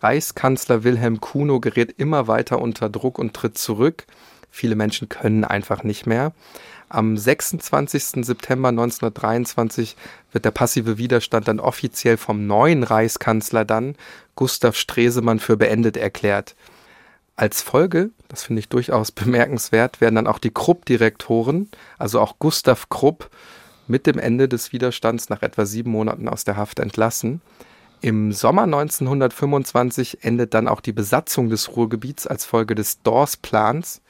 Reichskanzler 0.00 0.84
Wilhelm 0.84 1.20
Kuno 1.20 1.60
gerät 1.60 1.94
immer 1.96 2.28
weiter 2.28 2.60
unter 2.60 2.90
Druck 2.90 3.18
und 3.18 3.34
tritt 3.34 3.58
zurück. 3.58 4.06
Viele 4.50 4.76
Menschen 4.76 5.08
können 5.08 5.44
einfach 5.44 5.82
nicht 5.82 6.06
mehr. 6.06 6.32
Am 6.88 7.16
26. 7.16 8.24
September 8.24 8.68
1923 8.68 9.96
wird 10.30 10.44
der 10.44 10.52
passive 10.52 10.98
Widerstand 10.98 11.48
dann 11.48 11.58
offiziell 11.58 12.16
vom 12.16 12.46
neuen 12.46 12.84
Reichskanzler 12.84 13.64
dann, 13.64 13.96
Gustav 14.36 14.76
Stresemann, 14.76 15.40
für 15.40 15.56
beendet 15.56 15.96
erklärt. 15.96 16.54
Als 17.36 17.62
Folge, 17.62 18.10
das 18.28 18.44
finde 18.44 18.60
ich 18.60 18.68
durchaus 18.68 19.10
bemerkenswert, 19.12 20.00
werden 20.00 20.14
dann 20.16 20.26
auch 20.26 20.38
die 20.38 20.52
Krupp-Direktoren, 20.52 21.68
also 21.98 22.20
auch 22.20 22.38
Gustav 22.38 22.88
Krupp, 22.88 23.30
mit 23.86 24.06
dem 24.06 24.18
Ende 24.18 24.48
des 24.48 24.72
Widerstands 24.72 25.28
nach 25.28 25.42
etwa 25.42 25.66
sieben 25.66 25.90
Monaten 25.90 26.28
aus 26.28 26.44
der 26.44 26.56
Haft 26.56 26.78
entlassen. 26.78 27.42
Im 28.00 28.32
Sommer 28.32 28.62
1925 28.62 30.24
endet 30.24 30.54
dann 30.54 30.68
auch 30.68 30.80
die 30.80 30.92
Besatzung 30.92 31.48
des 31.48 31.76
Ruhrgebiets 31.76 32.26
als 32.26 32.44
Folge 32.44 32.74
des 32.74 33.02
Dawes-Plans. 33.02 34.02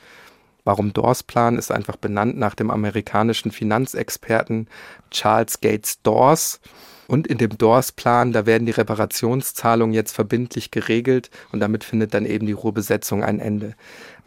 Warum 0.65 0.93
Dawes-Plan 0.93 1.59
ist 1.59 1.71
einfach 1.71 1.97
benannt 1.97 2.37
nach 2.37 2.55
dem 2.55 2.71
amerikanischen 2.71 3.51
Finanzexperten 3.51 4.69
Charles 5.11 5.61
Gates 5.61 6.03
Dawes. 6.03 6.61
Und 7.07 7.27
in 7.27 7.39
dem 7.39 7.57
Dawes-Plan, 7.59 8.33
da 8.33 8.47
werden 8.47 8.67
die 8.67 8.73
Reparationszahlungen 8.73 9.95
jetzt 9.95 10.13
verbindlich 10.13 10.71
geregelt 10.71 11.31
und 11.53 11.61
damit 11.61 11.85
findet 11.85 12.15
dann 12.15 12.27
eben 12.27 12.47
die 12.47 12.53
Ruhrbesetzung 12.53 13.23
ein 13.23 13.41
Ende. 13.41 13.75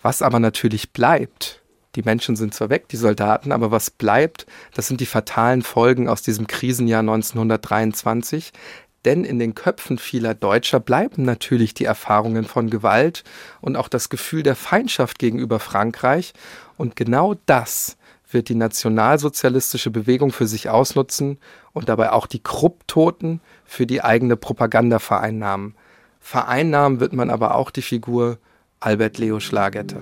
Was 0.01 0.21
aber 0.21 0.39
natürlich 0.39 0.91
bleibt, 0.93 1.61
die 1.95 2.03
Menschen 2.03 2.35
sind 2.35 2.53
zwar 2.53 2.69
weg, 2.69 2.87
die 2.89 2.97
Soldaten, 2.97 3.51
aber 3.51 3.71
was 3.71 3.89
bleibt, 3.89 4.45
das 4.75 4.87
sind 4.87 5.01
die 5.01 5.07
fatalen 5.07 5.63
Folgen 5.63 6.07
aus 6.07 6.21
diesem 6.21 6.45
Krisenjahr 6.45 6.99
1923. 6.99 8.53
Denn 9.05 9.23
in 9.23 9.39
den 9.39 9.55
Köpfen 9.55 9.97
vieler 9.97 10.33
Deutscher 10.33 10.79
bleiben 10.79 11.23
natürlich 11.23 11.73
die 11.73 11.85
Erfahrungen 11.85 12.45
von 12.45 12.69
Gewalt 12.69 13.23
und 13.61 13.77
auch 13.77 13.87
das 13.87 14.09
Gefühl 14.09 14.43
der 14.43 14.55
Feindschaft 14.55 15.17
gegenüber 15.17 15.59
Frankreich. 15.59 16.33
Und 16.77 16.95
genau 16.95 17.35
das 17.45 17.97
wird 18.29 18.49
die 18.49 18.55
nationalsozialistische 18.55 19.91
Bewegung 19.91 20.31
für 20.31 20.47
sich 20.47 20.69
ausnutzen 20.69 21.37
und 21.73 21.89
dabei 21.89 22.11
auch 22.11 22.27
die 22.27 22.43
Krupptoten 22.43 23.41
für 23.65 23.85
die 23.85 24.03
eigene 24.03 24.35
Propaganda 24.35 24.99
vereinnahmen. 24.99 25.75
Vereinnahmen 26.19 26.99
wird 26.99 27.13
man 27.13 27.29
aber 27.29 27.55
auch 27.55 27.71
die 27.71 27.81
Figur 27.81 28.37
Albert 28.79 29.17
Leo 29.17 29.39
Schlagetter. 29.39 30.01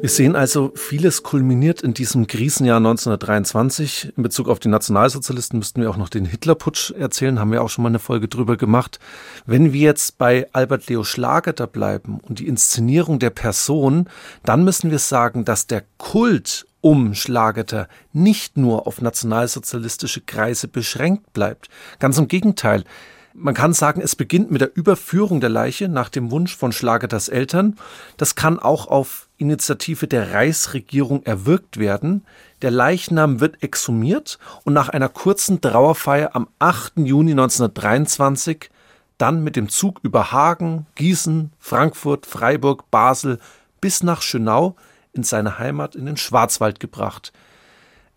Wir 0.00 0.08
sehen 0.08 0.36
also, 0.36 0.70
vieles 0.76 1.24
kulminiert 1.24 1.82
in 1.82 1.92
diesem 1.92 2.28
Krisenjahr 2.28 2.76
1923. 2.76 4.12
In 4.16 4.22
Bezug 4.22 4.48
auf 4.48 4.60
die 4.60 4.68
Nationalsozialisten 4.68 5.58
müssten 5.58 5.80
wir 5.80 5.90
auch 5.90 5.96
noch 5.96 6.08
den 6.08 6.24
Hitlerputsch 6.24 6.92
erzählen, 6.92 7.40
haben 7.40 7.50
wir 7.50 7.62
auch 7.62 7.68
schon 7.68 7.82
mal 7.82 7.88
eine 7.88 7.98
Folge 7.98 8.28
drüber 8.28 8.56
gemacht. 8.56 9.00
Wenn 9.44 9.72
wir 9.72 9.80
jetzt 9.80 10.16
bei 10.16 10.46
Albert 10.52 10.86
Leo 10.86 11.02
Schlageter 11.02 11.66
bleiben 11.66 12.20
und 12.20 12.38
die 12.38 12.46
Inszenierung 12.46 13.18
der 13.18 13.30
Person, 13.30 14.08
dann 14.44 14.62
müssen 14.62 14.92
wir 14.92 15.00
sagen, 15.00 15.44
dass 15.44 15.66
der 15.66 15.82
Kult 15.96 16.68
um 16.80 17.14
Schlageter 17.14 17.88
nicht 18.12 18.56
nur 18.56 18.86
auf 18.86 19.00
nationalsozialistische 19.00 20.20
Kreise 20.20 20.68
beschränkt 20.68 21.32
bleibt. 21.32 21.70
Ganz 21.98 22.18
im 22.18 22.28
Gegenteil. 22.28 22.84
Man 23.34 23.54
kann 23.54 23.72
sagen, 23.72 24.00
es 24.00 24.16
beginnt 24.16 24.50
mit 24.50 24.60
der 24.60 24.76
Überführung 24.76 25.40
der 25.40 25.50
Leiche 25.50 25.88
nach 25.88 26.08
dem 26.08 26.30
Wunsch 26.30 26.56
von 26.56 26.72
Schlageters 26.72 27.28
Eltern. 27.28 27.76
Das 28.16 28.34
kann 28.34 28.58
auch 28.58 28.88
auf 28.88 29.28
Initiative 29.36 30.08
der 30.08 30.32
Reichsregierung 30.32 31.22
erwirkt 31.24 31.78
werden. 31.78 32.24
Der 32.62 32.70
Leichnam 32.70 33.40
wird 33.40 33.62
exhumiert 33.62 34.38
und 34.64 34.72
nach 34.72 34.88
einer 34.88 35.08
kurzen 35.08 35.60
Trauerfeier 35.60 36.34
am 36.34 36.48
8. 36.58 36.94
Juni 36.96 37.32
1923 37.32 38.70
dann 39.18 39.44
mit 39.44 39.56
dem 39.56 39.68
Zug 39.68 40.00
über 40.02 40.32
Hagen, 40.32 40.86
Gießen, 40.94 41.52
Frankfurt, 41.58 42.26
Freiburg, 42.26 42.90
Basel 42.90 43.38
bis 43.80 44.02
nach 44.02 44.22
Schönau 44.22 44.76
in 45.12 45.22
seine 45.22 45.58
Heimat 45.58 45.94
in 45.94 46.06
den 46.06 46.16
Schwarzwald 46.16 46.80
gebracht. 46.80 47.32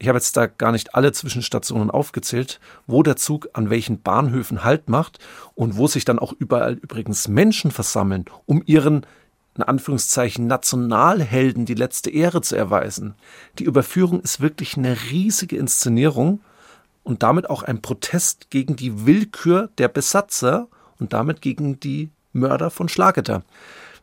Ich 0.01 0.07
habe 0.07 0.17
jetzt 0.17 0.35
da 0.35 0.47
gar 0.47 0.71
nicht 0.71 0.95
alle 0.95 1.11
Zwischenstationen 1.11 1.91
aufgezählt, 1.91 2.59
wo 2.87 3.03
der 3.03 3.17
Zug 3.17 3.49
an 3.53 3.69
welchen 3.69 4.01
Bahnhöfen 4.01 4.63
Halt 4.63 4.89
macht 4.89 5.19
und 5.53 5.77
wo 5.77 5.85
sich 5.85 6.05
dann 6.05 6.17
auch 6.17 6.33
überall 6.33 6.73
übrigens 6.73 7.27
Menschen 7.27 7.69
versammeln, 7.69 8.25
um 8.47 8.63
ihren 8.65 9.05
in 9.55 9.61
Anführungszeichen 9.61 10.47
Nationalhelden 10.47 11.67
die 11.67 11.75
letzte 11.75 12.09
Ehre 12.09 12.41
zu 12.41 12.55
erweisen. 12.55 13.13
Die 13.59 13.63
Überführung 13.63 14.21
ist 14.21 14.41
wirklich 14.41 14.75
eine 14.75 14.97
riesige 15.11 15.57
Inszenierung 15.57 16.41
und 17.03 17.21
damit 17.21 17.47
auch 17.47 17.61
ein 17.61 17.83
Protest 17.83 18.49
gegen 18.49 18.75
die 18.75 19.05
Willkür 19.05 19.69
der 19.77 19.87
Besatzer 19.87 20.67
und 20.99 21.13
damit 21.13 21.43
gegen 21.43 21.79
die 21.79 22.09
Mörder 22.33 22.71
von 22.71 22.89
Schlageter. 22.89 23.43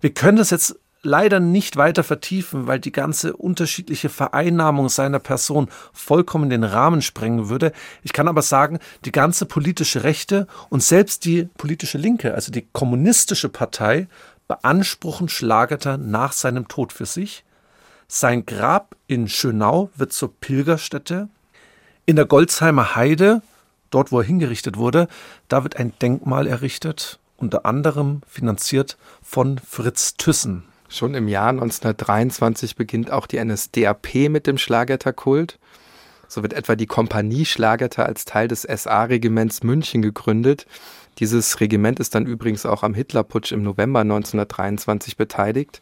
Wir 0.01 0.15
können 0.15 0.39
das 0.39 0.51
jetzt 0.51 0.79
leider 1.03 1.41
nicht 1.41 1.77
weiter 1.77 2.03
vertiefen, 2.03 2.67
weil 2.67 2.81
die 2.81 2.93
ganze 2.93 3.37
unterschiedliche 3.37 4.09
Vereinnahmung 4.09 4.89
seiner 4.89 5.19
Person 5.19 5.69
vollkommen 5.93 6.51
den 6.51 6.65
Rahmen 6.65 7.03
sprengen 7.03 7.49
würde. 7.49 7.73
Ich 8.03 8.13
kann 8.13 8.29
aber 8.29 8.43
sagen, 8.43 8.79
die 9.05 9.13
ganze 9.13 9.47
politische 9.47 10.03
Rechte 10.03 10.47
und 10.71 10.83
selbst 10.83 11.25
die 11.25 11.49
politische 11.57 11.99
Linke, 11.99 12.35
also 12.35 12.51
die 12.51 12.67
kommunistische 12.73 13.49
Partei, 13.49 14.09
beanspruchen 14.49 15.29
Schlageter 15.29 15.99
nach 15.99 16.33
seinem 16.33 16.69
Tod 16.69 16.93
für 16.93 17.07
sich. 17.07 17.45
Sein 18.09 18.47
Grab 18.47 18.97
in 19.07 19.29
Schönau 19.29 19.91
wird 19.95 20.13
zur 20.13 20.33
Pilgerstätte. 20.41 21.29
In 22.07 22.17
der 22.17 22.25
Golzheimer 22.25 22.97
Heide, 22.97 23.43
dort 23.91 24.11
wo 24.11 24.21
er 24.21 24.27
hingerichtet 24.27 24.79
wurde, 24.79 25.09
da 25.49 25.63
wird 25.63 25.77
ein 25.77 25.93
Denkmal 26.01 26.47
errichtet, 26.47 27.19
unter 27.37 27.67
anderem 27.67 28.23
finanziert 28.27 28.97
von 29.23 29.59
Fritz 29.59 30.15
Thyssen. 30.17 30.65
Schon 30.89 31.15
im 31.15 31.29
Jahr 31.29 31.51
1923 31.51 32.75
beginnt 32.75 33.11
auch 33.11 33.27
die 33.27 33.43
NSDAP 33.43 34.31
mit 34.31 34.47
dem 34.47 34.57
Schlagerterkult. 34.57 35.59
So 36.29 36.43
wird 36.43 36.55
etwa 36.55 36.77
die 36.77 36.87
Kompanie 36.87 37.45
Schlagerter 37.45 38.07
als 38.07 38.25
Teil 38.25 38.49
des 38.49 38.63
SA-Regiments 38.63 39.63
München 39.63 40.03
gegründet. 40.03 40.67
Dieses 41.19 41.61
Regiment 41.61 42.01
ist 42.01 42.15
dann 42.15 42.27
übrigens 42.27 42.65
auch 42.65 42.83
am 42.83 42.95
Hitlerputsch 42.95 43.53
im 43.53 43.63
November 43.63 44.01
1923 44.01 45.17
beteiligt. 45.17 45.81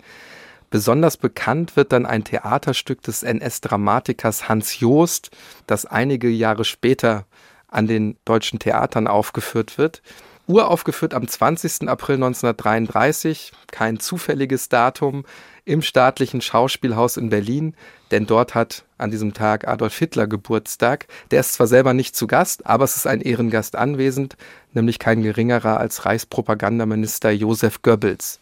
Besonders 0.71 1.17
bekannt 1.17 1.77
wird 1.77 1.93
dann 1.93 2.07
ein 2.07 2.25
Theaterstück 2.25 3.03
des 3.03 3.23
NS-Dramatikers 3.23 4.49
Hans 4.49 4.81
Joost, 4.81 5.31
das 5.67 5.87
einige 5.87 6.29
Jahre 6.29 6.65
später 6.65 7.27
an 7.69 7.87
den 7.87 8.17
deutschen 8.25 8.59
Theatern 8.59 9.07
aufgeführt 9.07 9.79
wird. 9.79 10.03
Uraufgeführt 10.49 11.13
am 11.13 11.27
20. 11.27 11.89
April 11.89 12.17
1933, 12.17 13.53
kein 13.73 13.99
zufälliges 13.99 14.69
Datum, 14.69 15.25
im 15.65 15.83
staatlichen 15.83 16.41
Schauspielhaus 16.41 17.17
in 17.17 17.31
Berlin, 17.31 17.75
denn 18.13 18.27
dort 18.27 18.55
hat 18.55 18.85
an 18.99 19.11
diesem 19.11 19.35
Tag 19.35 19.67
Adolf 19.67 19.99
Hitler 19.99 20.29
Geburtstag. 20.29 21.09
Der 21.33 21.41
ist 21.41 21.55
zwar 21.55 21.67
selber 21.67 21.93
nicht 21.93 22.15
zu 22.15 22.29
Gast, 22.29 22.65
aber 22.65 22.85
es 22.85 22.97
ist 22.97 23.09
ein 23.09 23.21
Ehrengast 23.21 23.75
anwesend, 23.75 24.37
nämlich 24.73 25.01
kein 25.01 25.23
geringerer 25.23 25.81
als 25.81 26.07
Reichspropagandaminister 26.07 27.33
Josef 27.33 27.83
Goebbels. 27.83 28.39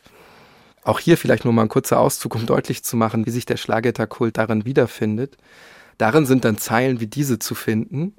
Auch 0.82 1.00
hier 1.00 1.16
vielleicht 1.16 1.44
nur 1.44 1.54
mal 1.54 1.62
ein 1.62 1.68
kurzer 1.68 1.98
Auszug, 1.98 2.34
um 2.34 2.44
deutlich 2.44 2.84
zu 2.84 2.98
machen, 2.98 3.24
wie 3.24 3.30
sich 3.30 3.46
der 3.46 3.56
Schlagetterkult 3.56 4.36
darin 4.36 4.66
wiederfindet. 4.66 5.38
Darin 5.96 6.26
sind 6.26 6.44
dann 6.44 6.58
Zeilen 6.58 7.00
wie 7.00 7.06
diese 7.06 7.38
zu 7.38 7.54
finden. 7.54 8.14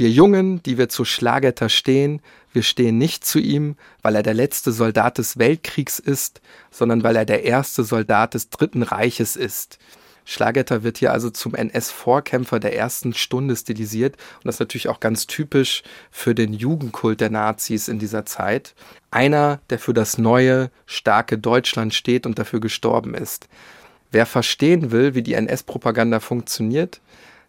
Wir 0.00 0.08
Jungen, 0.08 0.62
die 0.62 0.78
wir 0.78 0.88
zu 0.88 1.04
Schlagetter 1.04 1.68
stehen, 1.68 2.22
wir 2.54 2.62
stehen 2.62 2.96
nicht 2.96 3.22
zu 3.22 3.38
ihm, 3.38 3.76
weil 4.00 4.16
er 4.16 4.22
der 4.22 4.32
letzte 4.32 4.72
Soldat 4.72 5.18
des 5.18 5.36
Weltkriegs 5.36 5.98
ist, 5.98 6.40
sondern 6.70 7.02
weil 7.02 7.16
er 7.16 7.26
der 7.26 7.44
erste 7.44 7.84
Soldat 7.84 8.32
des 8.32 8.48
Dritten 8.48 8.82
Reiches 8.82 9.36
ist. 9.36 9.78
Schlagetter 10.24 10.84
wird 10.84 10.96
hier 10.96 11.12
also 11.12 11.28
zum 11.28 11.54
NS-Vorkämpfer 11.54 12.60
der 12.60 12.74
ersten 12.74 13.12
Stunde 13.12 13.54
stilisiert 13.54 14.16
und 14.36 14.46
das 14.46 14.54
ist 14.54 14.60
natürlich 14.60 14.88
auch 14.88 15.00
ganz 15.00 15.26
typisch 15.26 15.82
für 16.10 16.34
den 16.34 16.54
Jugendkult 16.54 17.20
der 17.20 17.28
Nazis 17.28 17.86
in 17.88 17.98
dieser 17.98 18.24
Zeit. 18.24 18.74
Einer, 19.10 19.60
der 19.68 19.78
für 19.78 19.92
das 19.92 20.16
neue, 20.16 20.70
starke 20.86 21.36
Deutschland 21.36 21.92
steht 21.92 22.24
und 22.24 22.38
dafür 22.38 22.60
gestorben 22.60 23.12
ist. 23.12 23.50
Wer 24.12 24.24
verstehen 24.24 24.92
will, 24.92 25.14
wie 25.14 25.22
die 25.22 25.34
NS-Propaganda 25.34 26.20
funktioniert, 26.20 27.02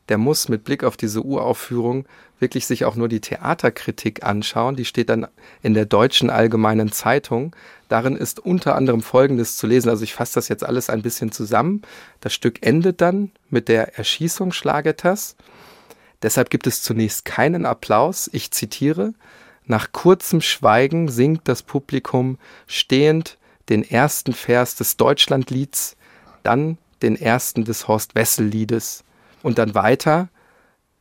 der 0.09 0.17
muss 0.17 0.49
mit 0.49 0.63
Blick 0.63 0.83
auf 0.83 0.97
diese 0.97 1.21
Uraufführung 1.23 2.05
wirklich 2.39 2.65
sich 2.65 2.85
auch 2.85 2.95
nur 2.95 3.07
die 3.07 3.21
Theaterkritik 3.21 4.23
anschauen. 4.23 4.75
Die 4.75 4.85
steht 4.85 5.09
dann 5.09 5.27
in 5.61 5.73
der 5.73 5.85
Deutschen 5.85 6.29
Allgemeinen 6.29 6.91
Zeitung. 6.91 7.55
Darin 7.87 8.17
ist 8.17 8.39
unter 8.39 8.75
anderem 8.75 9.01
Folgendes 9.03 9.55
zu 9.57 9.67
lesen. 9.67 9.89
Also 9.89 10.03
ich 10.03 10.13
fasse 10.13 10.35
das 10.35 10.49
jetzt 10.49 10.63
alles 10.63 10.89
ein 10.89 11.03
bisschen 11.03 11.31
zusammen. 11.31 11.83
Das 12.19 12.33
Stück 12.33 12.65
endet 12.65 12.99
dann 12.99 13.31
mit 13.49 13.69
der 13.69 13.97
Erschießung 13.97 14.51
Schlageters. 14.51 15.35
Deshalb 16.23 16.49
gibt 16.49 16.67
es 16.67 16.81
zunächst 16.81 17.25
keinen 17.25 17.65
Applaus. 17.65 18.29
Ich 18.33 18.51
zitiere. 18.51 19.13
Nach 19.65 19.91
kurzem 19.91 20.41
Schweigen 20.41 21.09
singt 21.09 21.47
das 21.47 21.61
Publikum 21.61 22.37
stehend 22.65 23.37
den 23.69 23.89
ersten 23.89 24.33
Vers 24.33 24.75
des 24.75 24.97
Deutschlandlieds, 24.97 25.95
dann 26.43 26.77
den 27.03 27.15
ersten 27.15 27.63
des 27.63 27.87
Horst 27.87 28.15
Wessel 28.15 28.47
Liedes 28.47 29.03
und 29.43 29.57
dann 29.57 29.75
weiter. 29.75 30.29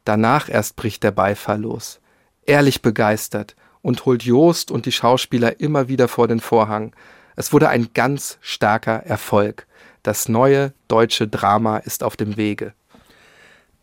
Danach 0.04 0.48
erst 0.48 0.76
bricht 0.76 1.02
der 1.02 1.10
Beifall 1.10 1.60
los. 1.60 2.00
Ehrlich 2.44 2.82
begeistert 2.82 3.56
und 3.82 4.04
holt 4.06 4.22
Joost 4.22 4.70
und 4.70 4.86
die 4.86 4.92
Schauspieler 4.92 5.60
immer 5.60 5.88
wieder 5.88 6.08
vor 6.08 6.28
den 6.28 6.40
Vorhang. 6.40 6.94
Es 7.36 7.52
wurde 7.52 7.68
ein 7.68 7.90
ganz 7.94 8.38
starker 8.40 9.04
Erfolg. 9.06 9.66
Das 10.02 10.28
neue 10.28 10.72
deutsche 10.88 11.28
Drama 11.28 11.78
ist 11.78 12.02
auf 12.02 12.16
dem 12.16 12.36
Wege. 12.36 12.74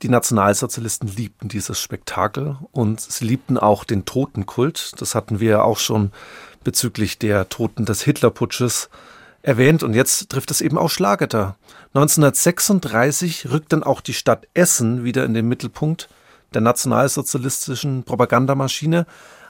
Die 0.04 0.10
Nationalsozialisten 0.10 1.08
liebten 1.08 1.48
dieses 1.48 1.80
Spektakel 1.80 2.58
und 2.72 3.02
sie 3.02 3.26
liebten 3.26 3.58
auch 3.58 3.84
den 3.84 4.06
Totenkult. 4.06 4.94
Das 5.02 5.16
hatten 5.16 5.40
wir 5.40 5.50
ja 5.50 5.62
auch 5.64 5.80
schon 5.80 6.12
bezüglich 6.64 7.18
der 7.18 7.50
Toten 7.50 7.86
des 7.86 8.04
Hitlerputsches 8.04 8.90
erwähnt 9.42 9.84
und 9.84 9.94
jetzt 9.94 10.30
trifft 10.30 10.52
es 10.52 10.62
eben 10.62 10.78
auch 10.78 10.90
Schlageter. 10.90 11.56
1936 11.94 13.50
rückt 13.52 13.74
dann 13.74 13.84
auch 13.84 14.02
die 14.02 14.14
Stadt 14.14 14.48
Essen 14.54 15.04
wieder 15.04 15.26
in 15.26 15.34
den 15.34 15.48
Mittelpunkt 15.48 16.10
der 16.54 16.62
nationalsozialistischen 16.62 18.04
Propagandamaschine. 18.04 19.06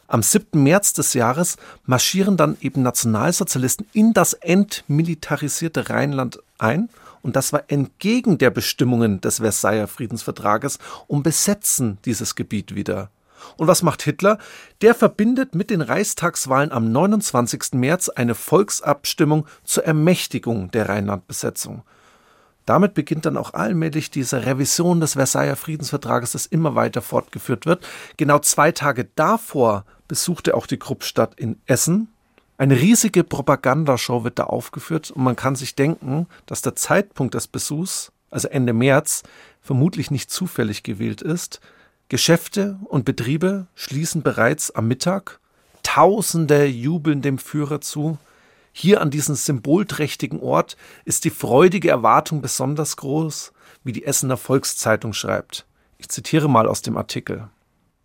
Am 0.07 0.23
7. 0.23 0.63
März 0.63 0.93
des 0.93 1.13
Jahres 1.13 1.57
marschieren 1.85 2.37
dann 2.37 2.57
eben 2.61 2.81
Nationalsozialisten 2.81 3.87
in 3.93 4.13
das 4.13 4.33
entmilitarisierte 4.33 5.89
Rheinland 5.89 6.39
ein 6.57 6.89
und 7.21 7.35
das 7.35 7.51
war 7.51 7.63
entgegen 7.67 8.37
der 8.37 8.51
Bestimmungen 8.51 9.19
des 9.19 9.39
Versailler 9.39 9.87
Friedensvertrages 9.87 10.79
und 11.07 11.23
besetzen 11.23 11.97
dieses 12.05 12.35
Gebiet 12.35 12.75
wieder. 12.75 13.09
Und 13.57 13.67
was 13.67 13.83
macht 13.83 14.03
Hitler? 14.03 14.37
Der 14.81 14.95
verbindet 14.95 15.55
mit 15.55 15.69
den 15.69 15.81
Reichstagswahlen 15.81 16.71
am 16.71 16.91
29. 16.91 17.73
März 17.73 18.09
eine 18.09 18.35
Volksabstimmung 18.35 19.47
zur 19.63 19.85
Ermächtigung 19.85 20.71
der 20.71 20.89
Rheinlandbesetzung. 20.89 21.83
Damit 22.67 22.93
beginnt 22.93 23.25
dann 23.25 23.37
auch 23.37 23.53
allmählich 23.53 24.11
diese 24.11 24.45
Revision 24.45 24.99
des 24.99 25.13
Versailler 25.13 25.55
Friedensvertrages, 25.55 26.33
das 26.33 26.45
immer 26.45 26.75
weiter 26.75 27.01
fortgeführt 27.01 27.65
wird. 27.65 27.87
Genau 28.17 28.39
zwei 28.39 28.73
Tage 28.73 29.07
davor 29.15 29.85
besuchte 30.09 30.53
auch 30.53 30.67
die 30.67 30.77
Kruppstadt 30.77 31.39
in 31.39 31.61
Essen. 31.65 32.09
Eine 32.57 32.75
riesige 32.75 33.23
Propagandashow 33.23 34.25
wird 34.25 34.39
da 34.39 34.45
aufgeführt 34.45 35.11
und 35.11 35.23
man 35.23 35.37
kann 35.37 35.55
sich 35.55 35.75
denken, 35.75 36.27
dass 36.45 36.61
der 36.61 36.75
Zeitpunkt 36.75 37.35
des 37.35 37.47
Besuchs, 37.47 38.11
also 38.31 38.49
Ende 38.49 38.73
März, 38.73 39.23
vermutlich 39.61 40.11
nicht 40.11 40.29
zufällig 40.29 40.83
gewählt 40.83 41.21
ist. 41.21 41.61
Geschäfte 42.09 42.79
und 42.85 43.03
Betriebe 43.03 43.67
schließen 43.75 44.21
bereits 44.21 44.71
am 44.71 44.87
Mittag. 44.87 45.41
Tausende 45.83 46.65
jubeln 46.65 47.21
dem 47.21 47.37
Führer 47.37 47.81
zu. 47.81 48.17
Hier 48.71 49.01
an 49.01 49.11
diesem 49.11 49.35
symbolträchtigen 49.35 50.39
Ort 50.39 50.77
ist 51.03 51.25
die 51.25 51.29
freudige 51.29 51.89
Erwartung 51.89 52.41
besonders 52.41 52.95
groß, 52.95 53.51
wie 53.83 53.91
die 53.91 54.05
Essener 54.05 54.37
Volkszeitung 54.37 55.11
schreibt. 55.11 55.65
Ich 55.97 56.07
zitiere 56.07 56.49
mal 56.49 56.67
aus 56.67 56.81
dem 56.81 56.95
Artikel. 56.95 57.49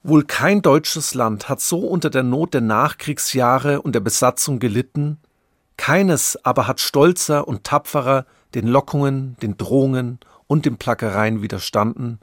Wohl 0.02 0.24
kein 0.24 0.62
deutsches 0.62 1.14
Land 1.14 1.48
hat 1.48 1.60
so 1.60 1.86
unter 1.86 2.10
der 2.10 2.24
Not 2.24 2.54
der 2.54 2.60
Nachkriegsjahre 2.60 3.82
und 3.82 3.94
der 3.94 4.00
Besatzung 4.00 4.58
gelitten, 4.58 5.18
keines 5.76 6.44
aber 6.44 6.66
hat 6.66 6.80
stolzer 6.80 7.46
und 7.46 7.62
tapferer 7.62 8.26
den 8.54 8.66
Lockungen, 8.66 9.36
den 9.42 9.56
Drohungen 9.56 10.18
und 10.48 10.66
den 10.66 10.76
Plackereien 10.76 11.40
widerstanden, 11.40 12.18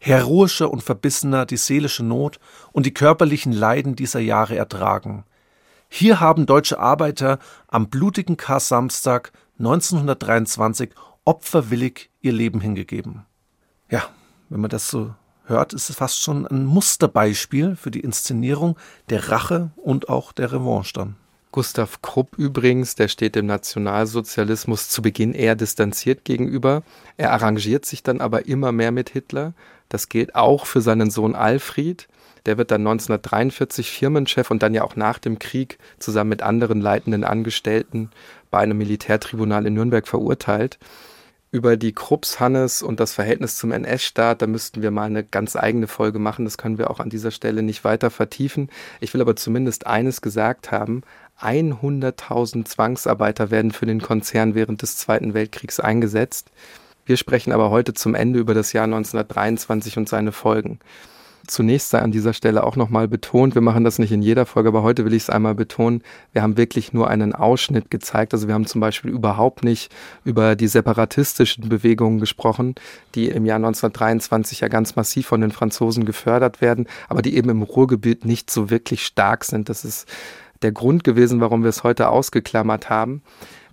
heroischer 0.00 0.70
und 0.70 0.82
verbissener 0.82 1.46
die 1.46 1.58
seelische 1.58 2.02
Not 2.02 2.40
und 2.72 2.86
die 2.86 2.94
körperlichen 2.94 3.52
Leiden 3.52 3.94
dieser 3.94 4.20
Jahre 4.20 4.56
ertragen. 4.56 5.24
Hier 5.88 6.20
haben 6.20 6.46
deutsche 6.46 6.78
Arbeiter 6.78 7.38
am 7.68 7.88
blutigen 7.88 8.36
Kar-Samstag 8.36 9.32
1923 9.58 10.90
opferwillig 11.24 12.10
ihr 12.20 12.32
Leben 12.32 12.60
hingegeben. 12.60 13.26
Ja, 13.90 14.04
wenn 14.48 14.60
man 14.60 14.70
das 14.70 14.88
so 14.88 15.14
hört, 15.44 15.74
ist 15.74 15.90
es 15.90 15.96
fast 15.96 16.22
schon 16.22 16.46
ein 16.46 16.64
Musterbeispiel 16.64 17.76
für 17.76 17.90
die 17.90 18.00
Inszenierung 18.00 18.78
der 19.10 19.28
Rache 19.28 19.72
und 19.76 20.08
auch 20.08 20.32
der 20.32 20.52
Revanche 20.52 20.92
dann. 20.94 21.16
Gustav 21.52 22.00
Krupp 22.00 22.38
übrigens, 22.38 22.94
der 22.94 23.08
steht 23.08 23.34
dem 23.34 23.46
Nationalsozialismus 23.46 24.88
zu 24.88 25.02
Beginn 25.02 25.32
eher 25.32 25.56
distanziert 25.56 26.24
gegenüber. 26.24 26.84
Er 27.16 27.32
arrangiert 27.32 27.84
sich 27.84 28.04
dann 28.04 28.20
aber 28.20 28.46
immer 28.46 28.70
mehr 28.70 28.92
mit 28.92 29.10
Hitler. 29.10 29.52
Das 29.90 30.08
gilt 30.08 30.34
auch 30.34 30.64
für 30.64 30.80
seinen 30.80 31.10
Sohn 31.10 31.34
Alfred. 31.34 32.08
Der 32.46 32.56
wird 32.56 32.70
dann 32.70 32.80
1943 32.80 33.90
Firmenchef 33.90 34.50
und 34.50 34.62
dann 34.62 34.72
ja 34.72 34.82
auch 34.82 34.96
nach 34.96 35.18
dem 35.18 35.38
Krieg 35.38 35.78
zusammen 35.98 36.30
mit 36.30 36.42
anderen 36.42 36.80
leitenden 36.80 37.24
Angestellten 37.24 38.10
bei 38.50 38.60
einem 38.60 38.78
Militärtribunal 38.78 39.66
in 39.66 39.74
Nürnberg 39.74 40.08
verurteilt 40.08 40.78
über 41.52 41.76
die 41.76 41.92
Krupps, 41.92 42.38
Hannes 42.38 42.82
und 42.82 43.00
das 43.00 43.12
Verhältnis 43.12 43.56
zum 43.56 43.72
NS-Staat, 43.72 44.40
da 44.42 44.46
müssten 44.46 44.82
wir 44.82 44.90
mal 44.90 45.06
eine 45.06 45.24
ganz 45.24 45.56
eigene 45.56 45.88
Folge 45.88 46.18
machen. 46.18 46.44
Das 46.44 46.58
können 46.58 46.78
wir 46.78 46.90
auch 46.90 47.00
an 47.00 47.10
dieser 47.10 47.32
Stelle 47.32 47.62
nicht 47.62 47.82
weiter 47.82 48.10
vertiefen. 48.10 48.70
Ich 49.00 49.14
will 49.14 49.20
aber 49.20 49.34
zumindest 49.34 49.86
eines 49.86 50.20
gesagt 50.20 50.70
haben. 50.70 51.02
100.000 51.40 52.66
Zwangsarbeiter 52.66 53.50
werden 53.50 53.72
für 53.72 53.86
den 53.86 54.00
Konzern 54.00 54.54
während 54.54 54.82
des 54.82 54.96
Zweiten 54.96 55.34
Weltkriegs 55.34 55.80
eingesetzt. 55.80 56.50
Wir 57.10 57.16
sprechen 57.16 57.50
aber 57.50 57.70
heute 57.70 57.92
zum 57.92 58.14
Ende 58.14 58.38
über 58.38 58.54
das 58.54 58.72
Jahr 58.72 58.84
1923 58.84 59.96
und 59.96 60.08
seine 60.08 60.30
Folgen 60.30 60.78
zunächst 61.50 61.90
sei 61.90 61.98
an 61.98 62.12
dieser 62.12 62.32
Stelle 62.32 62.62
auch 62.62 62.76
nochmal 62.76 63.08
betont, 63.08 63.54
wir 63.54 63.62
machen 63.62 63.82
das 63.82 63.98
nicht 63.98 64.12
in 64.12 64.22
jeder 64.22 64.46
Folge, 64.46 64.68
aber 64.68 64.84
heute 64.84 65.04
will 65.04 65.14
ich 65.14 65.24
es 65.24 65.30
einmal 65.30 65.56
betonen, 65.56 66.02
wir 66.32 66.42
haben 66.42 66.56
wirklich 66.56 66.92
nur 66.92 67.08
einen 67.08 67.34
Ausschnitt 67.34 67.90
gezeigt. 67.90 68.32
Also 68.32 68.46
wir 68.46 68.54
haben 68.54 68.66
zum 68.66 68.80
Beispiel 68.80 69.10
überhaupt 69.10 69.64
nicht 69.64 69.92
über 70.24 70.54
die 70.54 70.68
separatistischen 70.68 71.68
Bewegungen 71.68 72.20
gesprochen, 72.20 72.76
die 73.16 73.26
im 73.28 73.44
Jahr 73.44 73.56
1923 73.56 74.60
ja 74.60 74.68
ganz 74.68 74.94
massiv 74.94 75.26
von 75.26 75.40
den 75.40 75.50
Franzosen 75.50 76.04
gefördert 76.04 76.60
werden, 76.60 76.86
aber 77.08 77.22
die 77.22 77.36
eben 77.36 77.50
im 77.50 77.62
Ruhrgebiet 77.62 78.24
nicht 78.24 78.50
so 78.50 78.70
wirklich 78.70 79.04
stark 79.04 79.44
sind. 79.44 79.68
Das 79.68 79.84
ist 79.84 80.06
der 80.62 80.72
Grund 80.72 81.04
gewesen, 81.04 81.40
warum 81.40 81.62
wir 81.62 81.70
es 81.70 81.84
heute 81.84 82.08
ausgeklammert 82.08 82.90
haben. 82.90 83.22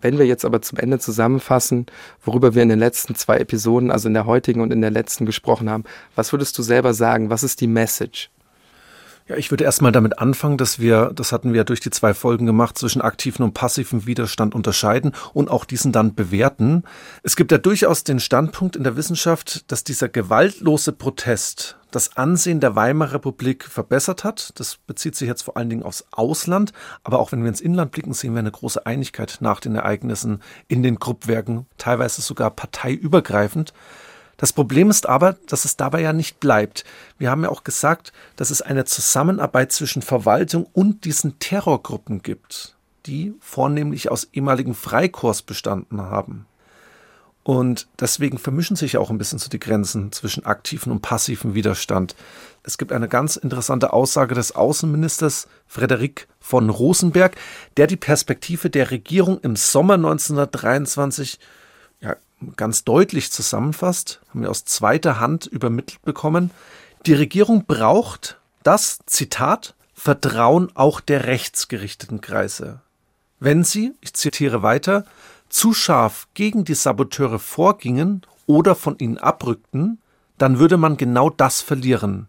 Wenn 0.02 0.18
wir 0.18 0.26
jetzt 0.26 0.46
aber 0.46 0.62
zum 0.62 0.78
Ende 0.78 1.00
zusammenfassen, 1.00 1.88
worüber 2.24 2.56
wir 2.56 2.64
in 2.64 2.70
den 2.70 2.80
letzten 2.80 3.16
zwei 3.16 3.38
Episoden, 3.38 3.92
also 3.92 4.08
in 4.08 4.14
der 4.14 4.26
heutigen 4.26 4.62
und 4.62 4.72
in 4.72 4.82
der 4.82 4.92
letzten 4.92 5.26
gesprochen 5.26 5.70
haben, 5.70 5.84
was 6.16 6.32
würdest 6.32 6.58
du 6.58 6.62
selber 6.62 6.94
sagen? 6.94 7.30
Was 7.30 7.44
ist 7.44 7.62
die 7.62 7.68
Message? 7.68 8.30
Ja, 9.28 9.36
ich 9.36 9.52
würde 9.52 9.66
erstmal 9.66 9.92
damit 9.92 10.20
anfangen, 10.20 10.58
dass 10.58 10.80
wir, 10.80 11.12
das 11.14 11.34
hatten 11.34 11.52
wir 11.52 11.66
durch 11.66 11.82
die 11.82 11.90
zwei 11.90 12.14
Folgen 12.14 12.46
gemacht, 12.46 12.78
zwischen 12.78 13.02
aktiven 13.02 13.44
und 13.44 13.54
passiven 13.54 14.06
Widerstand 14.06 14.56
unterscheiden 14.56 15.12
und 15.34 15.50
auch 15.50 15.66
diesen 15.66 15.92
dann 15.92 16.16
bewerten. 16.16 16.84
Es 17.24 17.36
gibt 17.36 17.52
ja 17.52 17.58
durchaus 17.58 18.06
den 18.06 18.22
Standpunkt 18.22 18.78
in 18.78 18.86
der 18.86 18.96
Wissenschaft, 18.96 19.70
dass 19.70 19.84
dieser 19.84 20.08
gewaltlose 20.08 20.94
Protest 20.94 21.78
das 21.92 22.16
Ansehen 22.16 22.62
der 22.62 22.78
Weimarer 22.78 23.16
Republik 23.16 23.66
verbessert 23.66 24.24
hat. 24.24 24.52
Das 24.56 24.78
bezieht 24.78 25.16
sich 25.16 25.28
jetzt 25.28 25.42
vor 25.42 25.58
allen 25.58 25.70
Dingen 25.70 25.84
aufs 25.84 26.06
Ausland. 26.12 26.72
Aber 27.04 27.20
auch 27.20 27.34
wenn 27.34 27.42
wir 27.42 27.50
ins 27.50 27.62
Inland 27.62 27.92
blicken, 27.92 28.14
sehen 28.14 28.34
wir 28.34 28.40
eine 28.40 28.52
große 28.52 28.86
Einigkeit 28.86 29.40
nach 29.42 29.60
den 29.60 29.76
Ereignissen 29.76 30.42
in 30.70 30.84
den 30.84 31.00
Gruppwerken, 31.00 31.66
teilweise 31.78 32.22
sogar 32.22 32.52
parteiübergreifend. 32.52 33.74
Das 34.38 34.54
Problem 34.54 34.90
ist 34.92 35.10
aber, 35.10 35.34
dass 35.48 35.66
es 35.66 35.78
dabei 35.78 36.02
ja 36.02 36.14
nicht 36.14 36.40
bleibt. 36.40 36.86
Wir 37.18 37.32
haben 37.32 37.44
ja 37.44 37.50
auch 37.50 37.64
gesagt, 37.64 38.14
dass 38.36 38.52
es 38.52 38.62
eine 38.62 38.86
Zusammenarbeit 38.86 39.72
zwischen 39.72 40.04
Verwaltung 40.04 40.68
und 40.74 41.06
diesen 41.06 41.40
Terrorgruppen 41.40 42.22
gibt, 42.22 42.76
die 43.08 43.34
vornehmlich 43.40 44.12
aus 44.12 44.30
ehemaligen 44.32 44.76
Freikorps 44.76 45.42
bestanden 45.42 46.02
haben. 46.02 46.46
Und 47.48 47.88
deswegen 47.98 48.38
vermischen 48.38 48.76
sich 48.76 48.98
auch 48.98 49.10
ein 49.10 49.18
bisschen 49.18 49.40
so 49.40 49.48
die 49.50 49.60
Grenzen 49.60 50.12
zwischen 50.12 50.46
aktiven 50.46 50.92
und 50.92 51.02
passiven 51.02 51.56
Widerstand. 51.56 52.14
Es 52.62 52.78
gibt 52.78 52.92
eine 52.92 53.08
ganz 53.08 53.38
interessante 53.38 53.94
Aussage 53.94 54.36
des 54.36 54.52
Außenministers 54.54 55.48
Frederik 55.66 56.28
von 56.42 56.70
Rosenberg, 56.70 57.38
der 57.78 57.88
die 57.88 57.96
Perspektive 57.96 58.70
der 58.70 58.92
Regierung 58.92 59.40
im 59.40 59.56
Sommer 59.56 59.94
1923 59.94 61.40
ja, 61.40 61.46
ganz 62.56 62.84
deutlich 62.84 63.32
zusammenfasst, 63.32 64.22
haben 64.30 64.42
wir 64.42 64.50
aus 64.50 64.66
zweiter 64.66 65.20
Hand 65.20 65.46
übermittelt 65.46 66.02
bekommen. 66.04 66.52
Die 67.06 67.14
Regierung 67.14 67.66
braucht 67.66 68.40
das, 68.64 69.00
Zitat, 69.06 69.76
Vertrauen 69.94 70.70
auch 70.76 71.00
der 71.00 71.26
rechtsgerichteten 71.26 72.22
Kreise. 72.22 72.82
Wenn 73.40 73.64
sie, 73.64 73.94
ich 74.02 74.14
zitiere 74.14 74.62
weiter, 74.62 75.06
zu 75.50 75.74
scharf 75.74 76.28
gegen 76.34 76.66
die 76.66 76.76
Saboteure 76.76 77.40
vorgingen 77.40 78.22
oder 78.46 78.76
von 78.76 78.98
ihnen 79.00 79.18
abrückten, 79.18 80.00
dann 80.38 80.60
würde 80.60 80.78
man 80.78 80.98
genau 80.98 81.30
das 81.30 81.62
verlieren. 81.62 82.28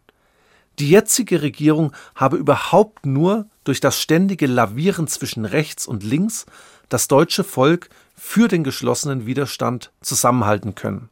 Die 0.79 0.89
jetzige 0.89 1.43
Regierung 1.43 1.93
habe 2.15 2.37
überhaupt 2.37 3.05
nur 3.05 3.47
durch 3.65 3.81
das 3.81 4.01
ständige 4.01 4.47
Lavieren 4.47 5.09
zwischen 5.09 5.45
rechts 5.45 5.87
und 5.87 6.05
links 6.05 6.47
das 6.89 7.09
deutsche 7.09 7.45
Volk 7.45 7.91
für 8.19 8.49
den 8.49 8.65
geschlossenen 8.65 9.27
Widerstand 9.27 9.93
zusammenhalten 10.01 10.75
können. 10.75 11.09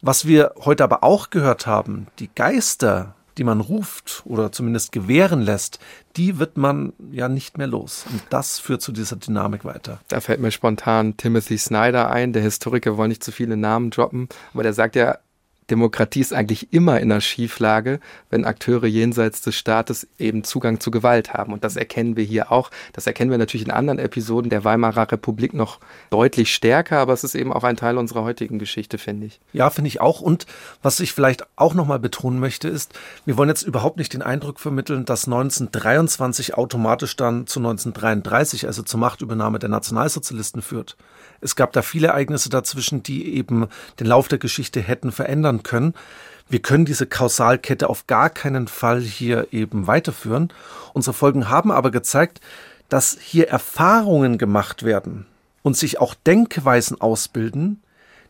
Was 0.00 0.26
wir 0.26 0.54
heute 0.64 0.82
aber 0.82 1.04
auch 1.04 1.30
gehört 1.30 1.66
haben, 1.66 2.08
die 2.18 2.30
Geister, 2.34 3.14
die 3.38 3.44
man 3.44 3.60
ruft 3.60 4.22
oder 4.24 4.50
zumindest 4.50 4.92
gewähren 4.92 5.42
lässt, 5.42 5.78
die 6.16 6.38
wird 6.38 6.56
man 6.56 6.92
ja 7.10 7.28
nicht 7.28 7.56
mehr 7.58 7.66
los. 7.66 8.04
Und 8.10 8.22
das 8.30 8.58
führt 8.58 8.82
zu 8.82 8.92
dieser 8.92 9.16
Dynamik 9.16 9.64
weiter. 9.64 10.00
Da 10.08 10.20
fällt 10.20 10.40
mir 10.40 10.50
spontan 10.50 11.16
Timothy 11.16 11.56
Snyder 11.56 12.10
ein, 12.10 12.32
der 12.32 12.42
Historiker 12.42 12.96
wollen 12.96 13.10
nicht 13.10 13.22
zu 13.22 13.30
viele 13.30 13.56
Namen 13.56 13.90
droppen, 13.90 14.28
aber 14.52 14.64
der 14.64 14.72
sagt 14.72 14.96
ja, 14.96 15.18
Demokratie 15.70 16.20
ist 16.20 16.32
eigentlich 16.32 16.72
immer 16.72 17.00
in 17.00 17.10
einer 17.10 17.20
Schieflage, 17.20 18.00
wenn 18.30 18.44
Akteure 18.44 18.86
jenseits 18.86 19.42
des 19.42 19.54
Staates 19.54 20.08
eben 20.18 20.44
Zugang 20.44 20.80
zu 20.80 20.90
Gewalt 20.90 21.34
haben. 21.34 21.52
Und 21.52 21.64
das 21.64 21.76
erkennen 21.76 22.16
wir 22.16 22.24
hier 22.24 22.50
auch. 22.50 22.70
Das 22.92 23.06
erkennen 23.06 23.30
wir 23.30 23.38
natürlich 23.38 23.66
in 23.66 23.72
anderen 23.72 23.98
Episoden 23.98 24.50
der 24.50 24.64
Weimarer 24.64 25.10
Republik 25.12 25.54
noch 25.54 25.78
deutlich 26.10 26.52
stärker, 26.52 26.98
aber 26.98 27.12
es 27.12 27.24
ist 27.24 27.34
eben 27.34 27.52
auch 27.52 27.64
ein 27.64 27.76
Teil 27.76 27.96
unserer 27.96 28.24
heutigen 28.24 28.58
Geschichte, 28.58 28.98
finde 28.98 29.26
ich. 29.26 29.40
Ja, 29.52 29.70
finde 29.70 29.88
ich 29.88 30.00
auch. 30.00 30.20
Und 30.20 30.46
was 30.82 31.00
ich 31.00 31.12
vielleicht 31.12 31.46
auch 31.56 31.74
nochmal 31.74 32.00
betonen 32.00 32.40
möchte, 32.40 32.68
ist, 32.68 32.98
wir 33.24 33.36
wollen 33.36 33.48
jetzt 33.48 33.62
überhaupt 33.62 33.98
nicht 33.98 34.12
den 34.12 34.22
Eindruck 34.22 34.58
vermitteln, 34.58 35.04
dass 35.04 35.26
1923 35.26 36.54
automatisch 36.54 37.16
dann 37.16 37.46
zu 37.46 37.60
1933, 37.60 38.66
also 38.66 38.82
zur 38.82 38.98
Machtübernahme 38.98 39.58
der 39.58 39.68
Nationalsozialisten 39.68 40.60
führt. 40.60 40.96
Es 41.40 41.56
gab 41.56 41.72
da 41.72 41.82
viele 41.82 42.08
Ereignisse 42.08 42.50
dazwischen, 42.50 43.02
die 43.02 43.34
eben 43.34 43.66
den 43.98 44.06
Lauf 44.06 44.28
der 44.28 44.38
Geschichte 44.38 44.80
hätten 44.80 45.10
verändern 45.10 45.51
können. 45.62 45.94
Wir 46.48 46.60
können 46.60 46.84
diese 46.84 47.06
Kausalkette 47.06 47.88
auf 47.88 48.06
gar 48.06 48.30
keinen 48.30 48.68
Fall 48.68 49.00
hier 49.00 49.48
eben 49.52 49.86
weiterführen. 49.86 50.52
Unsere 50.92 51.14
Folgen 51.14 51.48
haben 51.48 51.70
aber 51.70 51.90
gezeigt, 51.90 52.40
dass 52.88 53.16
hier 53.20 53.48
Erfahrungen 53.48 54.36
gemacht 54.36 54.82
werden 54.82 55.26
und 55.62 55.76
sich 55.76 55.98
auch 55.98 56.14
Denkweisen 56.14 57.00
ausbilden, 57.00 57.82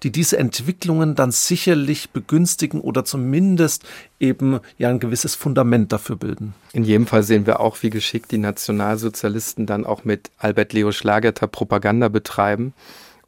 die 0.03 0.11
diese 0.11 0.37
Entwicklungen 0.37 1.15
dann 1.15 1.31
sicherlich 1.31 2.11
begünstigen 2.11 2.81
oder 2.81 3.05
zumindest 3.05 3.85
eben 4.19 4.61
ja 4.79 4.89
ein 4.89 5.01
gewisses 5.01 5.35
Fundament 5.35 5.93
dafür 5.93 6.17
bilden. 6.17 6.55
In 6.73 6.85
jedem 6.85 7.07
Fall 7.07 7.23
sehen 7.23 7.47
wir 7.47 7.61
auch, 7.61 7.83
wie 7.83 7.91
geschickt 7.91 8.31
die 8.33 8.39
Nationalsozialisten 8.39 9.67
dann 9.67 9.87
auch 9.87 10.05
mit 10.05 10.31
Albert 10.39 10.73
Leo 10.73 10.93
Schlageter 10.93 11.47
Propaganda 11.47 12.09
betreiben. 12.09 12.75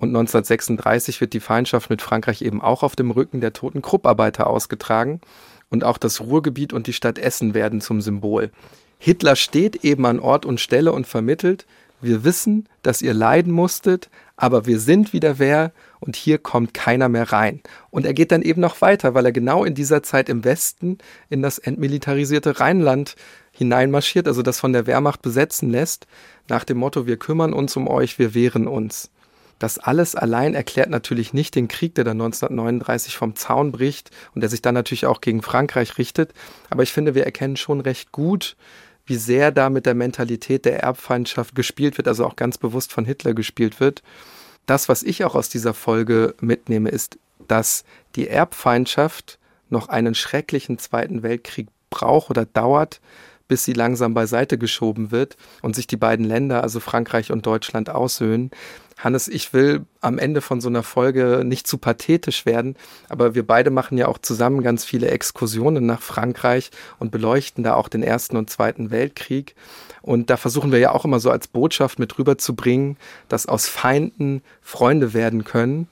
Und 0.05 0.11
1936 0.11 1.22
wird 1.22 1.32
die 1.32 1.40
Feindschaft 1.40 1.88
mit 1.88 2.02
Frankreich 2.02 2.42
eben 2.42 2.61
auch 2.61 2.82
auf 2.82 2.94
dem 2.94 3.11
Rücken 3.11 3.40
der 3.40 3.55
toten 3.55 3.80
Krupparbeiter 3.80 4.48
ausgetragen. 4.48 5.22
Und 5.70 5.82
auch 5.82 5.96
das 5.96 6.20
Ruhrgebiet 6.20 6.74
und 6.74 6.86
die 6.86 6.92
Stadt 6.92 7.18
Essen 7.18 7.55
werden 7.55 7.80
zum 7.80 8.02
Symbol. 8.02 8.50
Hitler 8.98 9.34
steht 9.34 9.82
eben 9.82 10.05
an 10.05 10.20
Ort 10.20 10.44
und 10.44 10.61
Stelle 10.61 10.92
und 10.92 11.07
vermittelt, 11.07 11.64
wir 12.02 12.22
wissen, 12.22 12.68
dass 12.82 13.00
ihr 13.00 13.14
leiden 13.14 13.50
musstet, 13.50 14.11
aber 14.36 14.66
wir 14.66 14.78
sind 14.78 15.14
wieder 15.14 15.38
wer 15.38 15.72
und 16.00 16.16
hier 16.16 16.36
kommt 16.36 16.74
keiner 16.74 17.09
mehr 17.09 17.32
rein. 17.32 17.62
Und 17.88 18.05
er 18.05 18.12
geht 18.12 18.30
dann 18.30 18.42
eben 18.42 18.61
noch 18.61 18.82
weiter, 18.82 19.14
weil 19.14 19.24
er 19.24 19.32
genau 19.32 19.64
in 19.64 19.74
dieser 19.74 20.02
Zeit 20.02 20.28
im 20.28 20.44
Westen 20.44 20.98
in 21.30 21.40
das 21.40 21.57
entmilitarisierte 21.57 22.61
Rheinland 22.61 23.16
hineinmarschiert, 23.52 24.28
also 24.28 24.42
das 24.42 24.61
von 24.61 24.74
der 24.74 24.86
Wehrmacht 24.86 25.22
besetzen 25.22 25.70
lässt, 25.70 26.07
nach 26.46 26.64
dem 26.64 26.76
Motto, 26.76 27.07
wir 27.07 27.16
kümmern 27.16 27.55
uns 27.55 27.74
um 27.74 27.88
euch, 27.88 28.18
wir 28.18 28.34
wehren 28.34 28.68
uns. 28.68 29.11
Das 29.59 29.78
alles 29.78 30.14
allein 30.14 30.55
erklärt 30.55 30.90
natürlich 30.90 31.32
nicht 31.32 31.55
den 31.55 31.68
Krieg, 31.68 31.94
der 31.94 32.05
dann 32.05 32.20
1939 32.20 33.16
vom 33.16 33.36
Zaun 33.36 33.72
bricht 33.72 34.11
und 34.34 34.40
der 34.40 34.50
sich 34.50 34.62
dann 34.62 34.74
natürlich 34.74 35.07
auch 35.07 35.20
gegen 35.20 35.42
Frankreich 35.42 35.98
richtet. 35.98 36.32
Aber 36.70 36.82
ich 36.82 36.92
finde, 36.92 37.14
wir 37.14 37.24
erkennen 37.24 37.57
schon 37.57 37.80
recht 37.80 38.12
gut, 38.12 38.57
wie 39.07 39.16
sehr 39.16 39.52
da 39.52 39.70
mit 39.70 39.86
der 39.86 39.94
Mentalität 39.94 40.64
der 40.64 40.82
Erbfeindschaft 40.82 41.55
gespielt 41.55 41.98
wird, 41.98 42.09
also 42.09 42.24
auch 42.26 42.36
ganz 42.36 42.59
bewusst 42.59 42.92
von 42.92 43.05
Hitler 43.05 43.34
gespielt 43.34 43.80
wird. 43.80 44.02
Das, 44.66 44.88
was 44.88 45.02
ich 45.02 45.24
auch 45.24 45.34
aus 45.34 45.48
dieser 45.48 45.74
Folge 45.74 46.34
mitnehme, 46.40 46.88
ist, 46.88 47.18
dass 47.48 47.84
die 48.16 48.28
Erbfeindschaft 48.28 49.38
noch 49.68 49.88
einen 49.88 50.14
schrecklichen 50.14 50.78
Zweiten 50.78 51.22
Weltkrieg 51.22 51.68
braucht 51.90 52.30
oder 52.30 52.46
dauert, 52.46 53.00
bis 53.46 53.64
sie 53.64 53.74
langsam 53.74 54.14
beiseite 54.14 54.57
geschoben 54.57 55.11
wird 55.11 55.36
und 55.61 55.76
sich 55.76 55.86
die 55.86 55.98
beiden 55.98 56.24
Länder, 56.24 56.62
also 56.62 56.80
Frankreich 56.80 57.30
und 57.30 57.44
Deutschland, 57.44 57.90
aussöhnen. 57.90 58.50
Hannes, 59.05 59.28
ich 59.28 59.52
will 59.52 59.84
am 60.00 60.18
Ende 60.18 60.40
von 60.40 60.61
so 60.61 60.68
einer 60.68 60.82
Folge 60.82 61.42
nicht 61.44 61.66
zu 61.66 61.78
pathetisch 61.78 62.46
werden, 62.46 62.74
aber 63.09 63.34
wir 63.34 63.46
beide 63.46 63.70
machen 63.70 63.98
ja 63.98 64.09
auch 64.09 64.18
zusammen 64.18 64.62
ganz 64.62 64.84
viele 64.84 65.09
Exkursionen 65.09 65.84
nach 65.84 66.00
Frankreich 66.00 66.70
und 66.98 67.11
beleuchten 67.11 67.62
da 67.62 67.74
auch 67.74 67.88
den 67.88 68.02
Ersten 68.02 68.36
und 68.36 68.50
Zweiten 68.50 68.90
Weltkrieg. 68.90 69.55
Und 70.00 70.30
da 70.30 70.36
versuchen 70.36 70.72
wir 70.72 70.78
ja 70.78 70.92
auch 70.92 71.05
immer 71.05 71.20
so 71.20 71.30
als 71.30 71.48
Botschaft 71.48 71.98
mit 71.98 72.18
rüberzubringen, 72.18 72.96
dass 73.28 73.46
aus 73.46 73.68
Feinden 73.68 74.42
Freunde 74.62 75.14
werden 75.14 75.44
können. 75.44 75.88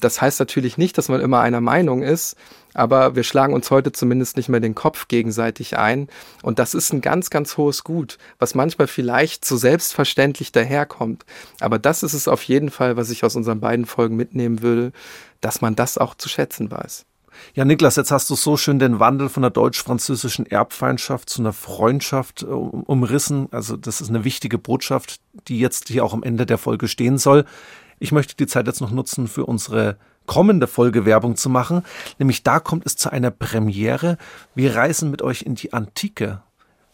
Das 0.00 0.20
heißt 0.20 0.40
natürlich 0.40 0.78
nicht, 0.78 0.98
dass 0.98 1.08
man 1.08 1.20
immer 1.20 1.40
einer 1.40 1.60
Meinung 1.60 2.02
ist, 2.02 2.36
aber 2.74 3.14
wir 3.14 3.22
schlagen 3.22 3.54
uns 3.54 3.70
heute 3.70 3.92
zumindest 3.92 4.36
nicht 4.36 4.48
mehr 4.48 4.60
den 4.60 4.74
Kopf 4.74 5.08
gegenseitig 5.08 5.78
ein. 5.78 6.08
Und 6.42 6.58
das 6.58 6.74
ist 6.74 6.92
ein 6.92 7.00
ganz, 7.00 7.30
ganz 7.30 7.56
hohes 7.56 7.84
Gut, 7.84 8.18
was 8.38 8.54
manchmal 8.54 8.88
vielleicht 8.88 9.44
zu 9.44 9.56
selbstverständlich 9.56 10.52
daherkommt. 10.52 11.24
Aber 11.60 11.78
das 11.78 12.02
ist 12.02 12.14
es 12.14 12.28
auf 12.28 12.42
jeden 12.42 12.70
Fall, 12.70 12.96
was 12.96 13.10
ich 13.10 13.24
aus 13.24 13.36
unseren 13.36 13.60
beiden 13.60 13.86
Folgen 13.86 14.16
mitnehmen 14.16 14.62
würde, 14.62 14.92
dass 15.40 15.60
man 15.60 15.76
das 15.76 15.98
auch 15.98 16.14
zu 16.14 16.28
schätzen 16.28 16.70
weiß. 16.70 17.06
Ja, 17.54 17.64
Niklas, 17.64 17.96
jetzt 17.96 18.10
hast 18.10 18.30
du 18.30 18.34
so 18.34 18.56
schön 18.56 18.78
den 18.78 19.00
Wandel 19.00 19.28
von 19.28 19.42
der 19.42 19.50
deutsch-französischen 19.50 20.46
Erbfeindschaft 20.46 21.28
zu 21.28 21.42
einer 21.42 21.52
Freundschaft 21.52 22.42
äh, 22.42 22.46
umrissen. 22.46 23.48
Also 23.50 23.76
das 23.76 24.00
ist 24.00 24.08
eine 24.08 24.24
wichtige 24.24 24.58
Botschaft, 24.58 25.20
die 25.48 25.58
jetzt 25.58 25.88
hier 25.88 26.04
auch 26.04 26.14
am 26.14 26.22
Ende 26.22 26.46
der 26.46 26.58
Folge 26.58 26.88
stehen 26.88 27.18
soll. 27.18 27.44
Ich 27.98 28.12
möchte 28.12 28.36
die 28.36 28.46
Zeit 28.46 28.66
jetzt 28.66 28.80
noch 28.80 28.90
nutzen 28.90 29.28
für 29.28 29.46
unsere 29.46 29.96
kommende 30.26 30.66
Folge 30.66 31.04
Werbung 31.04 31.36
zu 31.36 31.48
machen. 31.48 31.82
Nämlich 32.18 32.42
da 32.42 32.60
kommt 32.60 32.86
es 32.86 32.96
zu 32.96 33.10
einer 33.10 33.30
Premiere. 33.30 34.16
Wir 34.54 34.74
reisen 34.74 35.10
mit 35.10 35.22
euch 35.22 35.42
in 35.42 35.54
die 35.54 35.72
Antike. 35.72 36.42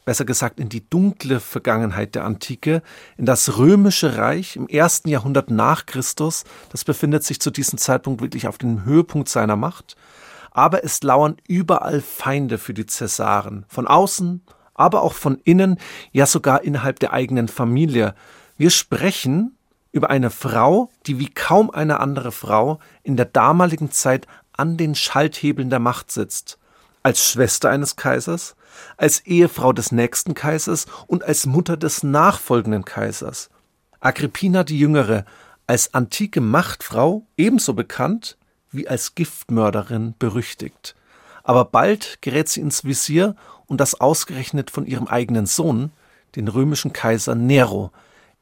Besser 0.05 0.25
gesagt 0.25 0.59
in 0.59 0.69
die 0.69 0.89
dunkle 0.89 1.41
Vergangenheit 1.41 2.15
der 2.15 2.25
Antike, 2.25 2.83
in 3.17 3.27
das 3.27 3.59
römische 3.59 4.17
Reich 4.17 4.57
im 4.57 4.67
ersten 4.67 5.09
Jahrhundert 5.09 5.51
nach 5.51 5.87
Christus. 5.87 6.45
Das 6.71 6.85
befindet 6.85 7.23
sich 7.23 7.41
zu 7.41 7.51
diesem 7.51 7.79
Zeitpunkt 7.79 8.23
wirklich 8.23 8.49
auf 8.49 8.59
dem 8.59 8.85
Höhepunkt 8.85 9.29
seiner 9.29 9.57
Macht. 9.57 9.97
Aber 10.51 10.83
es 10.85 11.03
lauern 11.03 11.37
überall 11.47 12.01
Feinde 12.01 12.59
für 12.59 12.75
die 12.75 12.87
Cäsaren. 12.87 13.67
Von 13.69 13.87
außen, 13.87 14.43
aber 14.75 15.03
auch 15.03 15.13
von 15.13 15.39
innen, 15.45 15.79
ja 16.11 16.27
sogar 16.27 16.65
innerhalb 16.65 16.99
der 16.99 17.13
eigenen 17.13 17.47
Familie. 17.47 18.15
Wir 18.57 18.71
sprechen 18.71 19.57
über 19.93 20.11
eine 20.11 20.31
Frau, 20.31 20.91
die 21.07 21.19
wie 21.19 21.29
kaum 21.29 21.71
eine 21.71 22.01
andere 22.01 22.33
Frau 22.33 22.79
in 23.03 23.17
der 23.17 23.27
damaligen 23.27 23.91
Zeit 23.91 24.27
an 24.53 24.77
den 24.77 24.95
Schalthebeln 24.95 25.71
der 25.71 25.81
Macht 25.81 26.11
sitzt. 26.11 26.59
Als 27.03 27.31
Schwester 27.31 27.71
eines 27.71 27.97
Kaisers, 27.97 28.57
als 28.97 29.21
Ehefrau 29.21 29.73
des 29.73 29.91
nächsten 29.91 30.35
Kaisers 30.35 30.87
und 31.07 31.25
als 31.25 31.47
Mutter 31.47 31.77
des 31.77 32.03
nachfolgenden 32.03 32.85
Kaisers. 32.85 33.51
Agrippina 34.01 34.65
die 34.65 34.79
Jüngere, 34.79 35.25
als 35.67 35.95
antike 35.95 36.41
Machtfrau 36.41 37.27
ebenso 37.37 37.75
bekannt 37.75 38.37
wie 38.71 38.89
als 38.89 39.15
Giftmörderin 39.15 40.15
berüchtigt. 40.19 40.95
Aber 41.43 41.65
bald 41.65 42.19
gerät 42.21 42.49
sie 42.49 42.61
ins 42.61 42.85
Visier 42.85 43.35
und 43.67 43.81
das 43.81 44.01
ausgerechnet 44.01 44.71
von 44.71 44.87
ihrem 44.87 45.07
eigenen 45.07 45.47
Sohn, 45.47 45.91
den 46.37 46.49
römischen 46.49 46.93
Kaiser 46.93 47.35
Nero, 47.35 47.91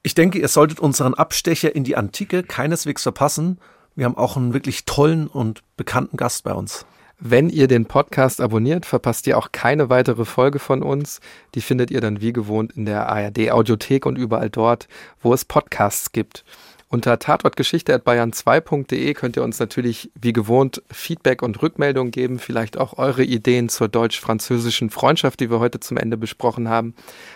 ich 0.03 0.14
denke, 0.14 0.38
ihr 0.38 0.49
solltet 0.49 0.80
unseren 0.80 1.14
Abstecher 1.14 1.74
in 1.74 1.84
die 1.84 1.96
Antike 1.96 2.42
keineswegs 2.42 3.03
verpassen. 3.03 3.59
Wir 3.94 4.05
haben 4.05 4.16
auch 4.16 4.36
einen 4.36 4.55
wirklich 4.55 4.84
tollen 4.84 5.26
und 5.26 5.62
bekannten 5.76 6.16
Gast 6.16 6.44
bei 6.44 6.53
uns. 6.53 6.86
Wenn 7.20 7.51
ihr 7.51 7.66
den 7.66 7.86
Podcast 7.86 8.40
abonniert, 8.40 8.86
verpasst 8.86 9.26
ihr 9.26 9.36
auch 9.36 9.51
keine 9.51 9.90
weitere 9.90 10.24
Folge 10.24 10.61
von 10.61 10.84
uns. 10.84 11.20
Die 11.57 11.61
findet 11.61 11.90
ihr 11.90 12.01
dann 12.01 12.20
wie 12.20 12.32
gewohnt 12.32 12.72
in 12.76 12.86
der 12.86 13.09
ARD 13.09 13.51
Audiothek 13.51 14.07
und 14.07 14.16
überall 14.16 14.51
dort, 14.51 14.86
wo 15.20 15.34
es 15.34 15.44
Podcasts 15.44 16.12
gibt. 16.12 16.44
Unter 16.90 17.18
tatortgeschichte.bayern2.de 17.18 19.12
könnt 19.14 19.36
ihr 19.36 19.42
uns 19.42 19.59
natürlich 19.59 20.11
wie 20.14 20.32
gewohnt 20.32 20.80
Feedback 20.90 21.42
und 21.42 21.61
Rückmeldung 21.61 22.12
geben, 22.12 22.38
vielleicht 22.38 22.78
auch 22.78 22.96
eure 22.96 23.24
Ideen 23.24 23.68
zur 23.68 23.88
deutsch-französischen 23.88 24.88
Freundschaft, 24.88 25.40
die 25.40 25.51
wir 25.51 25.59
heute 25.59 25.80
zum 25.80 25.99
Ende 25.99 26.16
besprochen 26.16 26.68
haben. 26.68 26.94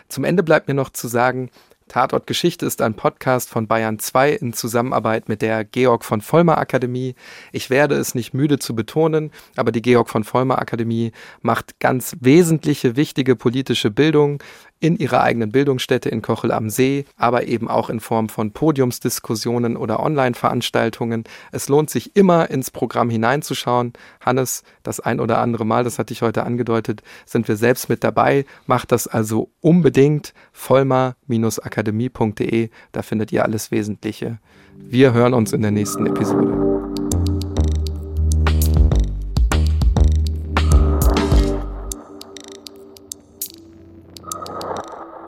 Zum 0.09 0.23
Ende 0.25 0.43
bleibt 0.43 0.69
mir 0.69 0.75
noch 0.75 0.91
zu 0.91 1.09
sagen, 1.09 1.51
Tatort 1.93 2.26
Geschichte 2.26 2.64
ist 2.64 2.80
ein 2.80 2.95
Podcast 2.95 3.51
von 3.51 3.66
Bayern 3.66 3.99
2 3.99 4.30
in 4.32 4.55
Zusammenarbeit 4.55 5.28
mit 5.28 5.43
der 5.43 5.62
Georg 5.62 6.07
von 6.07 6.22
Vollmer 6.22 6.57
Akademie. 6.57 7.14
Ich 7.53 7.68
werde 7.68 7.97
es 7.97 8.14
nicht 8.14 8.32
müde 8.32 8.59
zu 8.59 8.74
betonen, 8.74 9.30
aber 9.57 9.72
die 9.72 9.82
Georg 9.82 10.09
von 10.09 10.24
Vollmer 10.24 10.59
Akademie 10.59 11.12
macht 11.43 11.80
ganz 11.80 12.16
wesentliche, 12.20 12.97
wichtige 12.97 13.36
politische 13.36 13.90
Bildung 13.90 14.43
in 14.83 14.97
ihrer 14.97 15.22
eigenen 15.22 15.53
Bildungsstätte 15.53 16.09
in 16.09 16.22
Kochel 16.22 16.51
am 16.51 16.68
See, 16.68 17.05
aber 17.16 17.47
eben 17.47 17.68
auch 17.68 17.89
in 17.89 18.01
Form 18.01 18.28
von 18.28 18.51
Podiumsdiskussionen 18.51 19.76
oder 19.76 20.01
Online-Veranstaltungen. 20.01 21.22
Es 21.53 21.68
lohnt 21.68 21.89
sich 21.89 22.16
immer 22.16 22.51
ins 22.51 22.72
Programm 22.72 23.09
hineinzuschauen. 23.09 23.93
Hannes, 24.20 24.64
das 24.83 24.99
ein 24.99 25.20
oder 25.20 25.39
andere 25.39 25.64
Mal, 25.64 25.85
das 25.85 26.01
hatte 26.01 26.12
ich 26.12 26.22
heute 26.22 26.43
angedeutet, 26.43 27.03
sind 27.26 27.47
wir 27.47 27.55
selbst 27.57 27.89
mit 27.89 28.03
dabei. 28.03 28.45
Macht 28.66 28.91
das 28.91 29.07
also 29.07 29.51
unbedingt. 29.61 30.35
Vollmer-akademie.de, 30.51 32.70
da 32.91 33.03
findet 33.03 33.30
ihr 33.30 33.45
alles 33.45 33.70
Wesentliche. 33.70 34.41
Wir 34.74 35.12
hören 35.12 35.35
uns 35.35 35.53
in 35.53 35.62
der 35.62 35.70
nächsten 35.70 36.07
Episode. 36.07 36.72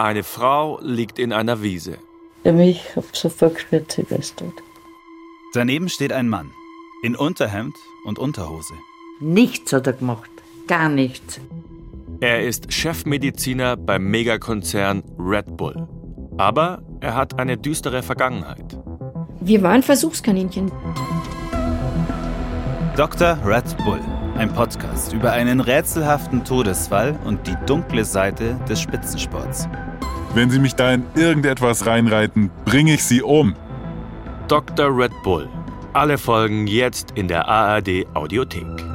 Eine 0.05 0.23
Frau 0.23 0.79
liegt 0.83 1.19
in 1.19 1.33
einer 1.33 1.63
Wiese. 1.63 1.97
Ich 2.45 2.95
habe 2.95 3.07
sofort 3.15 3.55
gespürt, 3.55 3.91
sie 3.91 4.03
ist 4.15 4.37
tot. 4.37 4.53
Daneben 5.55 5.89
steht 5.89 6.13
ein 6.13 6.29
Mann 6.29 6.51
in 7.03 7.17
Unterhemd 7.17 7.75
und 8.05 8.19
Unterhose. 8.19 8.75
Nichts 9.19 9.73
hat 9.73 9.87
er 9.87 9.95
gemacht. 9.95 10.29
Gar 10.67 10.91
nichts. 10.91 11.41
Er 12.21 12.43
ist 12.43 12.71
Chefmediziner 12.71 13.79
beim 13.79 14.05
Megakonzern 14.11 15.03
Red 15.19 15.57
Bull. 15.57 15.89
Aber 16.37 16.83
er 17.01 17.15
hat 17.15 17.39
eine 17.39 17.57
düstere 17.57 18.03
Vergangenheit. 18.03 18.79
Wir 19.41 19.63
waren 19.63 19.83
Versuchskaninchen. 19.83 20.71
Dr. 22.95 23.39
Red 23.43 23.75
Bull, 23.79 24.01
ein 24.37 24.53
Podcast 24.53 25.15
über 25.15 25.33
einen 25.33 25.61
rätselhaften 25.61 26.45
Todesfall 26.45 27.19
und 27.25 27.47
die 27.47 27.57
dunkle 27.65 28.05
Seite 28.05 28.61
des 28.69 28.83
Spitzensports. 28.83 29.67
Wenn 30.35 30.51
Sie 30.51 30.59
mich 30.59 30.75
da 30.75 30.93
in 30.93 31.05
irgendetwas 31.15 31.87
reinreiten, 31.87 32.51
bringe 32.65 32.95
ich 32.95 33.05
Sie 33.05 33.23
um. 33.23 33.55
Dr. 34.49 34.87
Red 34.95 35.13
Bull. 35.23 35.49
Alle 35.93 36.19
Folgen 36.19 36.67
jetzt 36.67 37.13
in 37.13 37.29
der 37.29 37.47
ARD 37.47 38.05
Audiothek. 38.15 38.94